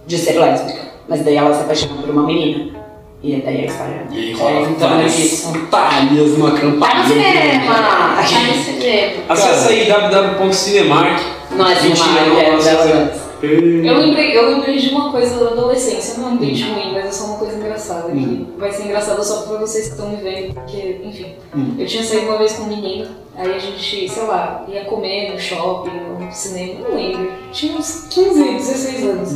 de 0.06 0.18
ser 0.18 0.38
lésbica. 0.38 0.86
Mas 1.08 1.24
daí 1.24 1.36
ela 1.36 1.54
se 1.54 1.62
apaixona 1.62 2.02
por 2.02 2.10
uma 2.10 2.24
menina. 2.24 2.76
E 3.22 3.40
daí 3.40 3.62
a 3.62 3.64
história 3.64 4.06
E 4.12 4.32
é 4.32 4.34
rola 4.36 4.60
em 4.60 4.74
torno 4.74 4.96
várias 4.96 5.40
putaria 5.40 6.22
no 6.22 6.46
acampamento. 6.46 6.80
Tá 6.80 6.98
no 6.98 7.08
cinema! 7.08 7.74
Tá 7.74 8.22
no 8.22 8.64
cinema. 8.64 9.22
Acessa 9.28 9.70
aí 9.70 9.88
www.cinemark. 9.88 11.20
Não 11.52 11.66
é 11.66 11.74
cinema, 11.74 12.04
Mentira, 12.04 12.40
é 12.40 13.25
Eu 13.42 13.98
lembrei, 13.98 14.36
eu 14.36 14.50
lembrei 14.50 14.78
de 14.78 14.88
uma 14.90 15.10
coisa 15.12 15.38
da 15.44 15.50
adolescência, 15.50 16.18
não 16.18 16.28
é 16.28 16.32
um 16.32 16.36
date 16.36 16.62
ruim, 16.62 16.92
mas 16.92 17.04
é 17.06 17.10
só 17.12 17.24
uma 17.26 17.38
coisa 17.38 17.56
engraçada. 17.56 18.10
Que 18.10 18.46
vai 18.56 18.72
ser 18.72 18.84
engraçada 18.84 19.22
só 19.22 19.42
pra 19.42 19.58
vocês 19.58 19.86
que 19.86 19.92
estão 19.92 20.08
me 20.08 20.16
vendo, 20.16 20.54
porque, 20.54 21.00
enfim. 21.04 21.34
Eu 21.78 21.86
tinha 21.86 22.02
saído 22.02 22.26
uma 22.26 22.38
vez 22.38 22.52
com 22.54 22.64
um 22.64 22.68
menino, 22.68 23.06
aí 23.36 23.54
a 23.54 23.58
gente, 23.58 24.08
sei 24.08 24.22
lá, 24.24 24.64
ia 24.68 24.84
comer 24.86 25.32
no 25.32 25.38
shopping, 25.38 25.90
no 26.18 26.32
cinema, 26.32 26.88
não 26.88 26.96
lembro. 26.96 27.30
Tinha 27.52 27.76
uns 27.76 28.06
15, 28.08 28.42
16 28.54 29.04
anos. 29.04 29.30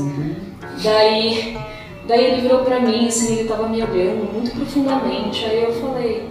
Daí, 0.82 1.58
daí 2.08 2.24
ele 2.24 2.40
virou 2.40 2.60
pra 2.60 2.80
mim, 2.80 3.06
assim, 3.06 3.38
ele 3.38 3.48
tava 3.48 3.68
me 3.68 3.82
olhando 3.82 4.32
muito 4.32 4.50
profundamente, 4.52 5.44
aí 5.44 5.62
eu 5.64 5.72
falei, 5.74 6.30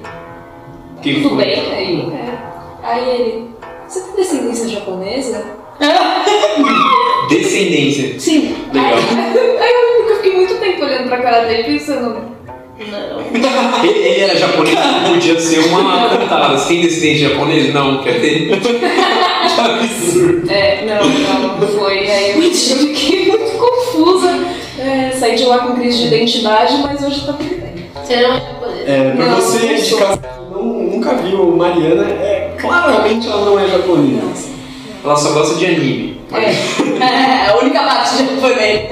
Que 1.04 1.16
tudo 1.22 1.36
foi? 1.36 1.38
bem? 1.46 1.72
Aí, 1.72 2.12
é. 2.14 2.38
aí 2.82 3.10
ele, 3.10 3.50
você 3.88 4.02
tem 4.02 4.16
descendência 4.16 4.68
japonesa? 4.68 5.46
Descendência. 7.30 8.20
Sim. 8.20 8.56
Legal. 8.74 8.94
Aí, 9.60 10.10
eu 10.10 10.16
fiquei 10.18 10.36
muito 10.36 10.56
tempo 10.56 10.84
olhando 10.84 11.08
pra 11.08 11.18
cara 11.22 11.46
dele 11.46 11.64
pensando. 11.64 12.40
Não. 12.80 13.20
Ele, 13.84 14.00
ele 14.00 14.22
era 14.22 14.38
japonês, 14.38 14.76
não 14.76 15.14
podia 15.14 15.40
ser 15.40 15.60
uma 15.60 16.10
cantada. 16.10 16.58
Você 16.58 16.70
tem 16.70 16.82
descendente 16.82 17.20
japonês? 17.20 17.74
Não, 17.74 18.02
quer 18.02 18.22
ter? 18.22 18.48
que 18.60 19.62
absurdo. 19.62 20.50
É, 20.50 20.86
não, 20.86 21.10
não, 21.10 21.58
não 21.58 21.68
foi. 21.68 22.10
Aí 22.10 22.36
eu 22.36 22.52
fiquei 22.54 23.28
muito 23.28 23.52
confusa. 23.58 24.40
É, 24.80 25.12
saí 25.12 25.36
de 25.36 25.44
lá 25.44 25.60
com 25.60 25.76
crise 25.76 25.98
de 25.98 26.08
identidade, 26.08 26.78
mas 26.82 27.04
hoje 27.04 27.26
tá 27.26 27.34
tudo 27.34 27.50
bem. 27.50 27.90
Você 28.02 28.16
não 28.16 28.34
é 28.34 28.40
japonês. 28.40 28.88
É, 28.88 29.12
pra 29.12 29.26
Não, 29.26 29.36
você 29.36 29.66
não 29.66 29.76
de 29.76 29.96
casa 29.96 30.20
não, 30.50 30.64
nunca 30.64 31.16
viu 31.16 31.56
Mariana, 31.56 32.04
é, 32.04 32.56
claramente 32.60 33.28
ela 33.28 33.46
não 33.46 33.60
é 33.60 33.68
japonesa. 33.68 34.59
Ela 35.04 35.16
só 35.16 35.32
gosta 35.32 35.56
de 35.56 35.66
anime. 35.66 36.22
É, 36.32 37.50
a 37.50 37.58
única 37.58 37.84
parte 37.84 38.18
de 38.18 38.36
japonês. 38.36 38.90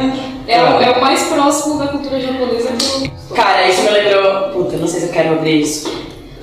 É, 0.47 0.63
o, 0.63 0.81
é 0.81 0.91
o 0.91 1.01
mais 1.01 1.23
próximo 1.23 1.77
da 1.77 1.87
cultura 1.87 2.19
japonesa 2.19 2.69
que 2.71 3.05
eu. 3.05 3.35
Cara, 3.35 3.67
isso 3.67 3.81
me 3.83 3.89
lembrou. 3.89 4.49
Puta, 4.53 4.77
não 4.77 4.87
sei 4.87 5.01
se 5.01 5.05
eu 5.07 5.11
quero 5.11 5.33
abrir 5.33 5.61
isso. 5.61 5.91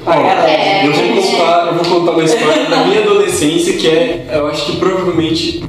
Galera. 0.04 0.50
É. 0.50 0.86
Eu 0.86 0.92
vou 0.92 1.22
contar, 1.22 1.66
eu 1.66 1.74
vou 1.74 2.00
contar 2.00 2.12
uma 2.12 2.24
história 2.24 2.66
da 2.66 2.84
minha 2.84 3.00
adolescência 3.00 3.72
que 3.74 3.88
é, 3.88 4.26
eu 4.34 4.46
acho 4.48 4.66
que 4.66 4.76
provavelmente 4.76 5.64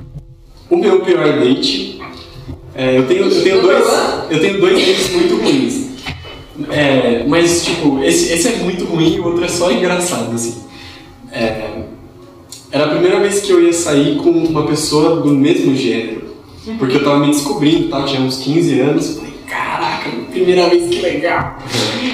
o 0.70 0.76
meu 0.76 1.00
pior 1.00 1.40
date. 1.40 2.02
É, 2.76 2.98
eu 2.98 3.08
tenho, 3.08 3.24
eu 3.24 3.44
tenho 3.44 3.62
dois, 3.62 3.88
eu 4.30 4.42
tenho 4.42 4.60
dois 4.60 4.86
dates 4.86 5.10
muito 5.12 5.38
ruins. 5.38 5.86
É, 6.70 7.24
mas 7.28 7.64
tipo, 7.64 8.04
esse, 8.04 8.34
esse 8.34 8.48
é 8.50 8.56
muito 8.58 8.84
ruim 8.86 9.16
e 9.16 9.20
o 9.20 9.26
outro 9.26 9.46
é 9.46 9.48
só 9.48 9.72
engraçado 9.72 10.34
assim. 10.34 10.64
É, 11.32 11.70
era 12.76 12.86
a 12.86 12.90
primeira 12.90 13.20
vez 13.20 13.40
que 13.42 13.52
eu 13.52 13.64
ia 13.64 13.72
sair 13.74 14.18
com 14.18 14.30
uma 14.30 14.64
pessoa 14.68 15.22
do 15.22 15.30
mesmo 15.30 15.76
gênero. 15.76 16.26
Porque 16.78 16.98
eu 16.98 17.04
tava 17.04 17.20
me 17.20 17.28
descobrindo, 17.28 17.90
tá? 17.90 18.04
Tinha 18.04 18.22
uns 18.22 18.38
15 18.40 18.80
anos. 18.82 19.16
Falei, 19.18 19.34
caraca, 19.48 20.10
primeira 20.32 20.68
vez 20.68 20.90
que 20.90 21.00
legal. 21.02 21.58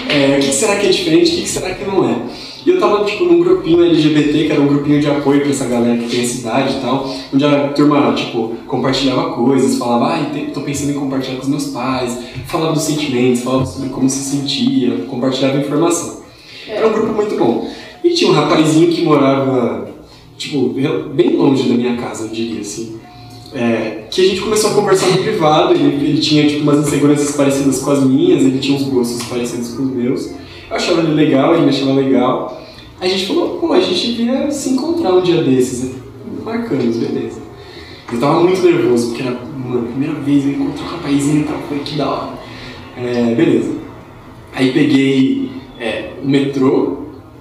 É, 0.10 0.38
o 0.38 0.40
que 0.42 0.52
será 0.54 0.76
que 0.76 0.88
é 0.88 0.90
diferente? 0.90 1.32
O 1.32 1.36
que 1.42 1.48
será 1.50 1.74
que 1.74 1.84
não 1.86 2.08
é? 2.08 2.16
E 2.64 2.70
eu 2.70 2.80
tava, 2.80 3.04
tipo, 3.06 3.24
num 3.26 3.40
grupinho 3.40 3.84
LGBT, 3.84 4.46
que 4.46 4.52
era 4.52 4.62
um 4.62 4.68
grupinho 4.68 5.00
de 5.02 5.08
apoio 5.08 5.42
pra 5.42 5.50
essa 5.50 5.66
galera 5.66 5.98
que 5.98 6.08
tem 6.10 6.22
essa 6.22 6.38
idade 6.42 6.78
e 6.78 6.80
tal, 6.82 7.10
onde 7.34 7.44
a 7.44 7.70
turma, 7.70 8.14
tipo, 8.14 8.50
compartilhava 8.68 9.32
coisas, 9.32 9.78
falava, 9.80 10.14
ai, 10.14 10.30
te- 10.32 10.52
tô 10.52 10.62
pensando 10.62 10.92
em 10.92 10.94
compartilhar 10.94 11.38
com 11.38 11.42
os 11.42 11.48
meus 11.50 11.66
pais, 11.70 12.20
falava 12.46 12.74
dos 12.74 12.84
sentimentos, 12.84 13.42
falava 13.42 13.66
sobre 13.66 13.90
como 13.90 14.08
se 14.08 14.20
sentia, 14.20 14.92
compartilhava 15.10 15.58
informação. 15.58 16.22
Era 16.68 16.88
um 16.88 16.94
grupo 16.94 17.14
muito 17.14 17.36
bom. 17.36 17.68
E 18.04 18.12
tinha 18.12 18.30
um 18.30 18.34
rapazinho 18.36 18.92
que 18.92 19.02
morava, 19.04 19.90
tipo, 20.42 20.70
bem 21.14 21.36
longe 21.36 21.70
da 21.70 21.76
minha 21.76 21.96
casa, 21.96 22.26
eu 22.26 22.30
diria 22.30 22.62
assim. 22.62 23.00
É, 23.54 24.06
que 24.10 24.22
a 24.22 24.28
gente 24.30 24.42
começou 24.42 24.72
a 24.72 24.74
conversar 24.74 25.08
no 25.10 25.22
privado, 25.22 25.74
ele, 25.74 26.06
ele 26.06 26.20
tinha 26.20 26.48
tipo, 26.48 26.64
umas 26.64 26.88
inseguranças 26.88 27.36
parecidas 27.36 27.80
com 27.80 27.92
as 27.92 28.04
minhas, 28.04 28.42
ele 28.42 28.58
tinha 28.60 28.76
uns 28.76 28.84
gostos 28.84 29.24
parecidos 29.26 29.76
com 29.76 29.84
os 29.84 29.92
meus. 29.92 30.28
Eu 30.28 30.76
achava 30.76 31.02
ele 31.02 31.14
legal, 31.14 31.54
ele 31.54 31.64
me 31.64 31.70
achava 31.70 31.94
legal. 31.94 32.62
Aí 33.00 33.12
a 33.12 33.18
gente 33.18 33.28
falou, 33.28 33.60
pô, 33.60 33.74
a 33.74 33.80
gente 33.80 34.14
devia 34.14 34.50
se 34.50 34.70
encontrar 34.70 35.14
um 35.14 35.22
dia 35.22 35.44
desses. 35.44 35.92
Marcamos, 36.44 36.98
beleza. 36.98 37.42
Eu 38.12 38.20
tava 38.20 38.40
muito 38.42 38.62
nervoso, 38.62 39.10
porque 39.10 39.22
era, 39.22 39.32
mano, 39.32 39.86
a 39.86 39.92
primeira 39.92 40.16
vez 40.16 40.46
eu 40.46 40.52
encontrei 40.52 40.84
um 40.84 40.88
rapazinho 40.88 41.42
e 41.42 41.44
tal, 41.44 41.60
foi 41.70 41.80
que 41.80 41.96
da 41.98 42.10
hora. 42.10 42.34
É, 42.98 43.36
beleza. 43.36 43.72
Aí 44.54 44.72
peguei 44.72 45.52
é, 45.80 46.12
o 46.24 46.28
metrô, 46.28 46.98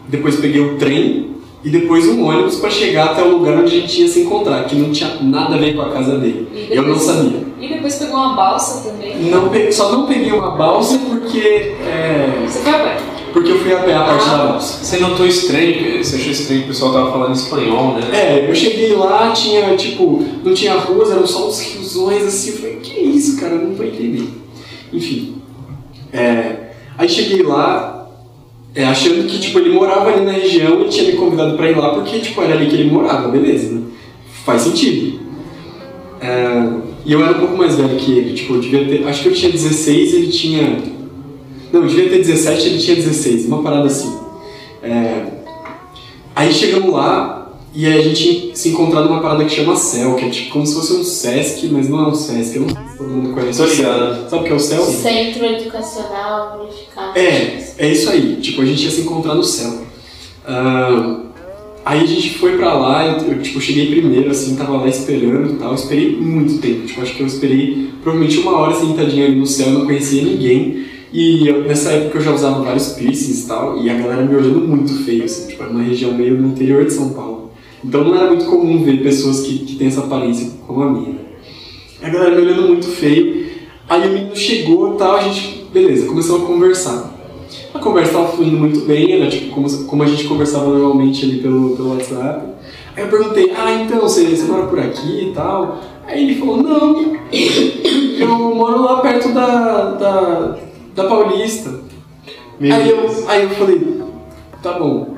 depois 0.08 0.36
peguei 0.36 0.60
o 0.60 0.76
trem 0.76 1.29
e 1.62 1.68
depois 1.70 2.06
um 2.08 2.24
ônibus 2.24 2.56
para 2.56 2.70
chegar 2.70 3.10
até 3.10 3.22
o 3.22 3.36
lugar 3.38 3.58
onde 3.58 3.76
a 3.76 3.80
gente 3.80 4.00
ia 4.02 4.08
se 4.08 4.20
encontrar, 4.20 4.64
que 4.64 4.76
não 4.76 4.90
tinha 4.92 5.16
nada 5.20 5.54
a 5.56 5.58
ver 5.58 5.74
com 5.76 5.82
a 5.82 5.90
casa 5.90 6.18
dele. 6.18 6.48
E 6.54 6.68
Eu 6.74 6.82
não 6.82 6.94
depois- 6.94 7.02
sabia. 7.02 7.46
E 7.60 7.68
depois 7.68 7.94
pegou 7.96 8.16
uma 8.16 8.34
balsa 8.34 8.88
também. 8.90 9.16
Não 9.24 9.50
só 9.72 9.92
não 9.92 10.06
peguei 10.06 10.32
uma 10.32 10.52
balsa 10.52 10.98
porque. 11.08 11.74
é, 11.86 12.42
Você 12.46 12.60
foi 12.60 12.72
a 12.72 12.78
pé? 12.78 12.96
porque 13.32 13.52
eu 13.52 13.58
fui 13.60 13.72
a 13.72 13.76
pé 13.78 13.94
a 13.94 14.02
parte 14.02 14.28
da 14.28 14.38
balsa. 14.38 14.84
Você 14.84 14.98
notou 14.98 15.24
estranho, 15.24 16.02
você 16.02 16.16
achou 16.16 16.32
estranho 16.32 16.62
que 16.62 16.66
o 16.66 16.68
pessoal 16.70 16.92
tava 16.92 17.12
falando 17.12 17.32
espanhol, 17.34 17.94
né? 17.94 18.00
É, 18.12 18.50
eu 18.50 18.54
cheguei 18.56 18.92
lá, 18.96 19.30
tinha 19.30 19.76
tipo, 19.76 20.24
não 20.42 20.52
tinha 20.52 20.74
ruas, 20.76 21.10
eram 21.12 21.24
só 21.26 21.46
uns 21.46 21.60
riozões 21.60 22.24
assim, 22.24 22.50
eu 22.50 22.56
falei, 22.56 22.76
que 22.82 22.98
isso, 22.98 23.38
cara, 23.38 23.54
eu 23.54 23.68
não 23.68 23.74
tô 23.76 23.84
entendendo. 23.84 24.32
Enfim. 24.92 25.36
É, 26.12 26.56
aí 26.98 27.08
cheguei 27.08 27.42
lá, 27.42 27.99
é, 28.74 28.84
achando 28.84 29.26
que 29.26 29.38
tipo, 29.38 29.58
ele 29.58 29.70
morava 29.70 30.10
ali 30.10 30.24
na 30.24 30.32
região 30.32 30.82
e 30.82 30.88
tinha 30.88 31.10
me 31.10 31.18
convidado 31.18 31.56
pra 31.56 31.70
ir 31.70 31.76
lá 31.76 31.94
porque 31.94 32.20
tipo, 32.20 32.40
era 32.42 32.54
ali 32.54 32.66
que 32.66 32.74
ele 32.74 32.90
morava, 32.90 33.28
beleza, 33.28 33.72
né? 33.72 33.82
Faz 34.44 34.62
sentido. 34.62 35.20
É, 36.20 36.90
e 37.04 37.12
eu 37.12 37.24
era 37.24 37.36
um 37.36 37.40
pouco 37.40 37.56
mais 37.56 37.76
velho 37.76 37.96
que 37.96 38.12
ele, 38.12 38.34
tipo, 38.34 38.54
eu 38.54 38.60
devia 38.60 38.86
ter. 38.86 39.06
Acho 39.08 39.22
que 39.22 39.28
eu 39.28 39.34
tinha 39.34 39.50
16 39.50 40.14
ele 40.14 40.28
tinha. 40.28 40.82
Não, 41.72 41.82
eu 41.82 41.86
devia 41.86 42.08
ter 42.08 42.18
17 42.18 42.66
ele 42.66 42.78
tinha 42.78 42.96
16, 42.96 43.46
uma 43.46 43.62
parada 43.62 43.86
assim. 43.86 44.18
É, 44.82 45.26
aí 46.34 46.52
chegamos 46.52 46.92
lá 46.92 47.39
e 47.74 47.86
aí 47.86 47.98
a 47.98 48.02
gente 48.02 48.50
se 48.54 48.70
encontrou 48.70 49.04
numa 49.04 49.20
parada 49.20 49.44
que 49.44 49.50
chama 49.54 49.76
CEL, 49.76 50.14
que 50.16 50.24
é 50.24 50.30
tipo 50.30 50.50
como 50.52 50.66
se 50.66 50.74
fosse 50.74 50.92
um 50.94 51.04
Sesc, 51.04 51.68
mas 51.68 51.88
não 51.88 52.04
é 52.04 52.08
um 52.08 52.14
Sesc, 52.14 52.56
eu 52.56 52.62
não 52.62 52.68
sei 52.68 52.78
se 52.90 52.98
todo 52.98 53.08
mundo 53.08 53.32
conhece. 53.34 53.58
Tô 53.62 53.66
CEL. 53.68 53.76
ligado. 53.76 54.28
Sabe 54.30 54.42
o 54.42 54.46
que 54.46 54.52
é 54.52 54.56
o 54.56 54.60
CEL? 54.60 54.82
Centro 54.84 55.44
Educacional 55.46 56.60
Unificado. 56.60 57.18
É, 57.18 57.72
é 57.78 57.92
isso 57.92 58.10
aí. 58.10 58.36
Tipo, 58.36 58.62
a 58.62 58.64
gente 58.64 58.84
ia 58.84 58.90
se 58.90 59.00
encontrar 59.02 59.34
no 59.34 59.44
céu. 59.44 59.72
Ah, 60.46 61.20
aí 61.84 62.00
a 62.02 62.06
gente 62.06 62.38
foi 62.38 62.56
pra 62.56 62.74
lá, 62.74 63.06
eu, 63.06 63.32
eu, 63.32 63.42
tipo, 63.42 63.60
cheguei 63.60 63.86
primeiro, 63.90 64.30
assim, 64.30 64.56
tava 64.56 64.76
lá 64.76 64.88
esperando 64.88 65.52
e 65.52 65.56
tal. 65.56 65.74
Esperei 65.74 66.16
muito 66.16 66.58
tempo. 66.60 66.86
Tipo, 66.86 67.02
acho 67.02 67.14
que 67.14 67.22
eu 67.22 67.26
esperei 67.26 67.90
provavelmente 68.02 68.38
uma 68.40 68.56
hora 68.58 68.74
sentadinho 68.74 69.26
ali 69.26 69.36
no 69.36 69.46
céu, 69.46 69.70
não 69.70 69.86
conhecia 69.86 70.22
ninguém. 70.22 70.86
E 71.12 71.48
eu- 71.48 71.62
nessa 71.64 71.90
época 71.90 72.18
eu 72.18 72.22
já 72.22 72.32
usava 72.32 72.62
vários 72.62 72.90
piercings 72.90 73.44
e 73.44 73.46
tal, 73.48 73.82
e 73.82 73.90
a 73.90 73.94
galera 73.94 74.22
me 74.24 74.34
olhando 74.34 74.60
muito 74.60 74.92
feio, 75.04 75.24
assim, 75.24 75.48
tipo, 75.48 75.62
era 75.62 75.72
uma 75.72 75.82
região 75.82 76.12
meio 76.14 76.34
no 76.40 76.48
interior 76.48 76.84
de 76.84 76.92
São 76.92 77.08
Paulo. 77.10 77.39
Então 77.84 78.04
não 78.04 78.14
era 78.14 78.26
muito 78.28 78.44
comum 78.44 78.82
ver 78.82 79.02
pessoas 79.02 79.40
que, 79.40 79.60
que 79.60 79.76
têm 79.76 79.88
essa 79.88 80.00
aparência 80.00 80.50
como 80.66 80.82
a 80.82 80.90
minha. 80.90 81.14
A 82.02 82.08
galera 82.08 82.34
me 82.34 82.42
olhando 82.42 82.68
muito 82.68 82.86
feio. 82.86 83.50
Aí 83.88 84.08
o 84.08 84.12
menino 84.12 84.36
chegou 84.36 84.94
e 84.94 84.98
tal, 84.98 85.16
a 85.16 85.22
gente, 85.22 85.66
beleza, 85.72 86.06
começamos 86.06 86.42
a 86.42 86.46
conversar. 86.46 87.14
A 87.74 87.78
conversa 87.78 88.12
estava 88.12 88.28
fluindo 88.28 88.56
muito 88.56 88.80
bem, 88.86 89.12
era 89.12 89.28
tipo 89.28 89.54
como, 89.54 89.84
como 89.84 90.02
a 90.02 90.06
gente 90.06 90.24
conversava 90.24 90.66
normalmente 90.66 91.24
ali 91.24 91.38
pelo, 91.38 91.76
pelo 91.76 91.94
WhatsApp. 91.94 92.46
Aí 92.96 93.04
eu 93.04 93.08
perguntei, 93.08 93.52
ah, 93.56 93.72
então, 93.72 94.00
você, 94.00 94.24
você 94.24 94.44
mora 94.44 94.66
por 94.66 94.78
aqui 94.78 95.30
e 95.30 95.32
tal? 95.34 95.78
Aí 96.06 96.24
ele 96.24 96.38
falou, 96.38 96.58
não, 96.58 97.16
eu 97.32 98.54
moro 98.54 98.82
lá 98.82 99.00
perto 99.00 99.32
da, 99.32 99.90
da, 99.92 100.58
da 100.94 101.04
Paulista. 101.04 101.80
Meu 102.58 102.74
Aí 102.74 102.84
Deus. 102.84 103.18
eu, 103.18 103.28
aí 103.28 103.42
eu 103.44 103.50
falei, 103.50 104.00
tá 104.62 104.78
bom. 104.78 105.09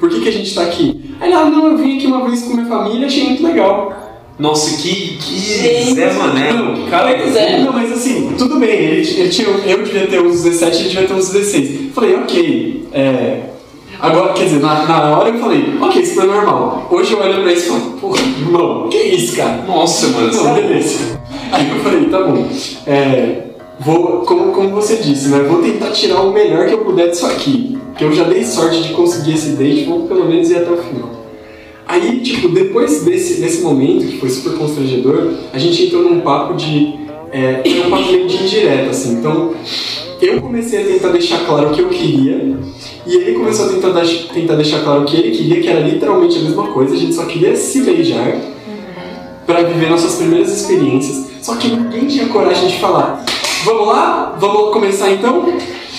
Por 0.00 0.08
que, 0.08 0.20
que 0.20 0.28
a 0.28 0.32
gente 0.32 0.54
tá 0.54 0.62
aqui? 0.62 1.14
Aí 1.20 1.30
ela, 1.30 1.50
não, 1.50 1.72
eu 1.72 1.76
vim 1.76 1.98
aqui 1.98 2.06
uma 2.06 2.26
vez 2.26 2.42
com 2.42 2.54
minha 2.54 2.66
família, 2.66 3.06
achei 3.06 3.24
muito 3.24 3.46
legal. 3.46 3.94
Nossa, 4.38 4.74
que, 4.80 5.18
que 5.18 5.92
Zé 5.92 6.14
Mané, 6.14 6.54
não, 6.54 6.86
cara. 6.86 7.10
É. 7.10 7.62
Não, 7.62 7.74
mas 7.74 7.92
assim, 7.92 8.34
tudo 8.38 8.58
bem, 8.58 8.70
ele, 8.70 9.20
ele 9.20 9.28
tinha, 9.28 9.48
eu 9.48 9.82
devia 9.84 10.06
ter 10.06 10.18
uns 10.22 10.42
17, 10.42 10.78
ele 10.78 10.88
devia 10.88 11.06
ter 11.06 11.12
uns 11.12 11.28
16. 11.28 11.92
Falei, 11.94 12.14
ok. 12.16 12.88
É, 12.94 13.40
agora, 14.00 14.32
quer 14.32 14.44
dizer, 14.44 14.60
na, 14.60 14.86
na 14.86 15.18
hora 15.18 15.28
eu 15.28 15.38
falei, 15.38 15.76
ok, 15.78 16.00
isso 16.00 16.14
foi 16.14 16.26
normal. 16.26 16.88
Hoje 16.90 17.12
eu 17.12 17.20
olho 17.20 17.42
pra 17.42 17.52
isso 17.52 17.66
e 17.66 17.68
falo, 17.68 17.90
porra, 18.00 18.22
irmão, 18.22 18.88
que 18.88 18.96
isso, 18.96 19.36
cara? 19.36 19.62
Nossa, 19.68 20.08
mano. 20.08 20.32
Não, 20.32 20.54
beleza. 20.54 21.20
Aí 21.52 21.68
eu 21.68 21.80
falei, 21.80 22.04
tá 22.06 22.22
bom. 22.22 22.48
É, 22.86 23.49
vou, 23.80 24.20
como, 24.20 24.52
como 24.52 24.68
você 24.70 24.96
disse, 24.96 25.28
né? 25.28 25.40
Vou 25.40 25.62
tentar 25.62 25.90
tirar 25.90 26.20
o 26.20 26.32
melhor 26.32 26.68
que 26.68 26.74
eu 26.74 26.84
puder 26.84 27.10
disso 27.10 27.26
aqui. 27.26 27.78
Que 27.96 28.04
eu 28.04 28.12
já 28.12 28.24
dei 28.24 28.44
sorte 28.44 28.82
de 28.82 28.92
conseguir 28.92 29.34
esse 29.34 29.50
date, 29.50 29.84
vou 29.84 30.02
pelo 30.06 30.26
menos 30.26 30.50
ir 30.50 30.56
até 30.56 30.70
o 30.70 30.76
final. 30.76 31.20
Aí, 31.86 32.20
tipo, 32.20 32.48
depois 32.48 33.02
desse, 33.02 33.40
desse 33.40 33.62
momento, 33.62 34.06
que 34.06 34.18
foi 34.18 34.28
super 34.28 34.56
constrangedor, 34.56 35.32
a 35.52 35.58
gente 35.58 35.86
entrou 35.86 36.04
num 36.04 36.20
papo 36.20 36.54
de. 36.54 36.94
É, 37.32 37.62
foi 37.64 37.86
um 37.86 37.90
papo 37.90 38.12
meio 38.12 38.28
de 38.28 38.36
indireta, 38.36 38.90
assim. 38.90 39.14
Então, 39.14 39.52
eu 40.20 40.40
comecei 40.40 40.82
a 40.82 40.86
tentar 40.86 41.08
deixar 41.08 41.44
claro 41.46 41.70
o 41.70 41.72
que 41.72 41.80
eu 41.80 41.88
queria, 41.88 42.58
e 43.06 43.16
ele 43.16 43.32
começou 43.32 43.66
a 43.66 43.68
tentar, 43.70 43.92
tentar 44.32 44.54
deixar 44.54 44.84
claro 44.84 45.02
o 45.02 45.04
que 45.04 45.16
ele 45.16 45.36
queria, 45.36 45.60
que 45.60 45.68
era 45.68 45.80
literalmente 45.80 46.38
a 46.38 46.42
mesma 46.42 46.68
coisa, 46.68 46.94
a 46.94 46.98
gente 46.98 47.14
só 47.14 47.24
queria 47.24 47.56
se 47.56 47.80
beijar 47.80 48.36
para 49.46 49.62
viver 49.62 49.90
nossas 49.90 50.14
primeiras 50.16 50.48
experiências. 50.52 51.28
Só 51.42 51.56
que 51.56 51.68
ninguém 51.68 52.06
tinha 52.06 52.26
coragem 52.26 52.68
de 52.68 52.78
falar. 52.78 53.24
Vamos 53.64 53.86
lá? 53.88 54.36
Vamos 54.38 54.72
começar 54.72 55.12
então? 55.12 55.52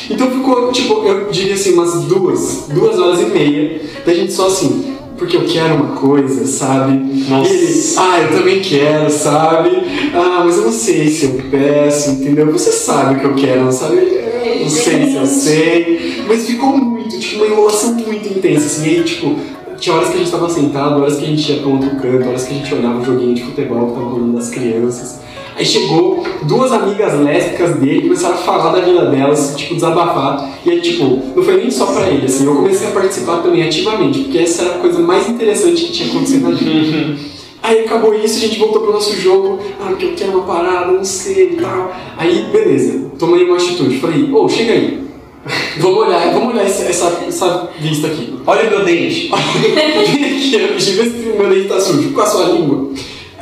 Então 0.09 0.31
ficou, 0.31 0.71
tipo, 0.71 1.05
eu 1.05 1.29
diria 1.29 1.53
assim, 1.53 1.73
umas 1.73 2.03
duas, 2.05 2.65
duas 2.69 2.97
horas 2.99 3.21
e 3.21 3.25
meia 3.25 3.81
da 4.05 4.13
gente 4.13 4.33
só 4.33 4.47
assim, 4.47 4.95
porque 5.17 5.37
eu 5.37 5.45
quero 5.45 5.75
uma 5.75 5.95
coisa, 5.95 6.45
sabe? 6.45 6.93
Nossa. 7.29 7.53
E 7.53 7.55
ele, 7.55 7.83
ah, 7.97 8.19
eu 8.19 8.37
também 8.37 8.59
quero, 8.61 9.09
sabe? 9.09 9.69
Ah, 10.13 10.41
mas 10.43 10.57
eu 10.57 10.63
não 10.63 10.71
sei 10.71 11.07
se 11.07 11.25
eu 11.25 11.43
peço, 11.51 12.11
entendeu? 12.11 12.51
Você 12.51 12.71
sabe 12.71 13.15
o 13.15 13.19
que 13.19 13.25
eu 13.25 13.35
quero, 13.35 13.65
não 13.65 13.71
sabe? 13.71 13.95
Eu 13.95 14.61
não 14.61 14.69
sei 14.69 15.05
se 15.05 15.15
eu 15.15 15.25
sei. 15.25 16.23
Mas 16.27 16.47
ficou 16.47 16.75
muito, 16.75 17.19
tipo, 17.19 17.43
uma 17.43 17.45
enrolação 17.45 17.93
muito 17.93 18.27
intensa, 18.27 18.65
assim. 18.65 18.89
E 18.89 18.95
aí, 18.97 19.03
tipo, 19.03 19.35
tinha 19.77 19.95
horas 19.95 20.09
que 20.09 20.15
a 20.15 20.17
gente 20.19 20.31
tava 20.31 20.49
sentado, 20.49 21.01
horas 21.01 21.17
que 21.17 21.25
a 21.25 21.27
gente 21.27 21.51
ia 21.51 21.59
pra 21.59 21.69
outro 21.69 21.89
canto, 21.91 22.27
horas 22.27 22.43
que 22.43 22.53
a 22.53 22.57
gente 22.57 22.73
olhava 22.73 22.99
o 22.99 23.05
joguinho 23.05 23.35
de 23.35 23.43
futebol 23.43 23.87
que 23.87 23.93
tava 23.93 24.05
rolando 24.05 24.37
das 24.37 24.49
crianças. 24.49 25.19
Aí 25.61 25.65
chegou 25.67 26.23
duas 26.47 26.71
amigas 26.71 27.19
lésbicas 27.19 27.75
dele, 27.75 28.01
começaram 28.01 28.33
a 28.33 28.37
falar 28.39 28.71
da 28.71 28.81
vida 28.81 29.05
delas, 29.05 29.53
tipo, 29.55 29.75
desabafar. 29.75 30.57
E 30.65 30.71
aí, 30.71 30.81
tipo, 30.81 31.21
não 31.35 31.43
foi 31.43 31.57
nem 31.57 31.69
só 31.69 31.85
pra 31.85 32.09
ele, 32.09 32.25
assim, 32.25 32.47
eu 32.47 32.55
comecei 32.55 32.87
a 32.87 32.89
participar 32.89 33.43
também 33.43 33.61
ativamente, 33.61 34.21
porque 34.21 34.39
essa 34.39 34.63
era 34.63 34.75
a 34.77 34.79
coisa 34.79 34.97
mais 34.97 35.29
interessante 35.29 35.83
que 35.83 35.91
tinha 35.91 36.09
acontecido 36.09 36.49
na 36.49 36.55
vida. 36.55 37.15
Aí 37.61 37.85
acabou 37.85 38.15
isso, 38.15 38.37
a 38.37 38.39
gente 38.39 38.57
voltou 38.57 38.81
pro 38.81 38.93
nosso 38.93 39.15
jogo, 39.21 39.59
ah, 39.79 39.89
porque 39.89 40.05
eu 40.05 40.13
quero 40.15 40.31
uma 40.31 40.45
parada, 40.45 40.93
não 40.93 41.05
sei 41.05 41.51
e 41.51 41.55
tal. 41.57 41.93
Aí, 42.17 42.47
beleza, 42.51 43.11
tomei 43.19 43.43
uma 43.43 43.57
atitude, 43.57 43.99
falei, 43.99 44.33
ô, 44.33 44.49
chega 44.49 44.73
aí. 44.73 44.99
Vamos 45.77 46.07
olhar, 46.07 46.33
vamos 46.33 46.53
olhar 46.53 46.65
essa, 46.65 46.83
essa, 46.83 47.23
essa 47.27 47.69
vista 47.79 48.07
aqui. 48.07 48.35
Olha 48.45 48.67
o 48.67 48.69
meu 48.69 48.85
dente. 48.85 49.29
Vem 49.59 50.01
aqui, 50.01 50.57
deixa 50.57 50.89
eu 50.91 50.95
ver 50.97 51.05
se 51.05 51.29
o 51.29 51.37
meu 51.37 51.49
dente 51.49 51.67
tá 51.67 51.79
sujo, 51.79 52.13
com 52.13 52.21
a 52.21 52.25
sua 52.25 52.45
língua. 52.45 52.89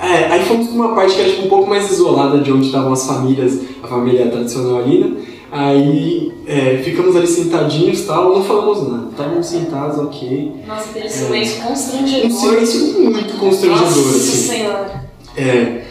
É, 0.01 0.25
aí 0.31 0.45
fomos 0.45 0.67
pra 0.67 0.75
uma 0.75 0.95
parte 0.95 1.15
que 1.15 1.21
era 1.21 1.29
tipo, 1.29 1.45
um 1.45 1.49
pouco 1.49 1.69
mais 1.69 1.91
isolada 1.91 2.39
de 2.39 2.51
onde 2.51 2.67
estavam 2.67 2.93
as 2.93 3.05
famílias, 3.05 3.59
a 3.83 3.87
família 3.87 4.29
tradicional 4.29 4.79
ali, 4.79 4.99
né? 4.99 5.11
Aí 5.51 6.31
é, 6.45 6.77
ficamos 6.83 7.15
ali 7.15 7.27
sentadinhos 7.27 8.01
e 8.01 8.03
tal, 8.05 8.35
não 8.35 8.43
falamos 8.43 8.87
nada. 8.87 9.09
Estávamos 9.09 9.47
sentados, 9.47 9.97
ok. 9.97 10.53
Nossa, 10.67 10.89
aquele 10.89 11.09
silêncio 11.09 11.63
constrangedor. 11.63 12.27
Um 12.27 12.31
silêncio 12.31 13.01
muito 13.01 13.37
constrangedor, 13.37 13.89
Nossa 13.89 14.15
assim. 14.15 14.47
senhora. 14.47 15.09
É, 15.35 15.83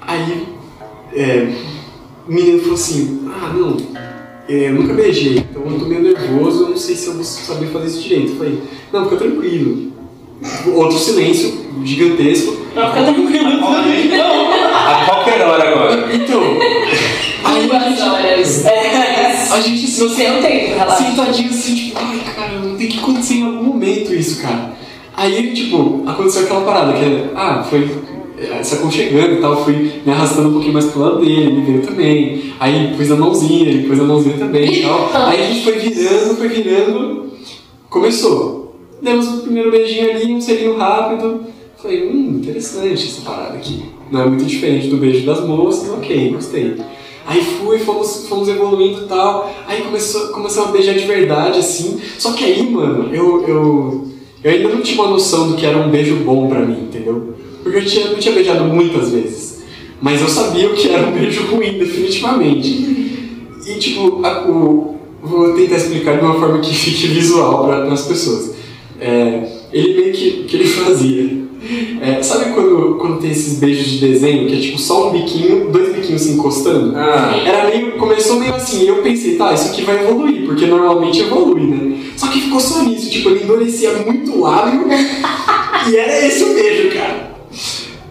aí 0.00 0.46
é, 1.14 1.52
o 2.26 2.32
menino 2.32 2.60
falou 2.60 2.74
assim, 2.74 3.28
ah 3.28 3.52
não, 3.52 3.76
é, 4.48 4.68
eu 4.68 4.74
nunca 4.74 4.94
beijei, 4.94 5.38
então 5.38 5.62
eu 5.64 5.78
tô 5.78 5.86
meio 5.86 6.02
nervoso, 6.02 6.64
eu 6.64 6.68
não 6.70 6.76
sei 6.76 6.94
se 6.94 7.08
eu 7.08 7.14
vou 7.14 7.24
saber 7.24 7.66
fazer 7.66 7.86
isso 7.86 8.02
direito. 8.02 8.32
Eu 8.32 8.36
falei, 8.36 8.62
não, 8.92 9.04
fica 9.04 9.16
tranquilo. 9.16 9.89
Outro 10.74 10.98
silêncio 10.98 11.66
gigantesco. 11.84 12.56
Não, 12.74 12.88
fica 12.88 13.04
tranquilo. 13.04 13.60
A 14.74 15.04
qualquer 15.06 15.42
hora 15.42 15.68
agora. 15.68 16.08
Então, 16.14 16.40
Duas 17.70 18.00
horas. 18.00 18.64
É, 18.64 19.48
a 19.50 19.60
gente 19.60 19.82
no 19.82 19.88
seu 19.88 20.10
tempo, 20.10 20.42
relaxa. 20.42 21.04
sentadinho 21.04 21.50
assim, 21.50 21.74
tipo, 21.74 21.98
ai 21.98 22.20
caramba, 22.34 22.76
tem 22.76 22.88
que 22.88 22.98
acontecer 22.98 23.34
em 23.34 23.44
algum 23.44 23.64
momento 23.64 24.14
isso, 24.14 24.40
cara. 24.40 24.72
Aí, 25.16 25.52
tipo, 25.52 26.02
aconteceu 26.06 26.44
aquela 26.44 26.62
parada 26.62 26.92
que 26.94 27.04
é, 27.04 27.30
ah, 27.34 27.62
foi 27.68 27.88
é, 28.38 28.62
se 28.62 28.76
aconchegando 28.76 29.34
e 29.34 29.40
tal, 29.40 29.64
fui 29.64 30.00
me 30.04 30.12
arrastando 30.12 30.48
um 30.48 30.52
pouquinho 30.52 30.72
mais 30.72 30.86
pro 30.86 31.02
lado 31.02 31.20
dele, 31.20 31.42
ele 31.42 31.60
veio 31.60 31.82
também. 31.82 32.54
Aí 32.58 32.94
pus 32.96 33.10
a 33.10 33.16
mãozinha, 33.16 33.68
ele 33.68 33.86
pôs 33.86 34.00
a 34.00 34.04
mãozinha 34.04 34.36
também 34.38 34.72
e 34.72 34.82
tal. 34.82 35.10
Aí 35.26 35.42
a 35.42 35.46
gente 35.46 35.64
foi 35.64 35.78
virando, 35.78 36.36
foi 36.36 36.48
virando, 36.48 37.32
começou. 37.88 38.59
Demos 39.02 39.28
o 39.28 39.42
primeiro 39.42 39.70
beijinho 39.70 40.10
ali, 40.10 40.32
um 40.34 40.40
selinho 40.40 40.76
rápido. 40.76 41.42
Falei, 41.80 42.06
hum, 42.08 42.36
interessante 42.40 42.92
essa 43.06 43.22
parada 43.22 43.54
aqui. 43.56 43.82
Não 44.10 44.22
é 44.22 44.26
muito 44.26 44.44
diferente 44.44 44.88
do 44.88 44.96
beijo 44.98 45.24
das 45.24 45.40
moças, 45.46 45.88
ok, 45.90 46.30
gostei. 46.30 46.76
Aí 47.26 47.42
fui, 47.42 47.78
fomos, 47.78 48.26
fomos 48.28 48.48
evoluindo 48.48 49.04
e 49.04 49.06
tal. 49.06 49.50
Aí 49.66 49.82
começou, 49.82 50.28
começou 50.28 50.64
a 50.64 50.68
beijar 50.68 50.94
de 50.94 51.06
verdade, 51.06 51.58
assim. 51.58 51.98
Só 52.18 52.32
que 52.32 52.44
aí, 52.44 52.68
mano, 52.68 53.14
eu, 53.14 53.46
eu, 53.48 54.04
eu 54.42 54.50
ainda 54.50 54.68
não 54.68 54.80
tinha 54.82 55.00
uma 55.00 55.10
noção 55.10 55.48
do 55.48 55.56
que 55.56 55.64
era 55.64 55.78
um 55.78 55.90
beijo 55.90 56.16
bom 56.16 56.48
pra 56.48 56.60
mim, 56.60 56.82
entendeu? 56.82 57.34
Porque 57.62 57.78
eu 57.78 57.84
tinha, 57.84 58.08
não 58.08 58.16
tinha 58.18 58.34
beijado 58.34 58.64
muitas 58.64 59.10
vezes. 59.10 59.62
Mas 60.02 60.20
eu 60.20 60.28
sabia 60.28 60.68
o 60.68 60.74
que 60.74 60.88
era 60.88 61.06
um 61.08 61.12
beijo 61.12 61.44
ruim, 61.46 61.78
definitivamente. 61.78 62.68
E, 63.66 63.74
tipo, 63.78 64.24
a- 64.24 64.46
o, 64.48 64.96
vou 65.22 65.52
tentar 65.54 65.76
explicar 65.76 66.18
de 66.18 66.24
uma 66.24 66.34
forma 66.40 66.58
que 66.58 66.74
fique 66.74 67.06
visual 67.08 67.64
para 67.64 67.92
as 67.92 68.06
pessoas. 68.06 68.54
É, 69.00 69.42
ele 69.72 70.00
meio 70.00 70.12
que, 70.12 70.44
que 70.44 70.56
ele 70.56 70.68
fazia. 70.68 71.40
É, 72.00 72.22
sabe 72.22 72.52
quando, 72.54 72.96
quando 72.98 73.20
tem 73.20 73.30
esses 73.30 73.58
beijos 73.58 73.86
de 73.86 73.98
desenho, 73.98 74.48
que 74.48 74.56
é 74.56 74.60
tipo 74.60 74.78
só 74.78 75.08
um 75.08 75.12
biquinho, 75.12 75.70
dois 75.70 75.94
biquinhos 75.94 76.22
se 76.22 76.32
encostando? 76.32 76.96
Ah. 76.96 77.34
Era 77.44 77.68
meio, 77.68 77.92
começou 77.98 78.40
meio 78.40 78.54
assim, 78.54 78.84
e 78.84 78.88
eu 78.88 79.02
pensei, 79.02 79.36
tá, 79.36 79.52
isso 79.52 79.68
aqui 79.68 79.82
vai 79.82 80.02
evoluir, 80.02 80.46
porque 80.46 80.66
normalmente 80.66 81.20
evolui, 81.20 81.62
né? 81.62 81.98
Só 82.16 82.28
que 82.28 82.40
ficou 82.40 82.60
só 82.60 82.82
nisso, 82.82 83.10
tipo, 83.10 83.28
ele 83.28 83.44
endurecia 83.44 83.92
muito 83.94 84.32
o 84.32 84.40
lábio, 84.40 84.86
e 85.90 85.96
era 85.96 86.26
esse 86.26 86.44
o 86.44 86.54
beijo, 86.54 86.94
cara. 86.94 87.30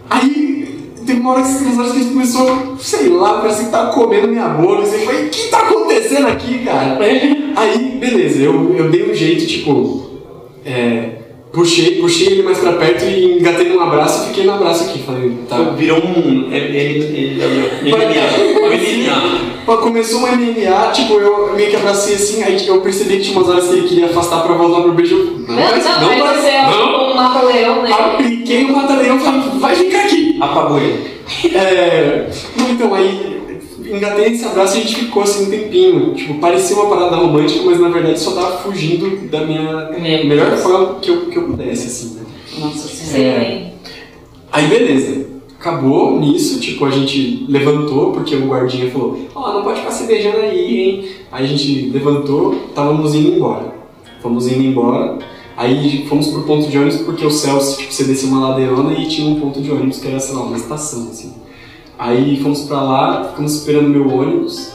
Aí, 0.08 0.92
teve 1.04 1.20
uma 1.20 1.32
hora 1.32 1.42
que, 1.42 1.64
umas 1.64 1.78
horas 1.78 1.92
que 1.92 1.98
ele 1.98 2.10
começou, 2.10 2.76
sei 2.78 3.08
lá, 3.08 3.40
parece 3.40 3.64
que 3.64 3.70
tava 3.70 3.92
comendo 3.92 4.28
minha 4.28 4.48
boca, 4.48 4.82
assim, 4.82 4.96
eu 4.96 5.06
falei, 5.06 5.26
o 5.26 5.30
que 5.30 5.48
tá 5.48 5.58
acontecendo 5.58 6.28
aqui, 6.28 6.58
cara? 6.64 6.98
Aí, 7.56 7.96
beleza, 7.98 8.40
eu, 8.40 8.74
eu 8.76 8.90
dei 8.90 9.10
um 9.10 9.14
jeito, 9.14 9.46
tipo, 9.46 10.09
é, 10.64 11.08
puxei, 11.52 12.00
puxei 12.00 12.28
ele 12.28 12.42
mais 12.42 12.58
pra 12.58 12.72
perto 12.74 13.04
e 13.04 13.38
engatei 13.38 13.68
num 13.68 13.80
abraço 13.80 14.24
e 14.24 14.28
fiquei 14.28 14.44
no 14.44 14.52
abraço 14.54 14.84
aqui, 14.84 15.00
falei, 15.00 15.32
tá, 15.48 15.56
Virou 15.76 15.98
um. 15.98 16.48
Ele. 16.52 17.40
MMA. 17.82 19.50
Pô, 19.66 19.76
Começou 19.78 20.20
um 20.20 20.26
MMA, 20.26 20.90
tipo, 20.92 21.14
eu 21.14 21.52
meio 21.54 21.70
que 21.70 21.76
abracei 21.76 22.14
assim, 22.14 22.42
aí 22.42 22.66
eu 22.66 22.80
percebi 22.80 23.18
que 23.18 23.24
tinha 23.24 23.38
umas 23.38 23.48
horas 23.48 23.68
que 23.68 23.74
ele 23.74 23.88
queria 23.88 24.06
afastar 24.06 24.42
pra 24.42 24.54
voltar 24.54 24.80
pro 24.82 24.92
beijo. 24.92 25.44
Não, 25.46 25.54
Não, 25.54 25.62
vai- 25.62 25.78
não, 25.80 26.00
não 26.00 26.08
aí 26.10 26.20
vai- 26.20 26.36
você 26.40 26.46
é 26.48 26.62
não. 26.70 27.10
um 27.10 27.14
mata-leão, 27.14 27.82
né? 27.82 27.92
Apliquei 27.92 28.64
o 28.64 28.76
mata-leão 28.76 29.16
e 29.16 29.20
falei, 29.20 29.40
vai 29.60 29.74
ficar 29.76 30.00
aqui. 30.04 30.36
Apagou 30.40 30.78
ele. 30.78 31.10
É, 31.54 32.26
não, 32.56 32.70
então, 32.70 32.94
aí 32.94 33.39
engatei 33.90 34.32
esse 34.32 34.44
abraço 34.44 34.76
e 34.76 34.80
a 34.80 34.82
gente 34.82 34.94
ficou 34.96 35.22
assim 35.22 35.46
um 35.46 35.50
tempinho. 35.50 36.14
Tipo, 36.14 36.34
parecia 36.34 36.76
uma 36.76 36.88
parada 36.88 37.16
romântica, 37.16 37.64
mas 37.64 37.80
na 37.80 37.88
verdade 37.88 38.18
só 38.18 38.32
tava 38.32 38.58
fugindo 38.58 39.28
da 39.28 39.44
minha 39.44 39.90
Meu 39.90 40.26
melhor 40.26 40.56
forma 40.56 41.00
que 41.00 41.10
eu, 41.10 41.26
que 41.26 41.36
eu 41.36 41.44
pudesse, 41.44 41.86
assim, 41.86 42.16
né? 42.16 42.22
Nossa 42.58 42.88
senhora. 42.88 43.40
bem. 43.40 43.72
Aí 44.52 44.66
beleza. 44.66 45.30
Acabou 45.58 46.18
nisso, 46.18 46.58
tipo, 46.58 46.86
a 46.86 46.90
gente 46.90 47.44
levantou, 47.46 48.12
porque 48.12 48.34
o 48.34 48.46
guardinha 48.46 48.90
falou, 48.90 49.18
ó, 49.34 49.52
não 49.52 49.62
pode 49.62 49.80
ficar 49.80 49.92
se 49.92 50.06
beijando 50.06 50.38
aí, 50.38 50.80
hein? 50.80 51.08
Aí 51.30 51.44
a 51.44 51.46
gente 51.46 51.90
levantou, 51.90 52.54
estávamos 52.68 53.14
indo 53.14 53.36
embora. 53.36 53.74
Fomos 54.22 54.50
indo 54.50 54.62
embora, 54.62 55.18
aí 55.58 56.06
fomos 56.08 56.28
pro 56.28 56.44
ponto 56.44 56.66
de 56.66 56.78
ônibus, 56.78 57.02
porque 57.02 57.26
o 57.26 57.30
Celso, 57.30 57.78
tipo, 57.78 57.92
você 57.92 58.04
descia 58.04 58.28
uma 58.30 58.48
ladeirona 58.48 58.94
e 58.94 59.06
tinha 59.06 59.28
um 59.28 59.38
ponto 59.38 59.60
de 59.60 59.70
ônibus 59.70 59.98
que 59.98 60.08
era, 60.08 60.18
sei 60.18 60.34
lá, 60.34 60.42
uma 60.42 60.56
estação, 60.56 61.08
assim. 61.10 61.34
Aí 62.00 62.40
fomos 62.42 62.62
pra 62.62 62.82
lá, 62.82 63.24
ficamos 63.28 63.56
esperando 63.56 63.84
o 63.84 63.90
meu 63.90 64.08
ônibus, 64.08 64.70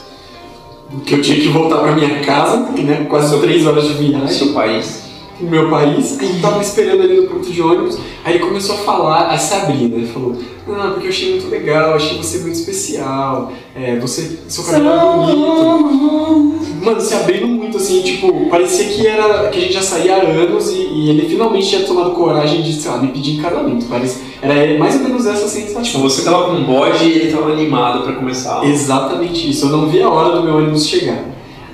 que 1.04 1.14
eu 1.14 1.20
tinha 1.20 1.40
que 1.40 1.48
voltar 1.48 1.78
pra 1.78 1.90
minha 1.90 2.20
casa, 2.20 2.58
né, 2.70 3.04
quase 3.10 3.36
três 3.40 3.66
horas 3.66 3.88
de 3.88 3.94
viagem 3.94 4.28
Seu 4.28 4.52
país. 4.52 5.02
no 5.40 5.50
meu 5.50 5.68
país, 5.68 6.20
aí 6.20 6.38
tava 6.40 6.62
esperando 6.62 7.02
ali 7.02 7.20
no 7.20 7.26
ponto 7.26 7.50
de 7.50 7.60
ônibus, 7.60 7.98
aí 8.24 8.36
ele 8.36 8.44
começou 8.44 8.76
a 8.76 8.78
falar, 8.78 9.30
a 9.30 9.36
se 9.36 9.54
abrir, 9.54 9.88
né? 9.88 9.96
Ele 9.96 10.06
falou, 10.06 10.36
não, 10.68 10.92
porque 10.92 11.06
eu 11.06 11.10
achei 11.10 11.32
muito 11.32 11.48
legal, 11.48 11.94
achei 11.94 12.16
você 12.16 12.38
muito 12.38 12.54
especial, 12.54 13.52
é, 13.74 13.98
você, 13.98 14.38
seu 14.46 14.62
cabelo 14.62 14.88
é 14.88 15.16
bonito. 15.16 16.84
Mano, 16.84 17.00
se 17.00 17.12
abrindo 17.12 17.48
muito, 17.48 17.76
assim, 17.76 18.02
tipo, 18.02 18.48
parecia 18.48 18.84
que 18.84 19.04
era, 19.04 19.48
que 19.48 19.58
a 19.58 19.60
gente 19.60 19.74
já 19.74 19.82
saía 19.82 20.14
há 20.14 20.22
anos 20.22 20.70
e, 20.70 20.76
e 20.76 21.10
ele 21.10 21.28
finalmente 21.28 21.68
tinha 21.68 21.82
tomado 21.82 22.12
coragem 22.12 22.62
de, 22.62 22.72
sei 22.72 22.88
lá, 22.88 22.98
me 22.98 23.08
pedir 23.08 23.32
em 23.32 23.42
casamento, 23.42 23.84
parece, 23.86 24.20
era 24.52 24.78
mais 24.78 24.94
ou 24.96 25.02
menos 25.02 25.26
essa 25.26 25.48
sensação. 25.48 25.82
Tipo, 25.82 25.98
você 26.00 26.24
tava 26.24 26.44
com 26.44 26.52
um 26.52 26.64
bode 26.64 27.04
e 27.04 27.12
ele 27.12 27.32
tava 27.32 27.52
animado 27.52 28.02
pra 28.04 28.12
começar. 28.14 28.64
Exatamente 28.64 29.50
isso. 29.50 29.66
Eu 29.66 29.70
não 29.70 29.88
vi 29.88 30.00
a 30.02 30.08
hora 30.08 30.36
do 30.36 30.42
meu 30.42 30.56
ônibus 30.56 30.86
chegar. 30.86 31.22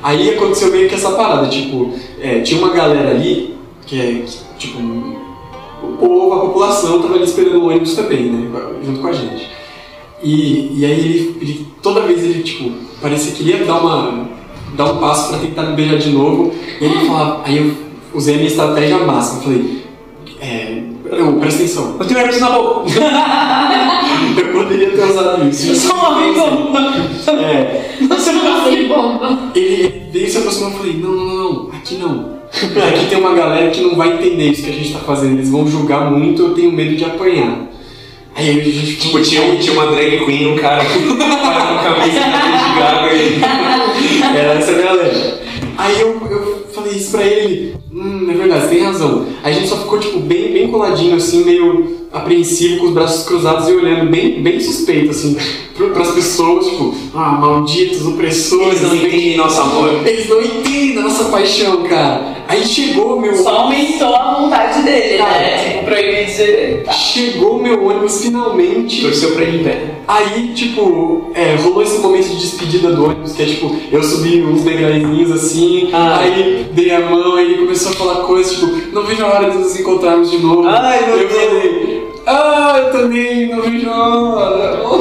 Aí 0.03 0.31
aconteceu 0.35 0.71
meio 0.73 0.89
que 0.89 0.95
essa 0.95 1.11
parada, 1.13 1.47
tipo, 1.49 1.93
é, 2.21 2.41
tinha 2.41 2.61
uma 2.61 2.73
galera 2.73 3.11
ali, 3.11 3.55
que 3.87 4.01
é, 4.01 4.23
que, 4.27 4.39
tipo, 4.59 4.79
o 4.79 5.97
povo, 5.99 6.33
a 6.35 6.41
população 6.41 7.01
tava 7.01 7.15
ali 7.15 7.25
esperando 7.25 7.59
o 7.63 7.69
ônibus 7.69 7.95
também, 7.95 8.25
né, 8.25 8.51
junto 8.85 9.01
com 9.01 9.07
a 9.07 9.13
gente. 9.13 9.49
E, 10.23 10.79
e 10.81 10.85
aí 10.85 10.93
ele, 10.93 11.37
ele- 11.41 11.67
toda 11.83 12.01
vez 12.03 12.23
ele, 12.23 12.43
tipo, 12.43 12.71
parecia 13.01 13.33
que 13.33 13.43
ele 13.43 13.59
ia 13.59 13.65
dar 13.65 13.79
uma, 13.81 14.29
dar 14.77 14.93
um 14.93 14.97
passo 14.99 15.29
pra 15.31 15.39
tentar 15.39 15.63
me 15.65 15.77
beijar 15.77 15.99
de 15.99 16.11
novo, 16.11 16.53
e 16.81 16.85
ele 16.85 17.07
falava, 17.07 17.43
aí 17.45 17.59
eu 17.59 17.73
usei 18.15 18.35
a 18.35 18.37
minha 18.39 18.49
estratégia 18.49 18.99
máxima, 18.99 19.43
falei, 19.43 19.82
não, 21.19 21.39
presta 21.41 21.63
atenção, 21.63 21.97
Eu 22.01 22.07
tenho 22.07 22.21
herpes 22.21 22.41
na 22.41 22.51
boca. 22.51 22.91
eu 24.39 24.53
poderia 24.53 24.91
ter 24.91 25.05
usado 25.05 25.49
isso. 25.49 25.75
Só 25.77 25.95
uma 25.95 26.33
bomba. 26.33 26.93
É, 27.43 27.91
Você 28.09 28.33
não 28.33 28.65
tem 28.65 28.89
bomba. 28.89 29.39
Ele 29.55 30.03
veio 30.13 30.31
se 30.31 30.39
aproximou 30.39 30.71
e 30.71 30.73
eu 30.73 30.79
falei, 30.79 30.95
não, 30.99 31.11
não, 31.13 31.25
não, 31.27 31.53
não, 31.53 31.71
aqui 31.73 31.95
não. 31.97 32.33
Aqui 32.53 33.07
tem 33.09 33.19
uma 33.19 33.35
galera 33.35 33.71
que 33.71 33.81
não 33.81 33.95
vai 33.97 34.13
entender 34.15 34.51
isso 34.51 34.63
que 34.63 34.71
a 34.71 34.75
gente 34.75 34.93
tá 34.93 34.99
fazendo, 35.01 35.35
eles 35.39 35.49
vão 35.51 35.67
julgar 35.67 36.11
muito, 36.11 36.43
eu 36.43 36.55
tenho 36.55 36.71
medo 36.73 36.97
de 36.97 37.05
apanhar. 37.05 37.71
Aí 38.35 38.49
a 38.49 38.53
gente 38.65 38.97
Tipo, 38.97 39.21
tinha, 39.23 39.43
um- 39.43 39.57
tinha 39.57 39.73
uma 39.75 39.87
drag 39.93 40.25
queen, 40.25 40.53
um 40.53 40.57
cara 40.57 40.83
com 40.85 41.17
camisa 41.17 42.21
de 42.21 42.79
gaga 42.81 43.13
e. 43.15 43.41
Era 44.39 44.53
essa 44.55 44.73
galera. 44.73 45.41
Aí 45.79 46.01
eu, 46.01 46.21
eu 46.31 46.52
falei 46.73 46.95
isso 46.95 47.11
pra 47.11 47.23
ele, 47.25 47.77
hum, 47.93 48.31
é 48.31 48.35
verdade, 48.35 48.69
tem 48.69 48.83
razão. 48.83 49.27
Aí 49.43 49.53
a 49.53 49.59
gente 49.59 49.69
só 49.69 49.77
ficou, 49.77 49.99
tipo, 49.99 50.19
bem, 50.21 50.53
bem 50.53 50.71
coladinho, 50.71 51.17
assim, 51.17 51.45
meio 51.45 52.02
apreensivo, 52.13 52.79
com 52.81 52.87
os 52.87 52.93
braços 52.93 53.25
cruzados 53.27 53.69
e 53.69 53.73
olhando 53.73 54.11
bem, 54.11 54.43
bem 54.43 54.61
suspeito, 54.61 55.11
assim, 55.11 55.37
pro, 55.75 55.91
pras 55.91 56.11
pessoas, 56.11 56.67
tipo, 56.67 56.95
ah, 57.15 57.33
malditos, 57.41 58.07
opressores. 58.07 58.81
Eles 58.81 58.83
não 58.83 58.97
entendem 58.97 59.37
nosso 59.37 59.61
amor. 59.61 60.07
Eles 60.07 60.29
não 60.29 60.43
entendem 60.43 60.99
a 60.99 61.03
nossa 61.03 61.25
paixão, 61.25 61.83
cara. 61.85 62.43
Aí 62.49 62.65
chegou 62.67 63.17
o 63.17 63.21
meu 63.21 63.35
Só 63.37 63.49
aumentou 63.63 64.15
a 64.15 64.35
vontade 64.41 64.83
dele, 64.83 65.19
né? 65.19 65.73
Tipo, 65.73 65.85
proibir 65.87 66.27
de. 66.27 66.93
Chegou 66.93 67.57
o 67.59 67.63
meu 67.63 67.83
ônibus 67.87 68.21
finalmente. 68.23 69.01
Torceu 69.01 69.33
pra 69.33 69.45
ele 69.45 69.61
em 69.61 69.65
pé. 69.65 69.95
Aí, 70.07 70.53
tipo, 70.55 71.31
é, 71.35 71.55
rolou 71.55 71.83
esse 71.83 71.99
momento 72.01 72.29
de 72.29 72.37
despedida 72.37 72.93
do 72.93 73.05
ônibus, 73.05 73.33
que 73.33 73.43
é 73.43 73.47
tipo, 73.47 73.75
eu 73.91 74.03
subi 74.03 74.43
uns 74.43 74.63
degraizinhos 74.63 75.31
assim, 75.31 75.89
Ah. 75.93 76.19
aí 76.19 76.67
dei 76.73 76.91
a 76.91 77.01
mão, 77.09 77.37
aí 77.37 77.47
ele 77.53 77.59
começou 77.63 77.93
a 77.93 77.95
falar 77.95 78.15
coisas, 78.25 78.53
tipo, 78.55 78.67
não 78.93 79.05
vejo 79.05 79.25
a 79.25 79.29
hora 79.29 79.51
de 79.51 79.59
nos 79.59 79.79
encontrarmos 79.79 80.31
de 80.31 80.39
novo. 80.39 80.67
Ai, 80.69 81.07
meu 81.07 81.17
eu 81.17 81.29
Deus. 81.29 81.33
falei, 81.41 82.02
ah, 82.33 82.79
eu 82.79 82.93
também, 82.93 83.49
não 83.49 83.63
vejo 83.63 83.91
hora. 83.91 84.83
Oh, 84.85 84.99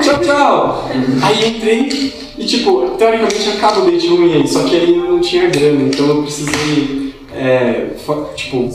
tchau, 0.00 0.20
tchau. 0.20 0.90
aí 1.22 1.48
entrei 1.48 2.12
e 2.40 2.46
tipo, 2.46 2.92
teoricamente 2.96 3.50
acaba 3.50 3.80
o 3.80 3.84
date 3.84 4.08
ruim 4.08 4.32
aí, 4.32 4.48
só 4.48 4.62
que 4.64 4.74
aí 4.74 4.96
eu 4.96 5.04
não 5.04 5.20
tinha 5.20 5.50
grana, 5.50 5.82
então 5.82 6.06
eu 6.06 6.22
precisei, 6.22 7.14
é, 7.34 7.88
tipo, 8.34 8.70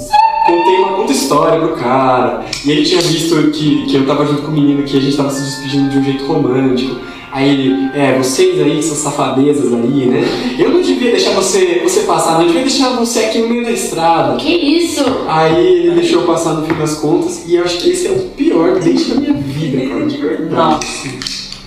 contei 0.46 0.76
uma 0.78 0.98
puta 0.98 1.12
história 1.12 1.60
pro 1.60 1.76
cara, 1.76 2.46
e 2.64 2.72
ele 2.72 2.86
tinha 2.86 3.02
visto 3.02 3.50
que, 3.50 3.88
que 3.88 3.96
eu 3.96 4.06
tava 4.06 4.24
junto 4.28 4.44
com 4.44 4.50
o 4.50 4.52
menino, 4.52 4.84
que 4.84 4.96
a 4.96 5.02
gente 5.02 5.18
tava 5.18 5.32
se 5.32 5.42
despedindo 5.42 5.90
de 5.90 5.98
um 5.98 6.04
jeito 6.04 6.26
romântico. 6.28 7.02
Aí 7.36 7.50
ele, 7.50 7.90
é, 7.94 8.18
vocês 8.18 8.62
aí, 8.62 8.80
essas 8.80 8.98
safadezas 9.00 9.74
aí, 9.74 10.06
né? 10.06 10.24
Eu 10.58 10.70
não 10.70 10.82
devia 10.82 11.12
deixar 11.12 11.32
você, 11.32 11.82
você 11.84 12.04
passar, 12.04 12.36
não 12.36 12.44
eu 12.44 12.48
devia 12.48 12.62
deixar 12.62 12.96
você 12.96 13.26
aqui 13.26 13.40
no 13.40 13.50
meio 13.50 13.66
da 13.66 13.72
estrada. 13.72 14.38
Que 14.38 14.54
isso? 14.54 15.04
Aí 15.28 15.68
ele 15.68 15.96
deixou 15.96 16.22
eu 16.22 16.28
passar 16.28 16.54
no 16.54 16.66
fim 16.66 16.74
das 16.76 16.96
contas, 16.96 17.44
e 17.46 17.56
eu 17.56 17.66
acho 17.66 17.80
que 17.80 17.90
esse 17.90 18.08
é 18.08 18.12
o 18.12 18.20
pior 18.38 18.80
date 18.80 19.10
da 19.10 19.16
minha 19.20 19.34
vida, 19.34 19.86
cara, 19.86 20.06
de 20.06 20.18
verdade. 20.18 20.88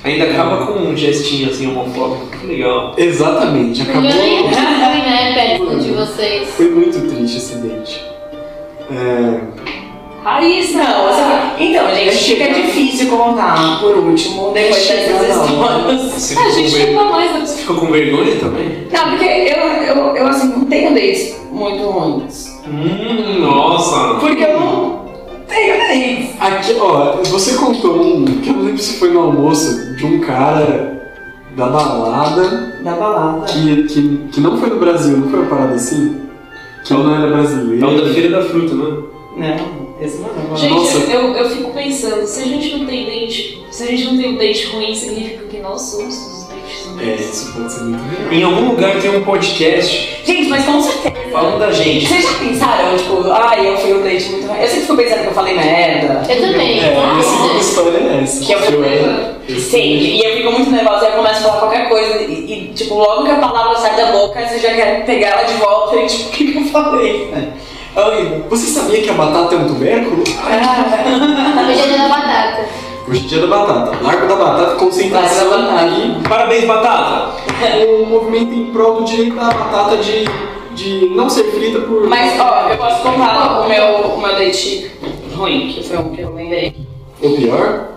Ainda 0.04 0.24
acaba 0.24 0.66
com 0.68 0.72
um 0.78 0.96
gestinho 0.96 1.50
assim 1.50 1.66
homofóbico. 1.66 2.28
Que 2.40 2.46
legal. 2.46 2.94
Exatamente, 2.96 3.80
Eu 3.80 3.90
acabou. 3.90 4.10
nem 4.10 4.44
fui, 4.44 4.50
né, 4.50 5.34
perto 5.34 5.80
de 5.80 5.90
vocês. 5.90 6.48
Foi 6.48 6.70
muito 6.70 7.14
triste 7.14 7.36
esse 7.36 7.56
date. 7.56 8.02
É, 8.90 9.40
Raíssa! 10.24 10.78
Não, 10.78 11.04
você... 11.06 11.62
Então, 11.64 11.88
gente, 11.94 12.16
fica 12.36 12.52
difícil 12.52 13.08
contar 13.08 13.80
por 13.80 13.96
último, 13.96 14.52
depois 14.52 14.86
dessas 14.86 15.46
histórias. 15.46 16.02
Você 16.12 16.34
A 16.34 16.36
ficou, 16.36 16.52
gente 16.52 16.74
ver- 16.76 16.92
não 16.94 17.10
mais 17.12 17.32
da 17.32 17.38
Você 17.40 17.56
ficou 17.60 17.76
com 17.76 17.86
vergonha 17.86 18.36
também? 18.36 18.88
Não, 18.92 19.10
porque 19.10 19.24
eu, 19.24 19.96
eu, 19.96 20.16
eu 20.16 20.26
assim, 20.26 20.48
não 20.48 20.64
tenho 20.66 20.92
dates 20.94 21.36
muito 21.50 21.82
ruins. 21.84 22.48
Hum, 22.66 23.40
nossa. 23.40 24.14
Porque 24.20 24.42
eu 24.44 24.60
não 24.60 25.04
tenho 25.48 25.78
dates. 25.78 26.30
aqui, 26.40 26.76
ó, 26.80 27.16
você 27.24 27.54
contou 27.56 28.02
um, 28.02 28.24
que 28.24 28.50
eu 28.50 28.54
não 28.54 28.62
lembro 28.64 28.78
se 28.82 28.98
foi 28.98 29.10
no 29.10 29.20
almoço, 29.20 29.96
de 29.96 30.04
um 30.04 30.20
cara 30.20 30.98
da 31.56 31.66
balada 31.66 32.74
Da 32.84 32.92
balada. 32.92 33.46
que, 33.46 33.84
que, 33.84 34.28
que 34.32 34.40
não 34.40 34.56
foi 34.58 34.68
no 34.68 34.76
Brasil, 34.78 35.16
não 35.16 35.28
foi 35.30 35.40
uma 35.40 35.48
parada 35.48 35.74
assim? 35.74 36.20
Que 36.84 36.92
ele 36.92 37.02
não 37.02 37.14
era 37.16 37.26
brasileiro. 37.28 37.84
É 37.84 37.88
o 37.88 38.00
da 38.04 38.12
Feira 38.12 38.30
da 38.40 38.44
Fruta, 38.48 38.74
né? 38.74 38.96
Não, 39.36 39.77
esse 40.00 40.18
não 40.18 40.28
é. 40.54 40.56
Gente, 40.56 40.74
Nossa. 40.74 40.98
eu, 41.12 41.34
eu 41.34 41.50
fico 41.50 41.70
pensando, 41.72 42.26
se 42.26 42.40
a 42.40 42.44
gente 42.44 42.76
não 42.76 42.86
tem 42.86 43.04
date, 43.06 43.62
se 43.70 43.82
a 43.82 43.86
gente 43.86 44.04
não 44.04 44.16
tem 44.18 44.30
um 44.32 44.36
date 44.36 44.66
ruim, 44.66 44.94
significa 44.94 45.44
que 45.46 45.58
nós 45.58 45.80
somos 45.82 46.14
os 46.14 46.48
dates 46.48 46.86
É, 47.00 47.04
ruins. 47.04 47.20
isso 47.20 47.52
pode 47.52 47.72
ser 47.72 47.80
muito 47.84 48.02
real. 48.04 48.32
Em 48.32 48.42
algum 48.44 48.68
lugar 48.70 49.00
tem 49.00 49.10
um 49.16 49.24
podcast 49.24 50.18
Gente, 50.24 50.48
mas 50.48 50.64
com 50.64 50.80
certeza. 50.80 51.14
falando 51.32 51.58
da 51.58 51.72
gente. 51.72 52.06
Vocês 52.06 52.22
já 52.22 52.38
pensaram, 52.38 52.96
tipo, 52.96 53.30
ai, 53.30 53.66
eu 53.68 53.76
fui 53.78 53.92
um 53.94 54.02
date 54.02 54.28
muito 54.30 54.46
ruim? 54.46 54.60
Eu 54.60 54.66
sempre 54.68 54.80
fico 54.82 54.96
pensando 54.96 55.20
que 55.22 55.26
eu 55.28 55.32
falei 55.32 55.54
merda. 55.54 56.22
Eu 56.32 56.40
também. 56.40 56.80
É, 56.80 56.96
a 56.96 57.06
minha 57.14 57.22
segunda 57.22 57.54
Nossa. 57.54 57.68
história 57.70 57.98
é 57.98 58.20
essa. 58.22 58.44
Que 58.44 58.52
eu 58.52 58.58
fui 58.60 58.86
era- 58.86 59.38
Sempre. 59.48 60.16
E 60.18 60.22
eu 60.24 60.36
fico 60.36 60.52
muito 60.52 60.70
nervosa 60.70 61.06
e 61.06 61.08
eu 61.08 61.12
começo 61.16 61.38
a 61.38 61.42
falar 61.42 61.58
qualquer 61.60 61.88
coisa. 61.88 62.18
E, 62.22 62.52
e, 62.70 62.74
tipo, 62.74 62.94
logo 62.96 63.24
que 63.24 63.30
a 63.30 63.36
palavra 63.36 63.78
sai 63.78 63.96
da 63.96 64.12
boca, 64.12 64.46
você 64.46 64.58
já 64.58 64.74
quer 64.74 65.06
pegar 65.06 65.28
ela 65.28 65.42
de 65.44 65.54
volta 65.54 65.96
e 65.96 66.06
tipo, 66.06 66.28
o 66.28 66.32
que, 66.32 66.52
que 66.52 66.58
eu 66.58 66.64
falei? 66.66 67.30
É 67.34 67.48
horrível. 68.06 68.44
Você 68.50 68.66
sabia 68.66 69.02
que 69.02 69.10
a 69.10 69.14
batata 69.14 69.54
é 69.54 69.58
um 69.58 69.66
tubérculo? 69.66 70.22
Hoje 70.22 71.80
é 71.80 71.86
dia 71.86 71.98
da 71.98 72.08
batata. 72.08 72.68
Hoje 73.08 73.24
é 73.24 73.28
dia 73.28 73.40
da 73.40 73.46
batata. 73.46 73.98
Largo 74.02 74.26
da 74.26 74.36
batata, 74.36 74.74
concentração 74.76 75.48
Largo 75.50 75.66
da 75.66 75.72
batata. 75.72 75.94
aí. 75.94 76.16
Parabéns, 76.28 76.64
Batata! 76.64 77.38
um 77.88 78.06
movimento 78.06 78.52
em 78.54 78.66
prol 78.72 78.96
do 78.96 79.04
direito 79.04 79.34
da 79.34 79.50
batata 79.50 79.96
de, 79.96 80.24
de 80.74 81.08
não 81.14 81.28
ser 81.28 81.44
frita 81.50 81.80
por. 81.80 82.06
Mas, 82.08 82.38
ó, 82.38 82.68
eu 82.68 82.76
posso 82.76 83.02
contar 83.02 83.60
o 83.62 83.68
meu, 83.68 83.84
o 84.14 84.20
meu 84.20 84.34
date 84.36 84.90
ruim, 85.34 85.68
que 85.72 85.82
foi 85.82 85.98
um 85.98 86.10
que 86.14 86.20
eu 86.22 86.34
lembrei. 86.34 86.74
O 87.20 87.30
pior? 87.36 87.88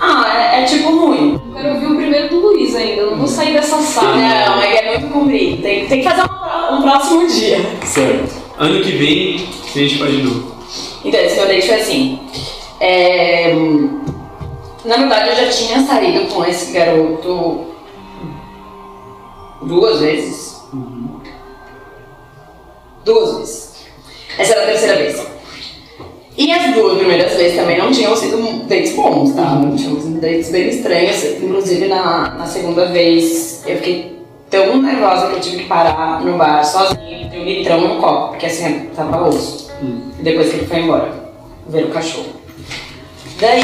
Ah, 0.00 0.52
é, 0.54 0.62
é 0.62 0.64
tipo 0.64 0.90
ruim. 0.96 1.40
Eu 1.48 1.54
quero 1.54 1.74
ouvir 1.74 1.86
o 1.86 1.96
primeiro 1.96 2.28
do 2.28 2.38
Luiz 2.40 2.74
ainda, 2.76 3.02
eu 3.02 3.10
não 3.10 3.18
vou 3.18 3.26
sair 3.26 3.52
dessa 3.52 3.78
sala. 3.78 4.14
Não, 4.14 4.62
é 4.62 4.94
é 4.94 4.98
muito 4.98 5.12
comprido. 5.12 5.60
Tem, 5.60 5.86
tem 5.86 6.02
que 6.02 6.08
fazer 6.08 6.22
um, 6.22 6.76
um 6.76 6.82
próximo 6.82 7.26
dia. 7.26 7.58
Certo. 7.84 8.37
Ano 8.58 8.82
que 8.82 8.90
vem 8.92 9.48
a 9.64 9.78
gente 9.78 9.98
faz 9.98 10.10
de 10.10 10.22
novo. 10.22 10.56
Então, 11.04 11.20
esse 11.20 11.36
meu 11.36 11.46
date 11.46 11.66
foi 11.66 11.76
assim. 11.80 12.18
É, 12.80 13.52
Na 14.84 14.96
verdade, 14.96 15.28
eu 15.30 15.36
já 15.36 15.48
tinha 15.48 15.80
saído 15.86 16.26
com 16.26 16.44
esse 16.44 16.72
garoto 16.72 17.66
duas 19.62 20.00
vezes. 20.00 20.60
Duas 23.04 23.38
vezes. 23.38 23.74
Essa 24.38 24.52
era 24.54 24.62
a 24.62 24.66
terceira 24.66 24.96
vez. 24.96 25.26
E 26.36 26.52
as 26.52 26.74
duas 26.74 26.98
primeiras 26.98 27.34
vezes 27.34 27.56
também 27.56 27.78
não 27.78 27.90
tinham 27.90 28.14
sido 28.16 28.66
dates 28.66 28.94
bons, 28.94 29.34
tá? 29.34 29.56
Não 29.56 29.76
tinham 29.76 30.00
sido 30.00 30.20
dates 30.20 30.50
bem 30.50 30.68
estranhos. 30.68 31.24
Inclusive, 31.42 31.86
na, 31.88 32.34
na 32.34 32.46
segunda 32.46 32.86
vez, 32.86 33.62
eu 33.66 33.76
fiquei 33.76 34.17
tão 34.50 34.82
nervosa 34.82 35.28
que 35.28 35.34
eu 35.34 35.40
tive 35.40 35.56
que 35.58 35.68
parar 35.68 36.20
no 36.20 36.36
bar 36.36 36.64
sozinha 36.64 37.22
e 37.22 37.30
ter 37.30 37.38
um 37.38 37.44
litrão 37.44 37.80
no 37.80 38.00
copo, 38.00 38.28
porque 38.28 38.46
assim, 38.46 38.90
tava 38.94 39.28
osso. 39.28 39.70
E 40.18 40.22
depois 40.22 40.50
que 40.50 40.56
ele 40.56 40.66
foi 40.66 40.80
embora, 40.80 41.12
ver 41.68 41.84
o 41.84 41.90
cachorro. 41.90 42.32
Daí, 43.40 43.62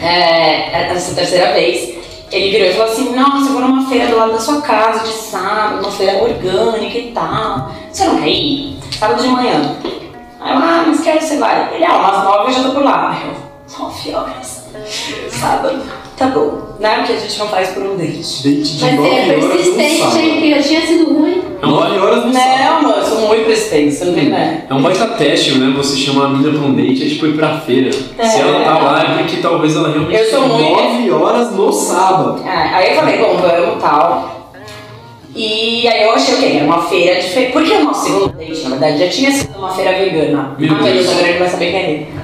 é, 0.00 0.92
essa 0.92 1.14
terceira 1.14 1.52
vez, 1.52 1.98
ele 2.30 2.50
virou 2.50 2.68
e 2.68 2.72
falou 2.72 2.92
assim: 2.92 3.14
Nossa, 3.14 3.48
eu 3.48 3.52
vou 3.52 3.60
numa 3.62 3.88
feira 3.88 4.06
do 4.06 4.16
lado 4.16 4.32
da 4.32 4.40
sua 4.40 4.60
casa 4.60 5.04
de 5.04 5.12
sábado, 5.12 5.80
uma 5.80 5.90
feira 5.90 6.22
orgânica 6.22 6.98
e 6.98 7.12
tal. 7.12 7.72
Você 7.90 8.04
não 8.04 8.18
quer 8.18 8.28
ir? 8.28 8.78
Sábado 8.92 9.22
de 9.22 9.28
manhã. 9.28 9.76
Aí 10.40 10.52
eu, 10.52 10.58
ah, 10.58 10.84
mas 10.86 11.00
quero, 11.00 11.20
você 11.20 11.38
vai. 11.38 11.74
Ele, 11.74 11.84
ah, 11.84 11.96
umas 11.96 12.24
nove 12.24 12.50
eu 12.50 12.54
já 12.54 12.62
tô 12.62 12.74
por 12.74 12.84
lá. 12.84 13.10
Aí 13.10 13.28
eu, 13.28 13.78
nove 13.78 14.14
horas. 14.14 14.64
Sábado. 15.30 15.82
Tá 16.18 16.26
bom. 16.26 16.76
Não 16.80 16.90
é 16.90 17.00
o 17.00 17.04
que 17.04 17.12
a 17.12 17.16
gente 17.16 17.38
não 17.38 17.48
faz 17.48 17.70
por 17.70 17.82
um 17.84 17.96
date. 17.96 18.42
Date 18.42 18.76
de 18.76 18.84
Mas 18.84 18.94
9 18.96 19.08
é 19.08 19.36
horas 19.36 19.44
persistente, 19.52 20.18
hein? 20.18 20.40
Que 20.40 20.50
já 20.50 20.62
tinha 20.62 20.80
sido 20.86 21.14
ruim. 21.14 21.42
9 21.62 21.98
horas 21.98 22.24
no 22.24 22.32
sábado. 22.32 22.58
Não, 22.58 22.82
mano, 22.82 22.96
eu 22.96 23.04
sou 23.04 23.20
muito 23.28 23.46
persistente, 23.46 23.94
você 23.94 24.04
não 24.04 24.14
tem 24.14 24.26
ideia. 24.26 24.66
É 24.68 24.74
um 24.74 24.82
baita 24.82 25.06
teste, 25.06 25.58
né? 25.58 25.72
Você 25.76 25.96
chama 25.96 26.26
a 26.26 26.28
mina 26.28 26.50
pra 26.50 26.66
um 26.66 26.74
date 26.74 27.04
e 27.04 27.10
tipo 27.10 27.26
ir 27.26 27.36
pra 27.36 27.60
feira. 27.60 27.92
Se 27.92 28.40
ela 28.40 28.64
tá 28.64 28.78
lá 28.78 29.02
é 29.02 29.18
porque 29.18 29.36
talvez 29.36 29.76
ela 29.76 29.90
realmente. 29.90 30.16
Eu 30.16 30.30
sou 30.30 30.48
muito. 30.48 30.82
9 30.82 31.10
horas 31.12 31.52
no 31.52 31.72
sábado. 31.72 32.42
É, 32.44 32.50
aí 32.50 32.90
eu 32.90 32.96
falei, 32.96 33.18
bom, 33.18 33.36
vamos 33.36 33.80
tal. 33.80 34.38
E 35.36 35.86
aí 35.86 36.02
eu 36.02 36.12
achei 36.12 36.34
o 36.34 36.38
quê? 36.38 36.56
Era 36.56 36.64
uma 36.64 36.82
feira 36.82 37.20
diferente. 37.20 37.52
Porque 37.52 37.72
o 37.72 37.84
nosso 37.84 38.06
segundo 38.06 38.32
date, 38.32 38.62
na 38.64 38.70
verdade, 38.70 38.98
já 38.98 39.08
tinha 39.08 39.30
sido 39.30 39.56
uma 39.56 39.70
feira 39.72 39.92
vegana. 39.92 40.56
Meu 40.58 40.72
ah, 40.72 40.74
meu 40.74 40.84
Deus, 40.84 40.96
Deus. 40.96 41.10
agora 41.10 41.28
ele 41.28 41.38
vai 41.38 41.48
saber 41.48 41.70
quem 41.70 41.76
é 41.76 41.90
ele. 41.90 42.17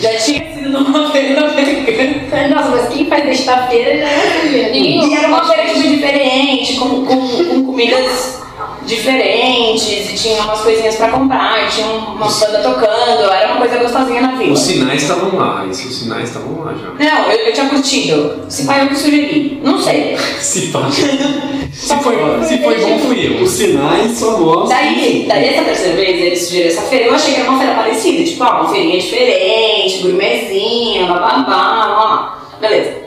Já 0.00 0.16
tinha 0.16 0.54
sido 0.54 0.70
numa 0.70 1.10
feira 1.10 1.48
vegana. 1.48 2.48
Nossa, 2.48 2.68
mas 2.70 2.88
quem 2.88 3.06
faz 3.06 3.24
date 3.24 3.44
da 3.44 3.66
feira 3.68 3.98
já 3.98 4.08
é 4.08 4.76
E 4.76 5.14
era 5.14 5.28
uma 5.28 5.44
feira 5.46 5.66
tipo 5.72 5.88
diferente, 5.88 6.76
com, 6.76 7.04
com, 7.04 7.44
com 7.44 7.64
comidas 7.64 8.43
diferentes, 8.86 10.10
e 10.10 10.14
tinha 10.14 10.42
umas 10.42 10.60
coisinhas 10.60 10.96
pra 10.96 11.08
comprar, 11.08 11.68
tinha 11.68 11.86
uma 11.86 12.26
banda 12.26 12.58
tocando, 12.62 13.32
era 13.32 13.52
uma 13.52 13.58
coisa 13.58 13.78
gostosinha 13.78 14.20
na 14.20 14.32
vida. 14.32 14.52
Os 14.52 14.60
sinais 14.60 15.02
estavam 15.02 15.36
lá, 15.36 15.66
esses 15.70 15.86
os 15.86 15.98
sinais 15.98 16.28
estavam 16.28 16.64
lá 16.64 16.74
já. 16.74 17.04
Não, 17.04 17.30
eu, 17.30 17.46
eu 17.46 17.52
tinha 17.52 17.68
curtido. 17.68 18.44
Se 18.48 18.66
pai 18.66 18.82
eu 18.82 18.88
que 18.88 18.96
sugeri. 18.96 19.60
Não 19.62 19.80
sei. 19.80 20.16
Se 20.40 20.68
pá. 20.68 20.88
Se 21.74 21.96
foi, 21.96 22.14
se 22.44 22.58
foi 22.58 22.80
bom, 22.80 22.98
fui 23.00 23.26
eu. 23.26 23.42
Os 23.42 23.50
sinais 23.50 24.16
só 24.16 24.38
mostram. 24.38 24.68
Daí, 24.68 25.26
daí 25.28 25.48
essa 25.48 25.64
terceira 25.64 25.96
vez 25.96 26.22
ele 26.22 26.36
sugeriu 26.36 26.68
essa 26.68 26.82
feira, 26.82 27.06
eu 27.06 27.14
achei 27.14 27.34
que 27.34 27.40
era 27.40 27.50
uma 27.50 27.58
feira 27.58 27.74
parecida, 27.74 28.22
tipo, 28.22 28.44
ah, 28.44 28.60
uma 28.60 28.70
feirinha 28.70 29.00
diferente, 29.00 29.98
gourmetzinha, 29.98 31.06
bababá, 31.06 32.38
ó. 32.38 32.60
Beleza. 32.60 33.03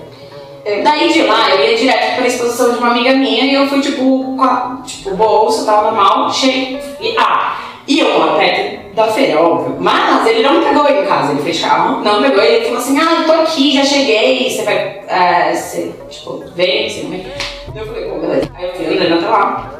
Daí 0.83 1.13
de 1.13 1.23
lá 1.23 1.49
eu 1.49 1.65
ia 1.65 1.77
direto 1.77 2.17
pra 2.17 2.27
exposição 2.27 2.73
de 2.73 2.77
uma 2.79 2.91
amiga 2.91 3.13
minha 3.13 3.45
e 3.45 3.53
eu 3.53 3.67
fui 3.67 3.79
tipo, 3.79 4.35
com 4.35 4.43
a, 4.43 4.81
tipo, 4.85 5.15
bolsa, 5.15 5.65
tava 5.65 5.91
normal, 5.91 6.31
cheio. 6.33 6.77
E, 6.99 7.15
ah, 7.17 7.57
e 7.87 7.99
eu 7.99 8.19
lá 8.19 8.35
perto 8.35 8.93
da 8.93 9.07
feira, 9.07 9.41
óbvio. 9.41 9.77
Mas 9.79 10.27
ele 10.27 10.43
não 10.43 10.61
pegou 10.61 10.85
em 10.89 11.05
casa, 11.05 11.31
ele 11.31 11.57
carro, 11.57 12.03
não 12.03 12.21
pegou, 12.21 12.43
ele 12.43 12.65
falou 12.65 12.79
assim, 12.79 12.99
ah, 12.99 13.21
eu 13.21 13.25
tô 13.25 13.31
aqui, 13.43 13.71
já 13.71 13.85
cheguei, 13.85 14.49
você 14.49 14.63
vai, 14.63 15.01
é, 15.07 15.53
você, 15.55 15.93
tipo, 16.09 16.43
vem, 16.53 16.89
você 16.89 17.01
vem. 17.03 17.25
Eu 17.73 17.85
falei, 17.85 18.09
pô, 18.09 18.19
beleza. 18.19 18.51
Aí 18.55 18.65
eu 18.65 18.73
fui 18.73 18.85
andando 18.87 19.19
até 19.19 19.27
lá. 19.29 19.73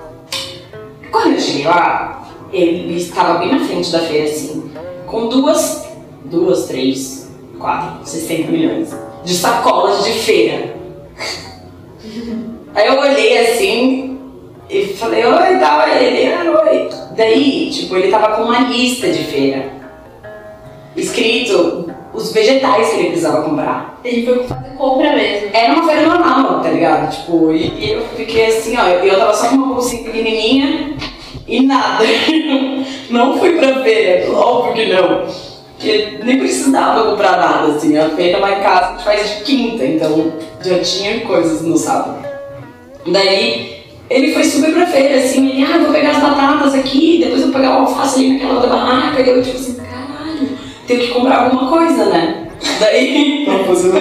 Quando 1.12 1.34
eu 1.34 1.40
cheguei 1.40 1.66
lá, 1.66 2.30
ele 2.54 2.96
estava 2.96 3.40
bem 3.40 3.52
na 3.52 3.66
frente 3.66 3.92
da 3.92 4.00
feira, 4.00 4.30
assim, 4.30 4.72
com 5.06 5.28
duas, 5.28 5.86
duas, 6.24 6.66
três, 6.68 7.30
quatro, 7.60 8.06
60 8.06 8.52
milhões 8.52 8.96
de 9.26 9.34
sacolas 9.34 10.06
de 10.06 10.12
feira. 10.14 10.77
Aí 12.76 12.88
eu 12.88 13.00
olhei 13.00 13.38
assim 13.40 14.20
e 14.70 14.86
falei, 14.88 15.26
oi, 15.26 15.60
tal, 15.60 15.80
Aí 15.80 16.06
ele, 16.06 16.34
ah, 16.34 16.64
oi. 16.70 16.90
Daí, 17.16 17.70
tipo, 17.72 17.96
ele 17.96 18.12
tava 18.12 18.36
com 18.36 18.44
uma 18.44 18.60
lista 18.60 19.10
de 19.10 19.24
feira. 19.24 19.78
Escrito 20.96 21.92
os 22.14 22.32
vegetais 22.32 22.90
que 22.90 22.96
ele 22.96 23.08
precisava 23.10 23.44
comprar. 23.44 24.00
Ele 24.04 24.26
foi 24.26 24.44
fazer 24.44 24.70
compra 24.78 25.14
mesmo. 25.14 25.50
Era 25.54 25.74
uma 25.74 25.88
feira 25.88 26.08
normal, 26.08 26.62
tá 26.62 26.70
ligado? 26.70 27.12
Tipo, 27.12 27.52
e, 27.52 27.68
e 27.80 27.92
eu 27.92 28.02
fiquei 28.16 28.46
assim, 28.46 28.78
ó, 28.78 28.88
eu, 28.88 29.04
eu 29.04 29.18
tava 29.18 29.34
só 29.34 29.50
com 29.50 29.56
uma 29.56 29.74
bolsinha 29.76 30.04
pequenininha 30.04 30.96
e 31.48 31.62
nada. 31.62 32.04
não 33.10 33.38
fui 33.38 33.58
pra 33.58 33.82
feira, 33.84 34.32
óbvio 34.32 34.74
que 34.74 34.94
não. 34.94 35.26
Porque 35.76 36.20
nem 36.24 36.40
precisava 36.40 37.12
comprar 37.12 37.38
nada, 37.38 37.74
assim. 37.74 37.98
A 37.98 38.10
feira 38.10 38.40
lá 38.40 38.60
em 38.60 38.64
casa 38.64 38.86
a 38.86 38.92
gente 38.92 39.04
faz 39.04 39.30
de 39.30 39.44
quinta, 39.44 39.86
então 39.86 40.34
já 40.68 40.80
tinha 40.80 41.22
coisas 41.22 41.62
no 41.62 41.78
sábado. 41.78 42.26
Daí 43.06 43.78
ele 44.10 44.34
foi 44.34 44.44
super 44.44 44.74
pra 44.74 44.88
feira, 44.88 45.18
assim, 45.20 45.50
ele, 45.50 45.64
ah, 45.64 45.80
vou 45.80 45.92
pegar 45.92 46.12
as 46.12 46.22
batatas 46.22 46.74
aqui, 46.74 47.20
depois 47.20 47.42
eu 47.42 47.48
vou 47.48 47.56
pegar 47.56 47.78
o 47.78 47.80
alface 47.82 48.20
ali 48.20 48.34
naquela 48.34 48.54
outra 48.56 48.70
barraca, 48.70 49.22
e 49.22 49.30
eu 49.30 49.44
tipo 49.44 49.58
assim, 49.58 49.76
caralho, 49.76 50.50
tenho 50.88 51.00
que 51.02 51.08
comprar 51.08 51.44
alguma 51.44 51.70
coisa, 51.70 52.06
né? 52.06 52.48
Daí. 52.80 53.46
Tá 53.46 53.64
fazendo 53.66 54.00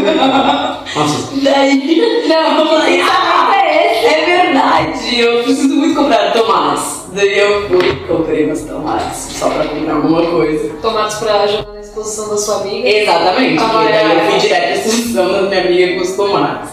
Nossa, 0.97 1.31
Daí. 1.43 2.25
Não, 2.29 2.59
eu 2.61 2.67
falei, 2.67 3.01
ah, 3.03 3.53
é 3.57 4.25
verdade, 4.25 5.21
eu 5.21 5.43
preciso 5.43 5.75
muito 5.75 5.95
comprar 5.95 6.33
tomates. 6.33 7.07
Daí 7.12 7.39
eu 7.39 7.69
fui 7.69 7.89
e 7.89 7.95
comprei 8.07 8.47
meus 8.47 8.61
tomates, 8.62 9.29
só 9.33 9.49
pra 9.51 9.64
comprar 9.64 9.97
alguma 9.97 10.23
coisa. 10.23 10.75
Tomates 10.83 11.17
pra 11.19 11.47
jogar 11.47 11.77
na 11.97 12.03
exposição 12.03 12.28
da 12.28 12.36
sua 12.36 12.57
amiga. 12.61 12.88
Exatamente, 12.88 13.62
Ah, 13.62 13.68
porque 13.68 13.92
daí 13.92 14.12
eu 14.12 14.18
é. 14.20 14.30
fui 14.30 14.38
direto 14.40 14.64
à 14.66 14.70
exposição 14.72 15.32
da 15.32 15.42
minha 15.42 15.61
amiga 15.64 15.94
com 15.97 16.01
os 16.03 16.12
tomates. 16.16 16.70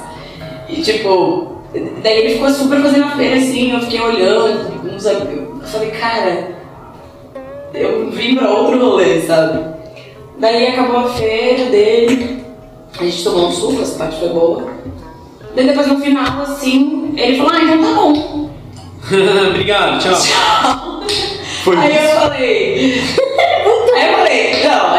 E 0.70 0.82
tipo, 0.82 1.58
daí 2.02 2.18
ele 2.20 2.34
ficou 2.34 2.50
super 2.50 2.82
fazendo 2.82 3.06
a 3.06 3.12
feira 3.12 3.36
assim, 3.38 3.72
eu 3.74 3.80
fiquei 3.82 4.02
olhando, 4.02 4.94
uns 4.94 5.06
amigos. 5.06 5.62
Eu 5.62 5.68
falei, 5.68 5.92
cara, 5.92 6.48
eu 7.74 8.10
vim 8.12 8.36
pra 8.36 8.50
outro 8.50 8.80
rolê, 8.80 9.22
sabe? 9.22 9.74
Daí 10.40 10.68
acabou 10.68 10.98
a 11.02 11.10
feira 11.14 11.66
dele, 11.70 12.44
a 13.00 13.04
gente 13.04 13.24
tomou 13.24 13.48
um 13.48 13.52
suco, 13.52 13.82
essa 13.82 13.98
parte 13.98 14.20
foi 14.20 14.30
boa. 14.30 14.68
Daí 15.56 15.68
depois 15.68 15.88
no 15.88 16.00
final, 16.00 16.42
assim, 16.42 17.14
ele 17.16 17.38
falou, 17.38 17.52
ah, 17.54 17.64
então 17.64 17.82
tá 17.84 17.94
bom. 17.94 18.50
obrigado, 19.50 20.02
tchau. 20.02 21.02
Foi 21.64 21.78
Aí 21.78 21.96
eu 21.96 22.04
isso. 22.04 22.20
falei. 22.20 23.04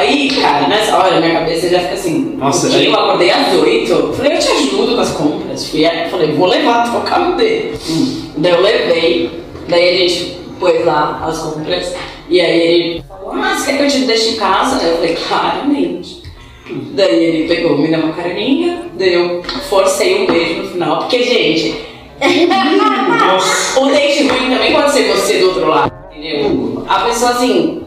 Aí, 0.05 0.29
cara, 0.41 0.69
nessa 0.69 0.97
hora 0.97 1.21
minha 1.21 1.35
cabeça 1.41 1.69
já 1.69 1.81
fica 1.81 1.95
assim. 1.95 2.37
Nossa, 2.39 2.75
aí- 2.77 2.87
eu 2.87 2.95
acordei 2.95 3.31
às 3.31 3.53
oito. 3.55 3.93
eu 3.93 4.13
Falei, 4.13 4.35
eu 4.35 4.39
te 4.39 4.49
ajudo 4.49 4.95
com 4.95 5.01
as 5.01 5.11
compras. 5.13 5.69
Fui, 5.69 5.85
falei, 6.11 6.33
vou 6.33 6.47
levar, 6.47 6.91
trocar 6.91 7.21
no 7.21 7.37
dele. 7.37 7.79
Daí 8.37 8.53
eu 8.53 8.61
levei, 8.61 9.31
daí 9.69 9.89
a 9.89 9.99
gente 9.99 10.39
pôs 10.61 10.85
lá 10.85 11.23
as 11.27 11.39
compras. 11.39 11.95
E 12.29 12.41
aí 12.41 12.61
ele 12.61 13.05
falou, 13.09 13.33
ah, 13.35 13.55
você 13.55 13.73
quer 13.73 13.79
que 13.79 13.83
eu 13.85 13.89
te 13.89 13.99
deixe 14.07 14.31
em 14.31 14.37
casa? 14.37 14.83
Eu 14.85 14.97
falei, 14.97 15.17
claramente. 15.29 16.23
Daí 16.93 17.25
ele 17.25 17.49
pegou, 17.49 17.77
me 17.77 17.89
deu 17.89 18.01
uma 18.01 18.13
carinha, 18.15 18.83
daí 18.95 19.13
eu 19.15 19.43
forcei 19.69 20.23
um 20.23 20.27
beijo 20.27 20.63
no 20.63 20.69
final, 20.71 20.99
porque, 21.01 21.23
gente, 21.23 21.75
Nossa. 23.27 23.81
o 23.81 23.91
date 23.91 24.27
ruim 24.27 24.51
também 24.51 24.73
pode 24.73 24.93
ser 24.93 25.13
você 25.13 25.39
do 25.39 25.49
outro 25.49 25.69
lado, 25.69 25.93
entendeu? 26.11 26.85
A 26.89 27.01
pessoa 27.01 27.33
assim, 27.33 27.83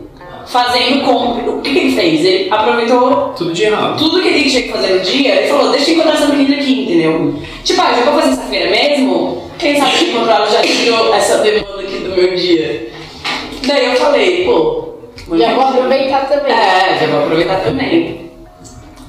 fazendo 0.48 1.04
compra. 1.04 1.52
O 1.52 1.62
que, 1.62 1.72
que 1.74 1.80
ele 1.80 1.92
fez? 1.96 2.26
Ele 2.26 2.48
aproveitou 2.50 3.34
Tudo 3.38 3.54
de 3.54 3.64
errado. 3.64 3.98
tudo 4.00 4.22
que 4.22 4.28
ele 4.28 4.50
tinha 4.50 4.64
que 4.64 4.72
fazer 4.72 4.94
no 4.94 5.00
dia, 5.02 5.36
ele 5.36 5.48
falou, 5.48 5.72
deixa 5.72 5.92
eu 5.92 5.94
encontrar 5.96 6.14
essa 6.16 6.28
menina 6.28 6.56
aqui, 6.56 6.84
entendeu? 6.84 7.36
Tipo, 7.64 7.82
ah, 7.82 7.94
já 7.94 8.10
vou 8.12 8.20
fazer 8.22 8.34
essa 8.34 8.44
feira 8.44 8.70
mesmo? 8.72 9.48
Quem 9.60 9.78
sabe 9.78 9.92
que 9.92 10.06
encontrar 10.06 10.36
ela 10.38 10.50
já 10.50 10.62
tirou 10.62 11.14
essa 11.14 11.38
demanda 11.40 11.82
aqui 11.82 11.98
do 11.98 12.10
meu 12.16 12.36
dia. 12.36 12.90
Daí 13.68 13.86
eu 13.86 13.96
falei, 13.96 14.46
pô. 14.46 14.88
Já 15.36 15.54
vou 15.54 15.64
aproveitar 15.66 16.30
também. 16.30 16.54
É, 16.54 16.98
já 17.02 17.08
vou 17.08 17.20
aproveitar 17.24 17.60
também. 17.64 18.28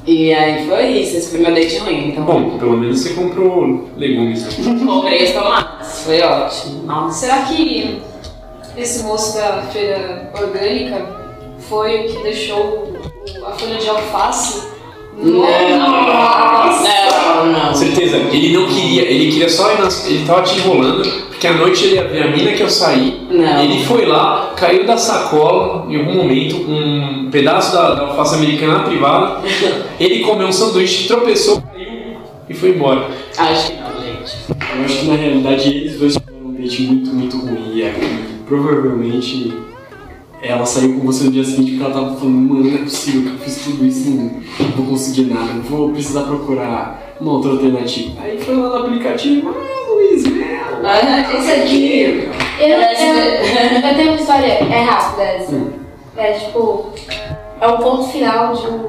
E 0.07 0.33
aí 0.33 0.67
foi 0.67 0.87
isso, 0.87 1.19
esse 1.19 1.31
foi 1.31 1.41
meu 1.41 1.55
date 1.55 1.77
ruim. 1.79 2.09
Então, 2.09 2.25
Bom, 2.25 2.59
pelo 2.59 2.79
menos 2.79 2.99
você 3.01 3.11
comprou 3.13 3.89
legumes. 3.97 4.43
né? 4.59 4.81
comprei 4.87 5.25
os 5.25 5.31
tomates, 5.33 6.03
foi 6.05 6.21
ótimo. 6.23 6.83
Nossa. 6.85 7.27
Será 7.27 7.43
que 7.43 8.01
esse 8.77 9.05
moço 9.05 9.37
da 9.37 9.63
feira 9.71 10.33
orgânica 10.35 11.18
foi 11.61 12.01
o 12.01 12.09
que 12.09 12.23
deixou 12.23 12.97
a 13.47 13.51
folha 13.53 13.77
de 13.79 13.89
alface? 13.89 14.69
no- 15.17 15.39
Nossa! 15.43 16.89
Não, 17.35 17.47
não. 17.47 17.69
Com 17.69 17.75
certeza, 17.75 18.17
ele 18.33 18.53
não 18.57 18.67
queria, 18.67 19.03
ele 19.03 19.33
queria 19.33 19.49
só 19.49 19.73
ir 19.73 19.79
nas, 19.81 20.07
ele 20.09 20.25
tava 20.25 20.43
te 20.43 20.57
enrolando, 20.59 21.03
porque 21.29 21.47
à 21.47 21.55
noite 21.55 21.85
ele 21.85 21.95
ia 21.97 22.07
ver 22.07 22.23
a 22.23 22.29
mina 22.31 22.53
que 22.53 22.63
eu 22.63 22.71
saí, 22.71 23.27
Não. 23.31 23.63
ele 23.63 23.85
foi 23.85 24.07
lá, 24.07 24.53
caiu 24.57 24.87
da 24.87 24.97
sacola 24.97 25.87
em 25.89 25.97
algum 25.99 26.15
momento, 26.15 26.57
um 26.71 27.29
pedaço 27.31 27.73
da, 27.73 27.95
da 27.95 28.03
alface 28.09 28.37
americana 28.37 28.81
privada, 28.85 29.41
ele 29.99 30.21
comeu 30.21 30.47
um 30.49 30.53
sanduíche, 30.53 31.09
tropeçou, 31.09 31.61
caiu 31.63 32.17
e 32.49 32.55
foi 32.55 32.71
embora. 32.71 33.09
Acho 33.37 33.73
que 33.73 33.77
não, 33.77 34.01
gente. 34.01 34.37
Eu 34.79 34.85
acho 34.85 34.99
que 35.01 35.07
na 35.07 35.17
realidade 35.17 35.69
eles 35.69 35.99
dois 35.99 36.15
tiveram 36.15 36.47
um 36.47 36.53
date 36.55 36.83
muito, 36.83 37.11
muito 37.11 37.37
ruim. 37.39 37.73
E 37.79 37.93
provavelmente 38.47 39.53
ela 40.43 40.65
saiu 40.65 40.95
com 40.95 41.07
você 41.07 41.25
no 41.25 41.33
dia 41.33 41.45
seguinte 41.45 41.73
porque 41.73 41.85
ela 41.85 41.95
tava 41.95 42.17
falando, 42.17 42.37
mano, 42.37 42.65
não 42.65 42.75
é 42.75 42.83
possível 42.83 43.23
que 43.23 43.29
eu 43.29 43.39
fiz 43.39 43.65
tudo 43.65 43.85
isso 43.85 44.09
e 44.09 44.11
não 44.11 44.71
vou 44.77 44.87
conseguir 44.87 45.33
nada, 45.33 45.53
vou 45.69 45.91
precisar 45.91 46.23
procurar 46.23 47.15
uma 47.21 47.33
outra 47.33 47.51
alternativa. 47.53 48.21
Aí 48.23 48.39
foi 48.41 48.57
lá 48.57 48.69
no 48.69 48.77
aplicativo, 48.87 49.51
ah, 49.51 49.91
Luiz, 49.93 50.25
meu. 50.27 50.45
Ah, 50.85 51.35
esse 51.39 51.51
aqui. 51.51 52.29
Eu, 52.61 52.69
eu, 52.69 52.81
eu 52.81 53.95
tenho 53.97 54.11
uma 54.13 54.21
história, 54.21 54.47
é 54.47 54.83
rápida 54.83 55.23
essa. 55.23 55.57
É 56.17 56.33
tipo, 56.33 56.87
é 57.61 57.67
o 57.67 57.79
ponto 57.79 58.05
final 58.09 58.55
de 58.55 58.67
um 58.67 58.89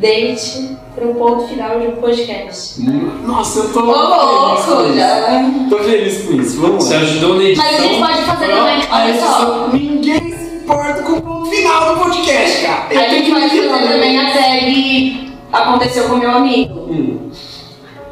date 0.00 0.76
para 0.94 1.06
um 1.06 1.14
ponto 1.14 1.46
final 1.48 1.80
de 1.80 1.86
um 1.88 1.96
podcast. 1.96 2.80
Nossa, 3.24 3.60
eu 3.60 3.72
tô 3.72 3.80
Ô, 3.80 4.56
feliz 4.56 4.66
louco, 4.66 4.82
isso. 4.88 4.94
já. 4.94 5.50
Tô 5.70 5.78
feliz 5.78 6.24
com 6.24 6.32
isso, 6.34 6.60
vamos 6.60 6.84
Você 6.84 6.94
lá. 6.94 7.00
ajudou 7.00 7.34
na 7.36 7.44
edição. 7.44 7.64
Mas 7.64 7.80
a 7.80 7.82
gente 7.82 8.00
pode 8.00 8.22
fazer 8.22 8.46
também, 8.46 8.82
olha 8.90 9.20
só. 9.20 9.68
Ninguém 9.72 10.33
importa 10.64 11.02
com 11.02 11.12
o 11.12 11.22
ponto 11.22 11.50
final 11.50 11.94
do 11.94 12.00
podcast, 12.00 12.62
cara. 12.62 12.86
A 12.88 13.08
gente 13.08 13.30
vai 13.30 13.48
fazer 13.48 13.68
também 13.68 14.18
a 14.18 14.32
tag 14.32 15.34
Aconteceu 15.52 16.04
com 16.04 16.16
meu 16.16 16.30
amigo. 16.30 16.74
Hum. 16.90 17.30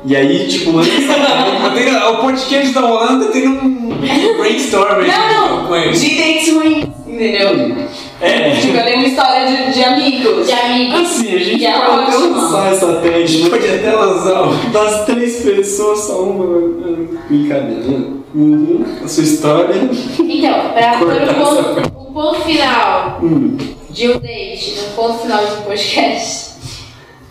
E 0.05 0.14
aí, 0.16 0.46
tipo, 0.48 0.78
antes 0.78 0.92
O 2.12 2.16
podcast 2.18 2.78
rolando, 2.78 3.24
tá 3.24 3.32
tendo 3.32 3.50
um 3.50 4.38
brainstorm 4.38 5.00
aí 5.00 5.09
Não, 5.09 5.68
não, 5.68 5.92
de 5.92 6.16
dates 6.16 6.53
ruins, 6.53 6.86
entendeu? 7.07 7.76
É. 8.20 8.50
Tipo, 8.50 8.76
eu 8.76 8.84
dei 8.84 8.94
uma 8.94 9.07
história 9.07 9.46
de, 9.46 9.72
de 9.72 9.84
amigos. 9.84 10.46
De 10.46 10.53
amigos. 10.53 11.00
Assim, 11.00 11.34
a 11.34 11.38
gente 11.38 11.66
é 11.66 11.72
pode 11.72 12.16
lançar 12.16 12.72
essa 12.72 12.92
tag. 12.94 13.50
Pode 13.50 13.68
até 13.68 13.92
lançar. 13.92 14.70
Das 14.72 15.05
três 15.07 15.42
pessoas, 15.42 16.00
só 16.00 16.22
uma. 16.22 16.44
hum, 16.44 17.18
Brincadeira. 17.28 17.82
né? 17.82 18.07
Uhum. 18.34 18.84
A 19.05 19.09
sua 19.09 19.24
história. 19.24 19.74
Então, 20.18 20.70
para 20.72 20.98
pôr 20.98 21.07
Cortar 21.09 21.91
o 22.12 22.14
ponto, 22.14 22.40
final 22.42 23.18
Hum. 23.22 23.56
de 23.88 24.10
um 24.10 24.18
date, 24.18 24.80
no 24.80 24.94
ponto 24.94 25.18
final 25.20 25.44
de 25.46 25.52
um 25.52 25.62
podcast, 25.62 26.52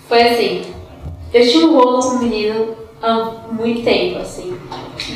foi 0.09 0.23
assim. 0.23 0.61
Eu 1.32 1.47
tinha 1.47 1.67
um 1.67 1.75
rolo 1.75 2.01
com 2.01 2.15
um 2.15 2.19
menino 2.19 2.75
há 3.01 3.32
muito 3.51 3.84
tempo, 3.84 4.17
assim. 4.19 4.57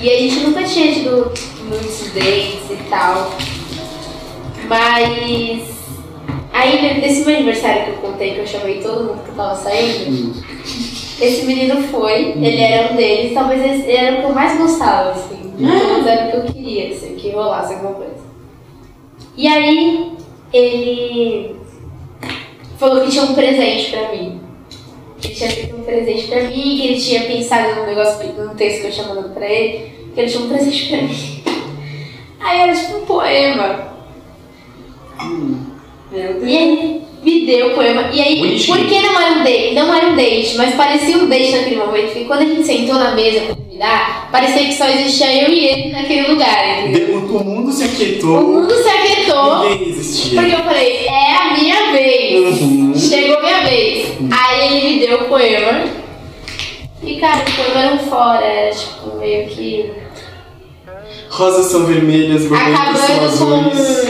E 0.02 0.10
a 0.10 0.20
gente 0.20 0.40
nunca 0.42 0.64
tinha 0.64 0.94
tido 0.94 1.32
muitos 1.68 2.14
dates 2.14 2.70
e 2.70 2.78
tal. 2.90 3.32
Mas 4.68 5.64
aí 6.54 7.02
nesse 7.02 7.26
meu 7.26 7.36
aniversário 7.36 7.86
que 7.86 7.90
eu 7.92 7.98
contei 7.98 8.36
que 8.36 8.40
eu 8.42 8.48
chamei 8.48 8.82
todo 8.82 9.04
mundo 9.04 9.24
que 9.24 9.30
eu 9.30 9.36
tava 9.36 9.56
saindo, 9.56 10.44
esse 11.20 11.46
menino 11.46 11.82
foi, 11.88 12.34
ele 12.38 12.62
era 12.62 12.94
um 12.94 12.96
deles, 12.96 13.34
talvez 13.34 13.64
esse 13.64 13.92
era 13.92 14.18
o 14.18 14.20
que 14.22 14.28
eu 14.28 14.34
mais 14.34 14.58
gostava, 14.58 15.12
assim. 15.12 15.54
De 15.58 15.66
todos 15.66 16.06
era 16.06 16.28
o 16.28 16.32
que 16.32 16.38
eu 16.38 16.54
queria, 16.54 16.90
assim, 16.90 17.16
que 17.16 17.32
rolasse 17.32 17.74
alguma 17.74 17.96
coisa. 17.96 18.25
E 19.38 19.48
aí 19.48 20.12
ele 20.54 21.56
falou 22.78 23.04
que 23.04 23.12
tinha 23.12 23.24
um 23.24 23.34
presente 23.34 23.92
pra 23.92 24.12
mim. 24.12 24.40
Que 25.20 25.28
ele 25.28 25.36
tinha 25.36 25.50
feito 25.50 25.76
um 25.76 25.84
presente 25.84 26.28
pra 26.28 26.44
mim, 26.44 26.52
que 26.52 26.88
ele 26.88 27.02
tinha 27.02 27.22
pensado 27.22 27.76
num 27.76 27.86
negócio, 27.86 28.34
num 28.34 28.56
texto 28.56 28.82
que 28.82 28.88
eu 28.88 28.92
tinha 28.92 29.08
mandado 29.08 29.34
pra 29.34 29.50
ele, 29.50 29.92
que 30.14 30.20
ele 30.22 30.30
tinha 30.30 30.44
um 30.44 30.50
presente 30.50 30.90
pra 30.90 31.02
mim. 31.02 31.44
Aí 32.40 32.60
era 32.60 32.76
tipo 32.76 32.98
um 32.98 33.06
poema. 33.06 33.96
Deus. 36.12 36.44
E 36.44 36.56
ele 36.56 37.02
me 37.24 37.46
deu 37.46 37.72
o 37.72 37.74
poema. 37.74 38.10
E 38.14 38.22
aí, 38.22 38.38
Bonitinho. 38.38 38.78
por 38.78 38.88
que 38.88 39.00
não 39.00 39.20
era 39.20 39.40
um 39.40 39.44
date? 39.44 39.74
Não 39.74 39.94
era 39.94 40.08
um 40.08 40.16
date, 40.16 40.56
mas 40.56 40.76
parecia 40.76 41.18
um 41.18 41.28
date 41.28 41.52
naquele 41.52 41.78
momento. 41.78 42.06
Porque 42.06 42.26
quando 42.26 42.42
a 42.42 42.46
gente 42.46 42.64
sentou 42.64 42.96
na 42.96 43.16
mesa 43.16 43.58
dar, 43.78 44.30
parecia 44.32 44.66
que 44.66 44.74
só 44.74 44.88
existia 44.90 45.44
eu 45.44 45.50
e 45.54 45.68
ele 45.68 45.92
naquele 45.92 46.28
lugar, 46.28 46.80
entendeu? 46.88 47.08
De- 47.22 47.26
O 47.36 47.44
mundo 47.44 47.72
se 47.72 47.84
O 47.84 47.86
aquietou. 47.88 48.42
mundo 48.44 48.74
se 48.74 48.88
aquietou. 48.90 49.70
Ninguém 49.70 49.90
existia. 49.90 50.40
Porque 50.42 50.56
eu 50.56 50.64
falei, 50.64 51.06
é 51.08 51.38
a 51.38 51.54
minha 51.58 51.92
vez. 51.92 52.62
Uhum. 52.62 52.94
Chegou 52.96 53.38
a 53.38 53.42
minha 53.42 53.62
vez. 53.62 54.08
Aí 54.32 54.78
ele 54.78 54.94
me 54.96 55.00
deu 55.06 55.22
o 55.22 55.26
poema. 55.26 55.84
E 57.04 57.16
cara, 57.20 57.44
o 57.48 57.52
poema 57.52 57.82
era 57.86 57.96
um 57.96 58.00
fora, 58.00 58.44
era 58.46 58.74
tipo 58.76 59.18
meio 59.18 59.48
que. 59.48 59.92
Rosas 61.30 61.66
são 61.66 61.86
vermelhas, 61.86 62.46
borboletas 62.46 63.32
são 63.38 63.66
azuis. 63.66 64.08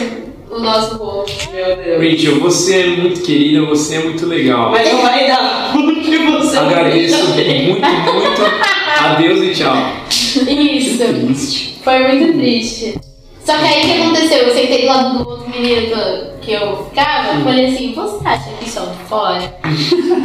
com 0.49 0.55
o 0.55 0.59
nosso 0.59 0.95
rosto. 0.97 1.49
Meu 1.53 1.75
Deus. 1.75 2.03
Rachel, 2.13 2.39
você 2.39 2.81
é 2.81 2.87
muito 2.87 3.21
querida, 3.21 3.65
você 3.65 3.95
é 3.95 3.99
muito 4.03 4.25
legal. 4.27 4.69
Mas 4.71 4.91
não 4.93 5.01
vai 5.01 5.27
dar 5.27 5.71
porque 5.73 6.17
você 6.19 6.57
Agradeço 6.57 7.25
muito, 7.29 7.81
muito 7.81 8.41
a 9.11 9.15
Deus 9.15 9.39
e 9.41 9.51
tchau. 9.53 9.75
Isso. 10.09 10.97
Triste. 10.97 11.79
Foi 11.83 11.99
muito 11.99 12.37
triste. 12.39 12.99
Só 13.43 13.57
que 13.57 13.63
aí 13.65 13.81
o 13.81 13.85
que 13.85 14.01
aconteceu? 14.01 14.37
Eu 14.39 14.53
sentei 14.53 14.81
do 14.81 14.87
lado 14.87 15.17
do 15.23 15.29
outro 15.29 15.49
menino 15.49 15.95
que 16.41 16.51
eu, 16.53 16.85
ficava, 16.89 17.39
falei 17.43 17.67
assim, 17.67 17.93
você 17.93 18.27
acha 18.27 18.49
que 18.59 18.69
são 18.69 18.91
fora? 19.07 19.55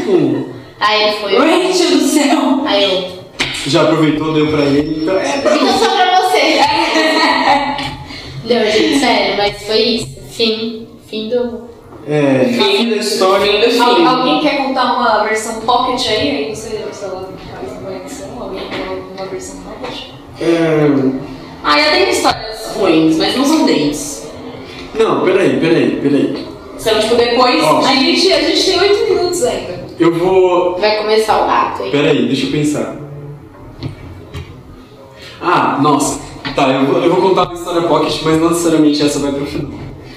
Hum. 0.08 0.46
Aí 0.80 1.02
ele 1.02 1.16
foi. 1.18 1.36
Rachel 1.36 1.90
do 1.90 2.00
céu! 2.00 2.62
Aí 2.64 2.84
eu, 2.84 3.20
já 3.66 3.82
aproveitou, 3.82 4.32
deu 4.32 4.46
pra 4.50 4.60
ele, 4.64 5.02
então 5.02 5.14
é 5.18 5.38
pra 5.42 5.54
Então 5.54 5.78
só 5.78 5.90
pra 5.94 6.20
você. 6.22 6.58
Não, 8.44 8.64
gente, 8.70 8.98
sério, 8.98 9.36
mas 9.36 9.62
foi 9.66 9.78
isso. 9.82 10.08
Fim. 10.30 10.86
Fim 11.06 11.28
do. 11.28 11.68
É, 12.08 12.46
Fim 12.46 12.88
da 12.88 12.96
história. 12.96 13.82
Al- 13.82 14.06
alguém 14.06 14.40
quer 14.40 14.56
contar 14.56 14.94
uma 14.94 15.24
versão 15.24 15.60
pocket 15.60 16.06
aí? 16.08 16.46
Aí 16.46 16.56
você, 16.56 16.82
sei 16.92 17.08
lá, 17.08 17.24
é, 20.40 20.88
Ah, 21.62 21.80
eu 21.80 21.90
tenho 21.92 22.10
histórias 22.10 22.72
ruins, 22.74 23.16
mas 23.16 23.36
não 23.36 23.44
são 23.44 23.66
dates. 23.66 24.28
Não, 24.98 25.22
peraí, 25.22 25.60
peraí, 25.60 26.00
peraí. 26.02 26.46
São 26.78 26.98
tipo 26.98 27.14
depois. 27.14 27.62
Ó. 27.62 27.78
A 27.78 27.94
gente, 27.94 28.32
a 28.32 28.40
gente 28.40 28.64
tem 28.64 28.80
oito 28.80 29.12
minutos 29.12 29.44
ainda. 29.44 29.80
Eu 29.98 30.14
vou. 30.14 30.78
Vai 30.78 30.96
começar 30.98 31.46
o 31.46 31.50
ato 31.50 31.82
aí. 31.82 31.90
Peraí, 31.90 32.26
deixa 32.26 32.46
eu 32.46 32.52
pensar. 32.52 32.96
Ah, 35.40 35.78
nossa. 35.80 36.20
Tá, 36.54 36.68
eu 36.68 36.86
vou, 36.86 37.02
eu 37.02 37.14
vou 37.14 37.28
contar 37.28 37.44
uma 37.44 37.54
história 37.54 37.82
pocket, 37.82 38.22
mas 38.24 38.40
não 38.40 38.48
necessariamente 38.50 39.02
essa 39.02 39.18
vai 39.18 39.32
pro 39.32 39.46
final. 39.46 39.72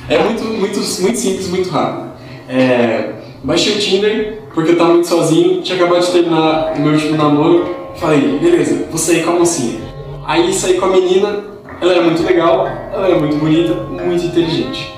É 0.10 0.18
muito, 0.20 0.44
muito, 0.44 0.80
muito 1.02 1.18
simples, 1.18 1.48
muito 1.50 1.70
rápido. 1.70 2.12
É, 2.50 3.14
baixei 3.44 3.76
o 3.76 3.80
Tinder, 3.80 4.42
porque 4.54 4.72
eu 4.72 4.78
tava 4.78 4.94
muito 4.94 5.08
sozinho, 5.08 5.62
tinha 5.62 5.78
acabado 5.78 6.06
de 6.06 6.12
terminar 6.12 6.74
o 6.76 6.82
meu 6.82 6.94
último 6.94 7.18
namoro. 7.18 7.83
Falei, 7.96 8.40
beleza, 8.40 8.88
vou 8.90 8.98
sair 8.98 9.24
com 9.24 9.32
a 9.32 9.40
mocinha. 9.40 9.80
Aí 10.26 10.54
saí 10.54 10.80
com 10.80 10.86
a 10.86 10.90
menina, 10.90 11.44
ela 11.82 11.94
era 11.94 12.04
muito 12.04 12.24
legal, 12.24 12.68
ela 12.92 13.08
era 13.08 13.20
muito 13.20 13.38
bonita, 13.38 13.74
muito 13.74 14.26
inteligente. 14.26 14.94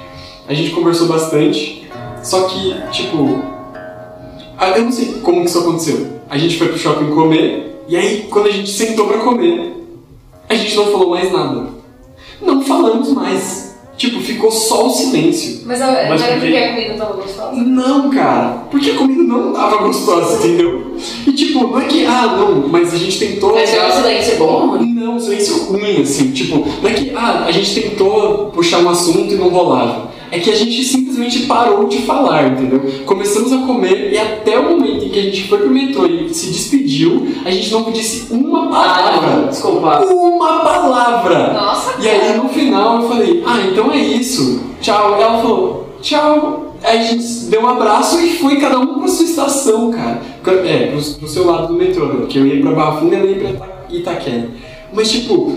A 0.48 0.54
gente 0.54 0.72
conversou 0.72 1.08
bastante, 1.08 1.90
só 2.24 2.44
que, 2.44 2.76
tipo, 2.92 3.18
eu 3.18 4.84
não 4.84 4.92
sei 4.92 5.20
como 5.22 5.42
que 5.42 5.50
isso 5.50 5.60
aconteceu. 5.60 6.20
A 6.30 6.38
gente 6.38 6.58
foi 6.58 6.68
pro 6.68 6.78
shopping 6.78 7.12
comer, 7.12 7.84
e 7.88 7.96
aí 7.98 8.28
quando 8.30 8.48
a 8.48 8.52
gente 8.52 8.70
sentou 8.70 9.08
pra 9.08 9.20
comer, 9.20 9.74
a 10.48 10.56
gente 10.56 10.76
não 10.76 10.86
falou 10.86 11.10
mais 11.10 11.32
nada. 11.32 11.68
Não 12.42 12.62
falamos 12.62 13.12
mais. 13.14 13.75
Tipo, 13.98 14.20
ficou 14.20 14.52
só 14.52 14.88
o 14.88 14.90
silêncio. 14.90 15.62
Mas, 15.66 15.82
a- 15.82 16.06
Mas 16.10 16.20
não 16.22 16.28
era 16.28 16.40
porque 16.40 16.58
a 16.58 16.70
comida 16.74 16.94
tava 16.96 17.14
gostosa? 17.14 17.52
Não, 17.56 18.10
cara, 18.10 18.64
porque 18.70 18.92
a 18.92 18.96
comida 18.96 19.24
não 19.24 19.54
tava 19.54 19.78
gostosa, 19.78 20.38
entendeu? 20.46 20.98
E 21.26 21.32
tipo, 21.32 21.60
não 21.68 21.80
é 21.80 21.86
que, 21.86 22.06
ah, 22.06 22.36
não, 22.38 22.68
mas 22.68 22.94
a 22.94 22.98
gente 22.98 23.18
tentou. 23.20 23.54
Mas 23.54 23.74
é 23.74 23.88
um 23.88 23.92
silêncio 23.92 24.38
bom? 24.38 24.78
Não, 24.82 25.16
um 25.16 25.20
silêncio 25.20 25.64
ruim, 25.66 26.02
assim, 26.02 26.32
tipo, 26.32 26.58
não 26.82 26.90
é 26.90 26.94
que, 26.94 27.12
ah, 27.16 27.46
a 27.48 27.52
gente 27.52 27.82
tentou 27.82 28.48
puxar 28.54 28.80
um 28.80 28.90
assunto 28.90 29.34
e 29.34 29.38
não 29.38 29.48
rolava. 29.50 30.14
É 30.32 30.40
que 30.40 30.50
a 30.50 30.56
gente 30.56 30.84
simplesmente 30.84 31.46
parou 31.46 31.88
de 31.88 32.00
falar, 32.04 32.48
entendeu? 32.48 32.82
Começamos 33.06 33.54
a 33.54 33.58
comer 33.60 34.12
e 34.12 34.18
até 34.18 34.58
o 34.60 34.72
momento 34.72 35.06
em 35.06 35.10
que 35.10 35.20
a 35.20 35.22
gente 35.22 35.48
foi 35.48 35.60
pro 35.60 35.70
metrô 35.70 36.06
e 36.06 36.34
se 36.34 36.48
despediu, 36.52 37.28
a 37.46 37.52
gente 37.52 37.72
não 37.72 37.92
disse 37.92 38.34
uma 38.34 38.66
Ah, 38.68 38.70
palavra. 39.22 39.48
desculpa. 39.48 40.06
Uma 40.06 40.60
palavra! 40.60 41.54
Nossa, 41.54 42.02
E 42.02 42.08
aí 42.10 42.36
no 42.38 42.50
final 42.50 43.02
eu 43.02 43.08
falei, 43.10 43.44
ah, 43.46 43.60
então 43.72 43.92
é 43.92 43.98
isso. 43.98 44.62
Tchau. 44.82 45.20
Ela 45.22 45.38
falou, 45.42 45.90
tchau. 46.02 46.76
Aí 46.84 47.00
a 47.00 47.04
gente 47.04 47.24
deu 47.50 47.62
um 47.62 47.68
abraço 47.68 48.20
e 48.20 48.32
foi 48.38 48.58
cada 48.58 48.78
um 48.80 49.00
pra 49.00 49.08
sua 49.08 49.26
estação, 49.26 49.90
cara. 49.92 50.22
É, 50.66 50.88
pro, 50.92 51.02
pro 51.20 51.28
seu 51.28 51.46
lado 51.46 51.68
do 51.70 51.74
metrô, 51.74 52.06
né? 52.08 52.16
Porque 52.20 52.38
eu 52.38 52.46
ia 52.46 52.62
pra 52.62 52.72
Barra 52.74 53.00
Funda 53.00 53.16
e 53.16 53.20
ela 53.20 53.28
ia 53.28 53.36
pra 53.38 53.50
Ita- 53.50 53.70
Itaquera. 53.90 54.50
Mas 54.94 55.12
tipo, 55.12 55.56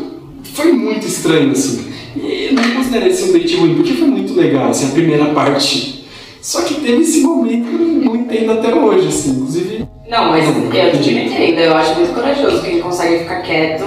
foi 0.54 0.72
muito 0.72 1.06
estranho, 1.06 1.50
assim. 1.52 1.86
E 2.22 2.46
eu 2.48 2.52
não 2.54 2.70
considerei 2.76 3.08
esse 3.08 3.24
um 3.24 3.32
date 3.32 3.56
ruim, 3.56 3.74
porque 3.74 3.92
foi 3.94 4.08
muito 4.08 4.34
legal, 4.34 4.68
assim, 4.70 4.88
a 4.88 4.92
primeira 4.92 5.26
parte. 5.26 6.04
Só 6.40 6.62
que 6.62 6.74
teve 6.74 7.02
esse 7.02 7.20
momento 7.20 7.68
que 7.68 7.74
eu 7.74 7.78
não 7.80 8.16
entendo 8.16 8.52
até 8.52 8.72
hoje, 8.74 9.08
assim. 9.08 9.30
Inclusive, 9.30 9.86
Não, 10.08 10.30
mas 10.30 10.44
eu 10.46 11.00
te 11.02 11.10
entendo. 11.10 11.58
Eu 11.60 11.76
acho 11.76 11.94
muito 11.96 12.14
corajoso 12.14 12.62
quem 12.62 12.80
consegue 12.80 13.18
ficar 13.20 13.42
quieto. 13.42 13.84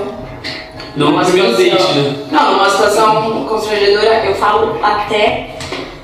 Não 0.96 1.24
primeiro 1.24 1.56
situação- 1.56 1.78
date, 1.78 2.00
né? 2.00 2.16
Não, 2.32 2.52
numa 2.54 2.70
situação 2.70 3.46
constrangedora, 3.48 4.26
eu 4.26 4.36
falo 4.36 4.78
até 4.84 5.56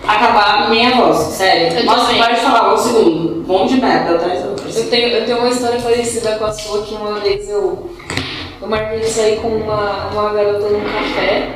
acabar 0.08 0.70
minha 0.70 0.96
voz, 0.96 1.18
sério. 1.18 1.78
Eu 1.78 1.86
Nossa, 1.86 2.06
também. 2.06 2.22
pode 2.24 2.36
falar 2.40 2.74
um 2.74 2.78
segundo. 2.78 3.44
Bom 3.46 3.66
de 3.68 3.80
merda 3.82 4.16
atrás 4.16 4.42
da 4.42 4.48
outra. 4.50 4.66
Eu 4.74 4.90
tenho, 4.90 5.08
eu 5.10 5.26
tenho 5.26 5.38
uma 5.40 5.50
história 5.50 5.80
parecida 5.80 6.32
com 6.38 6.46
a 6.46 6.52
sua, 6.54 6.82
que 6.84 6.96
uma 6.96 7.20
vez 7.20 7.50
eu, 7.50 7.90
eu 8.62 8.68
marquei 8.68 9.00
de 9.00 9.08
sair 9.08 9.38
com 9.42 9.50
uma, 9.50 10.08
uma 10.14 10.34
garota 10.34 10.70
num 10.70 10.80
café, 10.82 11.50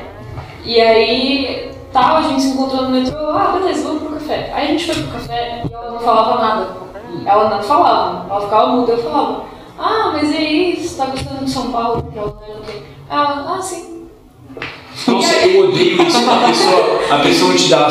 e 0.64 0.80
aí 0.82 1.72
tal, 1.91 2.18
a 2.18 2.22
gente 2.22 2.41
se 2.41 2.47
encontrou 2.49 2.84
no 2.84 2.89
metrô, 2.89 3.18
ah, 3.32 3.57
beleza, 3.59 3.84
vamos 3.84 4.03
pro 4.03 4.14
café. 4.14 4.51
Aí 4.53 4.68
a 4.68 4.72
gente 4.72 4.86
foi 4.86 5.03
pro 5.03 5.12
café 5.14 5.64
e 5.70 5.74
ela 5.74 5.91
não 5.91 5.99
falava 5.99 6.41
nada. 6.41 6.82
Ela 7.26 7.49
não 7.49 7.62
falava, 7.62 8.26
ela 8.30 8.41
ficava 8.41 8.68
muda, 8.68 8.93
eu 8.93 9.03
falava, 9.03 9.43
ah, 9.78 10.12
mas 10.14 10.32
e 10.32 10.38
aí, 10.38 10.76
você 10.80 10.95
tá 10.95 11.05
gostando 11.07 11.43
de 11.43 11.51
São 11.51 11.72
Paulo? 11.72 12.03
Porque 12.03 12.18
ela 12.18 12.28
não 12.28 12.62
tem. 12.62 12.84
Ela, 13.09 13.55
ah, 13.55 13.62
sim. 13.62 14.07
Nossa, 15.07 15.34
eu 15.47 15.70
odeio 15.70 16.01
isso. 16.03 16.18
A 16.30 16.47
pessoa, 16.47 16.99
a 17.09 17.20
pessoa 17.20 17.55
te 17.55 17.70
dá. 17.70 17.89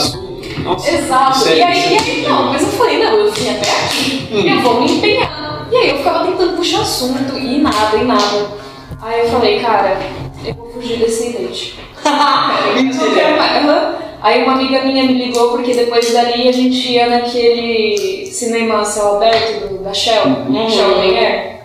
Nossa, 0.62 0.90
Exato. 0.90 1.38
sério, 1.38 1.58
e 1.58 1.62
aí, 1.62 1.78
e 1.78 1.94
é 1.94 1.98
aí, 1.98 2.22
não, 2.28 2.52
mas 2.52 2.62
eu 2.62 2.68
falei, 2.68 3.02
não, 3.02 3.12
eu 3.12 3.32
vim 3.32 3.48
até 3.48 3.70
aqui, 3.70 4.28
eu 4.30 4.60
vou 4.60 4.80
me 4.80 4.92
empenhar. 4.92 5.66
E 5.70 5.76
aí 5.76 5.90
eu 5.90 5.98
ficava 5.98 6.26
tentando 6.26 6.56
puxar 6.56 6.80
assunto 6.80 7.38
e 7.38 7.58
nada, 7.58 7.96
e 7.96 8.04
nada. 8.04 8.48
Aí 9.00 9.20
eu 9.20 9.30
falei, 9.30 9.60
cara, 9.60 9.98
eu 10.44 10.54
vou 10.54 10.70
fugir 10.72 10.98
desse 10.98 11.28
mais. 13.38 13.56
Aham. 13.64 13.94
Aí 14.22 14.42
uma 14.44 14.52
amiga 14.52 14.82
minha 14.84 15.04
me 15.04 15.14
ligou 15.14 15.50
porque 15.52 15.72
depois 15.72 16.12
dali 16.12 16.46
a 16.48 16.52
gente 16.52 16.92
ia 16.92 17.06
naquele 17.08 18.26
cinema 18.26 18.84
céu 18.84 19.16
aberto 19.16 19.68
do- 19.68 19.78
da 19.82 19.94
Shell, 19.94 20.24
Shell 20.68 20.90
Open 20.98 21.18
Air. 21.18 21.60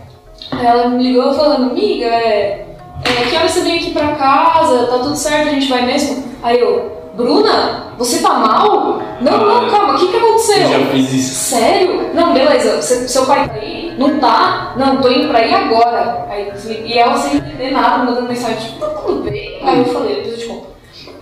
Aí 0.52 0.66
ela 0.66 0.88
me 0.90 1.04
ligou 1.04 1.34
falando, 1.34 1.72
amiga, 1.72 2.06
é, 2.06 2.66
é, 3.04 3.30
que 3.30 3.36
horas 3.36 3.52
você 3.52 3.62
vem 3.62 3.76
aqui 3.76 3.92
pra 3.92 4.16
casa? 4.16 4.86
Tá 4.88 5.00
tudo 5.00 5.16
certo, 5.18 5.50
a 5.50 5.52
gente 5.52 5.68
vai 5.68 5.86
mesmo? 5.86 6.24
Aí 6.42 6.58
eu, 6.60 6.92
Bruna, 7.16 7.94
você 7.98 8.22
tá 8.22 8.34
mal? 8.34 9.02
Não, 9.22 9.38
não, 9.38 9.70
calma, 9.70 9.94
o 9.94 9.98
que 9.98 10.08
que 10.10 10.18
aconteceu? 10.18 10.58
Eu 10.58 10.70
já 10.70 10.86
fiz 10.88 11.14
isso. 11.14 11.36
Sério? 11.56 12.10
Não, 12.14 12.34
beleza, 12.34 12.82
você- 12.82 13.08
seu 13.08 13.26
pai 13.26 13.48
tá 13.48 13.56
aí? 13.56 13.94
Não 13.98 14.20
tá? 14.20 14.74
Não, 14.76 14.98
tô 15.02 15.10
indo 15.10 15.30
pra 15.30 15.40
aí 15.40 15.54
agora. 15.54 16.26
Aí, 16.30 16.52
e 16.86 16.94
ela 16.98 17.18
sem 17.18 17.38
entender 17.38 17.72
nada, 17.72 18.04
mandando 18.04 18.28
mensagem, 18.28 18.58
tipo, 18.58 18.80
tá 18.80 18.88
tudo 18.88 19.24
bem? 19.24 19.60
Aí 19.64 19.80
eu 19.80 19.86
falei, 19.86 20.16
depois 20.16 20.34
eu 20.34 20.38
te 20.40 20.46
conto. 20.48 20.68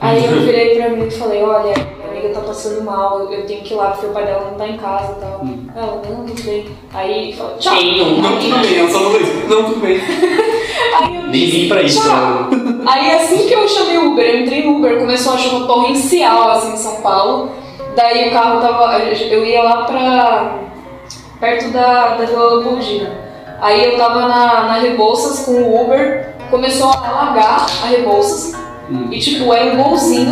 Aí 0.02 0.26
eu 0.26 0.32
virei 0.42 0.76
pra 0.76 0.90
mim 0.90 1.08
e 1.08 1.12
falei, 1.12 1.44
olha, 1.44 1.74
minha 1.76 2.10
amiga 2.10 2.30
tá 2.34 2.42
passando 2.42 2.84
mal, 2.84 3.32
eu- 3.32 3.46
tenho 3.46 3.62
que 3.62 3.74
ir 3.74 3.78
lá 3.78 3.92
porque 3.92 4.08
o 4.08 4.10
pai 4.10 4.26
dela 4.26 4.48
não 4.50 4.58
tá 4.58 4.68
em 4.68 4.78
casa 4.78 5.12
e 5.16 5.22
tal. 5.22 5.42
Ela, 5.76 6.02
não, 6.10 6.26
tudo 6.26 6.44
bem. 6.44 6.66
Aí 6.92 7.34
falou, 7.34 7.56
tchau. 7.60 7.74
Não, 7.76 8.40
tudo 8.40 8.60
bem, 8.62 8.80
ela 8.80 8.90
só 8.90 9.00
falou 9.00 9.22
isso. 9.22 9.34
Não, 9.48 9.64
tudo 9.66 9.80
bem. 9.80 10.02
Nem 11.34 11.50
vim 11.50 11.68
pra 11.68 11.82
isso. 11.82 12.04
Pra... 12.04 12.48
Aí 12.86 13.12
assim 13.12 13.48
que 13.48 13.54
eu 13.54 13.68
chamei 13.68 13.98
o 13.98 14.12
Uber, 14.12 14.24
eu 14.24 14.42
entrei 14.42 14.64
no 14.64 14.78
Uber, 14.78 15.00
começou 15.00 15.34
a 15.34 15.38
chuva 15.40 15.66
torrencial 15.66 16.52
assim 16.52 16.74
em 16.74 16.78
São 16.78 17.02
Paulo. 17.02 17.52
Daí 17.96 18.30
o 18.30 18.32
carro 18.32 18.62
tava. 18.62 19.00
Eu 19.00 19.44
ia 19.44 19.64
lá 19.64 19.84
pra. 19.86 20.60
perto 21.40 21.72
da, 21.72 22.18
da 22.18 22.26
Vila 22.26 22.56
Leopoldina. 22.56 23.10
Aí 23.60 23.84
eu 23.84 23.98
tava 23.98 24.28
na, 24.28 24.64
na 24.64 24.74
Rebouças 24.76 25.46
com 25.46 25.54
o 25.54 25.84
Uber, 25.84 26.36
começou 26.52 26.92
a 26.92 27.08
alagar 27.08 27.66
a 27.84 27.88
Rebouças. 27.88 28.54
E 29.10 29.20
tipo, 29.20 29.52
era 29.52 29.74
um 29.74 29.84
golzinho. 29.84 30.32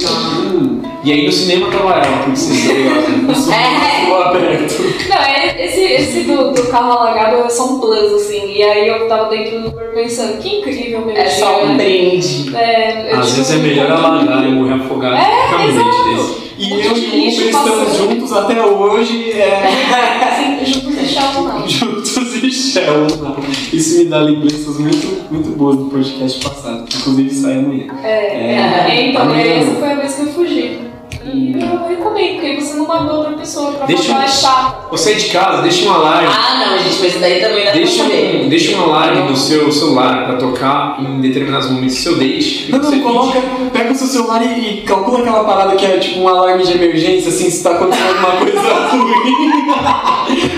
Hum, 0.00 0.82
E 1.04 1.12
aí 1.12 1.26
no 1.26 1.32
cinema 1.32 1.68
tava 1.70 1.94
ela, 1.94 2.16
porque 2.18 2.36
você 2.36 2.68
tá 2.68 2.74
ligado? 2.74 3.02
É. 3.52 4.00
ficou 4.04 4.22
aberto. 4.22 5.08
Não, 5.08 5.16
é, 5.16 5.64
esse, 5.66 5.80
esse 5.80 6.20
do, 6.22 6.52
do 6.52 6.62
carro 6.68 6.92
alagado 6.92 7.36
é 7.44 7.48
só 7.48 7.64
um 7.74 7.80
plus, 7.80 8.12
assim. 8.14 8.52
E 8.52 8.62
aí 8.62 8.86
eu 8.88 9.08
tava 9.08 9.28
dentro 9.28 9.60
do 9.62 9.68
Uber 9.68 9.92
pensando, 9.94 10.38
que 10.40 10.58
incrível 10.58 11.00
meu 11.04 11.16
É 11.16 11.22
dia, 11.24 11.30
só 11.30 11.64
um 11.64 11.68
né? 11.68 11.84
brinde. 11.84 12.54
É, 12.56 13.12
Às 13.14 13.26
tipo, 13.26 13.36
vezes 13.38 13.50
é 13.50 13.56
melhor 13.58 13.90
alagar 13.90 14.44
e 14.46 14.52
morrer 14.52 14.74
afogado 14.74 15.16
que 15.16 15.48
ficar 15.48 15.62
um 15.62 16.16
desse. 16.16 16.42
E 16.58 16.72
Um 16.72 16.78
eu 16.78 16.82
e 16.82 16.86
o 16.86 17.08
Uber 17.08 17.48
estamos 17.48 17.96
juntos 17.96 18.32
até 18.32 18.64
hoje, 18.64 19.32
é, 19.32 19.58
Assim, 20.30 20.64
juntos 20.72 20.94
deixavam 20.94 21.42
não. 21.44 21.62
juntos 21.68 22.16
e 22.42 22.50
Shell. 22.52 23.06
não. 23.20 23.36
Isso 23.72 23.98
me 23.98 24.04
dá 24.04 24.18
lembranças 24.20 24.78
muito, 24.78 25.32
muito 25.32 25.50
boas 25.56 25.76
do 25.78 25.84
podcast 25.86 26.38
passado, 26.44 26.84
que 26.84 26.96
inclusive 26.98 27.30
sai 27.34 27.54
amanhã. 27.54 27.86
É, 28.04 28.08
É. 28.08 28.86
é, 28.88 29.10
então, 29.10 29.22
Amanhã 29.22 29.42
essa 29.54 29.70
foi 29.72 29.90
a 29.90 29.94
vez 29.96 30.14
que 30.14 30.20
eu 30.22 30.26
fugi. 30.28 30.91
E 31.24 31.52
eu 31.60 31.88
recomendo, 31.88 32.32
porque 32.34 32.46
aí 32.46 32.60
você 32.60 32.74
não 32.74 32.86
magoa 32.86 33.18
outra 33.18 33.32
pessoa 33.34 33.72
pra 33.72 33.86
Deixa 33.86 34.02
falar 34.04 34.20
um- 34.20 34.22
é 34.24 34.28
chato. 34.28 34.90
Você 34.90 35.12
é 35.12 35.14
de 35.14 35.26
casa, 35.30 35.62
deixa 35.62 35.88
um 35.88 35.92
alarme. 35.92 36.28
Ah, 36.30 36.64
não, 36.66 36.78
gente, 36.78 36.98
mas 37.00 37.10
isso 37.12 37.18
daí 37.20 37.40
também 37.40 37.64
dá 37.64 37.70
pra 37.70 37.80
Deixa 37.80 38.02
saber. 38.02 38.42
um, 38.44 38.48
deixa 38.48 38.76
um 38.76 38.82
alarme 38.82 39.30
no 39.30 39.36
seu 39.36 39.70
celular 39.72 40.26
pra 40.26 40.36
tocar 40.36 40.96
em 41.00 41.20
determinados 41.20 41.70
momentos 41.70 41.96
do 41.96 42.00
seu 42.02 42.16
date. 42.18 42.70
Não, 42.70 42.82
Você 42.82 42.96
não, 42.96 43.02
coloca, 43.02 43.40
pega 43.72 43.92
o 43.92 43.94
seu 43.94 44.06
celular 44.06 44.42
e, 44.42 44.78
e 44.78 44.82
calcula 44.82 45.20
aquela 45.20 45.44
parada 45.44 45.76
que 45.76 45.86
é 45.86 45.98
tipo 45.98 46.20
um 46.20 46.28
alarme 46.28 46.64
de 46.64 46.72
emergência, 46.72 47.28
assim, 47.28 47.50
se 47.50 47.62
tá 47.62 47.70
acontecendo 47.72 48.08
alguma 48.08 48.32
coisa 48.40 48.60
ruim. 48.90 49.62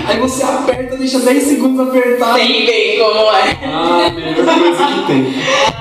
Aí 0.07 0.19
você 0.19 0.43
aperta, 0.43 0.95
deixa 0.97 1.19
10 1.19 1.43
segundos 1.43 1.87
apertado. 1.87 2.37
Sei 2.37 2.65
bem 2.65 2.99
como 2.99 3.31
é. 3.31 3.57
Ah, 3.63 4.07
a 4.07 4.11
melhor 4.11 4.45
coisa 4.45 4.85
que 4.85 5.07
tem. 5.07 5.35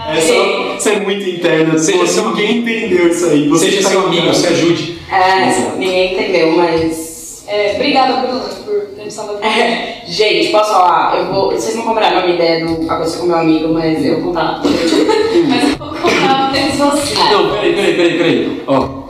É 0.07 0.20
só, 0.20 0.76
isso 0.76 0.89
é 0.91 1.01
muito 1.01 1.28
interno, 1.28 1.78
Seja 1.78 1.99
Pô, 1.99 2.07
seu 2.07 2.28
ninguém 2.28 2.59
entendeu 2.59 3.09
isso 3.09 3.26
aí. 3.26 3.49
Você 3.49 3.70
Seja 3.70 3.82
tá 3.82 3.89
seu 3.91 4.07
amigo, 4.07 4.35
se 4.35 4.47
ajude. 4.47 4.74
É, 5.11 5.49
Exato. 5.49 5.77
ninguém 5.77 6.14
entendeu, 6.14 6.53
mas. 6.53 7.45
É, 7.47 7.72
obrigada, 7.75 8.27
Bruna, 8.27 8.41
por 8.41 8.81
ter 8.97 9.05
Lembro 9.05 9.11
sábado. 9.11 9.45
É, 9.45 10.03
gente, 10.07 10.51
posso 10.51 10.72
falar? 10.72 11.16
Eu 11.18 11.27
vou. 11.33 11.51
Vocês 11.51 11.77
não 11.77 11.83
compraram 11.83 12.18
a 12.18 12.22
minha 12.22 12.35
ideia 12.35 12.64
do 12.64 12.91
aconteceu 12.91 13.20
com 13.20 13.27
meu 13.27 13.37
amigo, 13.37 13.72
mas 13.72 14.05
eu 14.05 14.20
vou 14.20 14.33
contar. 14.33 14.62
Mas 14.64 15.70
eu 15.72 15.77
vou 15.77 15.89
contar 15.89 16.49
apenas 16.49 16.77
você. 16.77 17.14
Não, 17.14 17.51
peraí, 17.51 17.75
peraí, 17.75 17.95
peraí, 17.95 18.18
peraí. 18.18 18.62
Ó. 18.66 19.05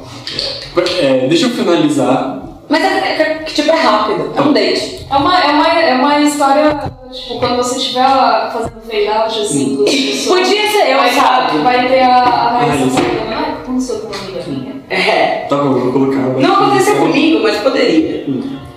É, 1.00 1.26
deixa 1.28 1.46
eu 1.46 1.50
finalizar. 1.50 2.42
Mas 2.68 2.82
é, 2.82 2.86
é, 2.86 3.22
é 3.22 3.34
que, 3.44 3.54
tipo, 3.54 3.70
é 3.70 3.80
rápido. 3.80 4.32
É 4.34 4.40
um 4.40 4.52
date. 4.52 5.06
É 5.10 5.16
uma, 5.16 5.38
é, 5.38 5.50
uma, 5.52 5.68
é 5.68 5.94
uma 5.94 6.20
história, 6.20 6.92
tipo, 7.12 7.38
quando 7.38 7.56
você 7.56 7.76
estiver 7.76 8.06
lá 8.06 8.50
fazendo 8.50 8.80
fade 8.80 9.08
out, 9.08 9.40
assim, 9.40 9.84
pessoas. 9.84 10.40
Podia 10.40 10.70
ser 10.70 10.90
eu, 10.90 10.98
sabe? 11.12 11.58
Vai 11.58 11.88
ter 11.88 12.00
a, 12.00 12.24
a 12.24 12.60
falando, 12.60 13.32
ah, 13.32 13.58
aconteceu 13.62 14.00
com 14.00 14.06
uma 14.06 14.16
amiga 14.16 14.44
minha. 14.46 14.73
É. 14.94 15.46
Tá 15.48 15.56
bom, 15.56 15.74
vou 15.74 15.92
colocar. 15.92 16.20
Não 16.40 16.54
aconteceu 16.54 16.96
comigo, 16.96 17.42
mas 17.42 17.56
poderia. 17.58 18.24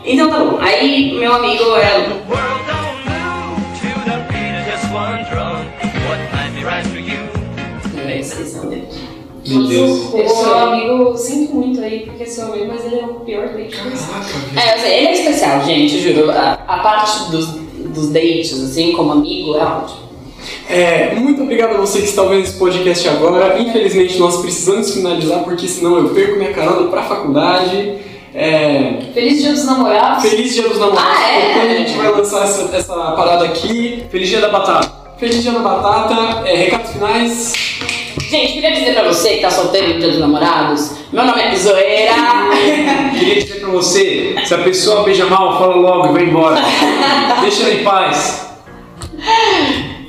Então 0.03 0.29
tá 0.29 0.39
bom. 0.39 0.57
Aí 0.59 1.13
meu 1.19 1.33
amigo 1.33 1.63
é. 1.75 2.07
É. 7.97 8.21
Meu 9.47 9.63
Deus. 9.67 10.13
O 10.13 10.27
seu 10.27 10.57
amigo, 10.57 10.91
eu 10.91 11.17
sinto 11.17 11.55
muito 11.55 11.79
aí, 11.81 12.01
porque 12.01 12.23
é 12.23 12.25
seu 12.25 12.51
amigo, 12.51 12.67
mas 12.67 12.85
ele 12.85 12.99
é 12.99 13.05
o 13.05 13.15
pior 13.21 13.47
date 13.49 13.77
que. 13.77 14.59
É, 14.59 14.75
eu 14.75 14.79
sei, 14.79 14.97
ele 14.97 15.07
é 15.07 15.13
especial, 15.13 15.63
gente, 15.63 15.99
juro. 15.99 16.31
A, 16.31 16.53
a 16.53 16.79
parte 16.79 17.31
dos, 17.31 17.47
dos 17.47 18.09
dates, 18.09 18.61
assim, 18.61 18.91
como 18.93 19.11
amigo, 19.13 19.55
é 19.55 19.63
ótimo. 19.63 20.06
É, 20.69 21.15
muito 21.15 21.43
obrigado 21.43 21.75
a 21.75 21.77
você 21.77 21.99
que 21.99 22.05
está 22.05 22.21
ouvindo 22.21 22.43
esse 22.43 22.57
podcast 22.57 23.07
agora. 23.09 23.59
Infelizmente 23.59 24.17
nós 24.19 24.37
precisamos 24.41 24.93
finalizar 24.93 25.43
porque 25.43 25.67
senão 25.67 25.97
eu 25.97 26.09
perco 26.09 26.37
minha 26.37 26.53
carona 26.53 26.89
pra 26.89 27.03
faculdade. 27.03 27.95
É, 28.33 28.99
Feliz 29.13 29.41
dia 29.41 29.51
dos 29.51 29.65
namorados. 29.65 30.29
Feliz 30.29 30.53
Dia 30.53 30.69
dos 30.69 30.77
Namorados. 30.77 31.11
Ah, 31.11 31.31
é? 31.31 31.53
Quando 31.53 31.71
a 31.71 31.75
gente 31.75 31.97
vai 31.97 32.11
lançar 32.11 32.43
essa, 32.43 32.75
essa 32.75 32.93
parada 32.93 33.45
aqui. 33.45 34.03
Feliz 34.11 34.29
dia 34.29 34.41
da 34.41 34.49
batata. 34.49 34.91
Feliz 35.17 35.41
Dia 35.41 35.53
da 35.53 35.59
Batata. 35.59 36.47
É, 36.47 36.55
recados 36.55 36.91
finais. 36.91 37.53
Gente, 38.29 38.53
queria 38.53 38.71
dizer 38.73 38.93
pra 38.93 39.03
você 39.07 39.35
que 39.35 39.41
tá 39.41 39.49
solteiro 39.49 39.93
no 39.93 39.99
dia 39.99 40.09
dos 40.09 40.19
namorados, 40.19 40.91
meu 41.13 41.25
nome 41.25 41.41
é 41.41 41.55
Zoeira. 41.55 42.13
Queria 43.17 43.35
dizer 43.41 43.61
pra 43.61 43.69
você, 43.69 44.35
se 44.45 44.53
a 44.53 44.57
pessoa 44.57 45.03
beija 45.03 45.25
mal, 45.27 45.57
fala 45.57 45.75
logo 45.75 46.09
e 46.09 46.11
vai 46.11 46.23
embora. 46.23 46.61
Deixa 47.41 47.63
ela 47.63 47.73
em 47.73 47.83
paz. 47.83 48.47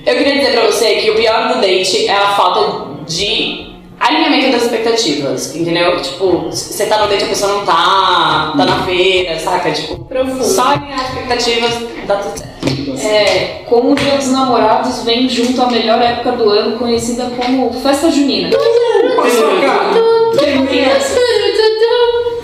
Eu 0.08 0.16
queria 0.16 0.38
dizer 0.38 0.52
pra 0.52 0.62
você 0.64 0.94
que 0.94 1.10
o 1.10 1.16
pior 1.16 1.48
do 1.48 1.60
date 1.60 2.06
é 2.06 2.16
a 2.16 2.28
falta 2.28 3.04
de 3.06 3.74
alinhamento 4.00 4.52
das 4.52 4.62
expectativas, 4.62 5.54
entendeu? 5.54 6.00
Tipo, 6.00 6.48
você 6.50 6.86
tá 6.86 7.02
no 7.02 7.08
date 7.08 7.24
e 7.24 7.26
a 7.26 7.28
pessoa 7.28 7.52
não 7.52 7.66
tá, 7.66 8.54
tá 8.56 8.64
na 8.64 8.84
feira, 8.86 9.38
saca? 9.38 9.70
Tipo, 9.70 10.06
Profundo. 10.06 10.42
só 10.42 10.68
alinhar 10.68 10.98
as 10.98 11.08
expectativas, 11.10 11.74
dá 12.06 12.16
tudo 12.16 12.38
certo. 12.38 13.06
É, 13.06 13.64
com 13.66 13.92
o 13.92 13.94
dia 13.94 14.16
dos 14.16 14.28
namorados 14.28 15.02
vem 15.02 15.28
junto 15.28 15.60
a 15.60 15.66
melhor 15.66 16.00
época 16.00 16.32
do 16.32 16.48
ano, 16.48 16.78
conhecida 16.78 17.30
como 17.36 17.70
Festa 17.74 18.10
Junina. 18.10 18.48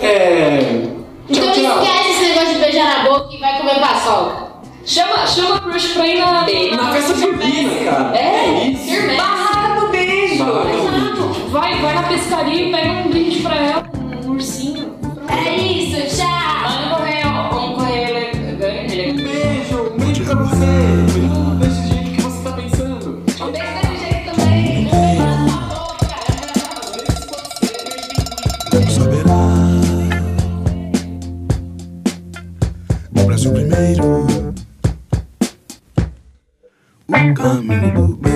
É. 0.01 0.59
Então 1.27 1.49
esquece 1.49 2.09
esse 2.11 2.25
negócio 2.25 2.53
de 2.53 2.59
beijar 2.59 2.99
na 2.99 3.09
boca 3.09 3.33
e 3.33 3.39
vai 3.39 3.57
comer 3.57 3.79
paçoca. 3.79 4.44
Chama, 4.85 5.25
chama 5.25 5.59
crush 5.61 5.93
pra 5.93 6.07
ir 6.07 6.19
na. 6.19 6.31
Na, 6.31 6.83
na 6.83 6.93
festa 6.93 7.15
junina, 7.15 7.73
cara. 7.83 8.15
É, 8.15 8.45
é 8.45 8.67
isso. 8.67 8.83
Firmeza. 8.83 9.17
Barraca 9.17 9.81
do 9.81 9.87
beijo. 9.89 10.45
Vai, 11.49 11.81
vai 11.81 11.95
na 11.95 12.03
pescaria 12.03 12.67
e 12.67 12.71
pega 12.71 12.91
um 12.91 13.09
brinde 13.09 13.41
pra 13.41 13.55
ela. 13.55 13.83
Um 14.25 14.31
ursinho. 14.31 14.95
É 15.27 15.55
isso, 15.55 16.15
tchau. 16.15 16.27
Vamos 16.69 16.97
correr, 16.97 17.23
vamos 17.23 17.75
correr. 17.75 18.09
Ele 18.09 18.19
é 18.19 18.55
grande. 18.55 19.01
É 19.01 19.11
um 19.11 19.15
beijo, 19.15 19.91
um 19.91 19.97
beijo 19.97 20.23
pra 20.23 20.35
você. 20.35 21.14
I'm 37.45 37.69
in 37.69 37.83
a 37.83 37.91
boot. 37.93 38.34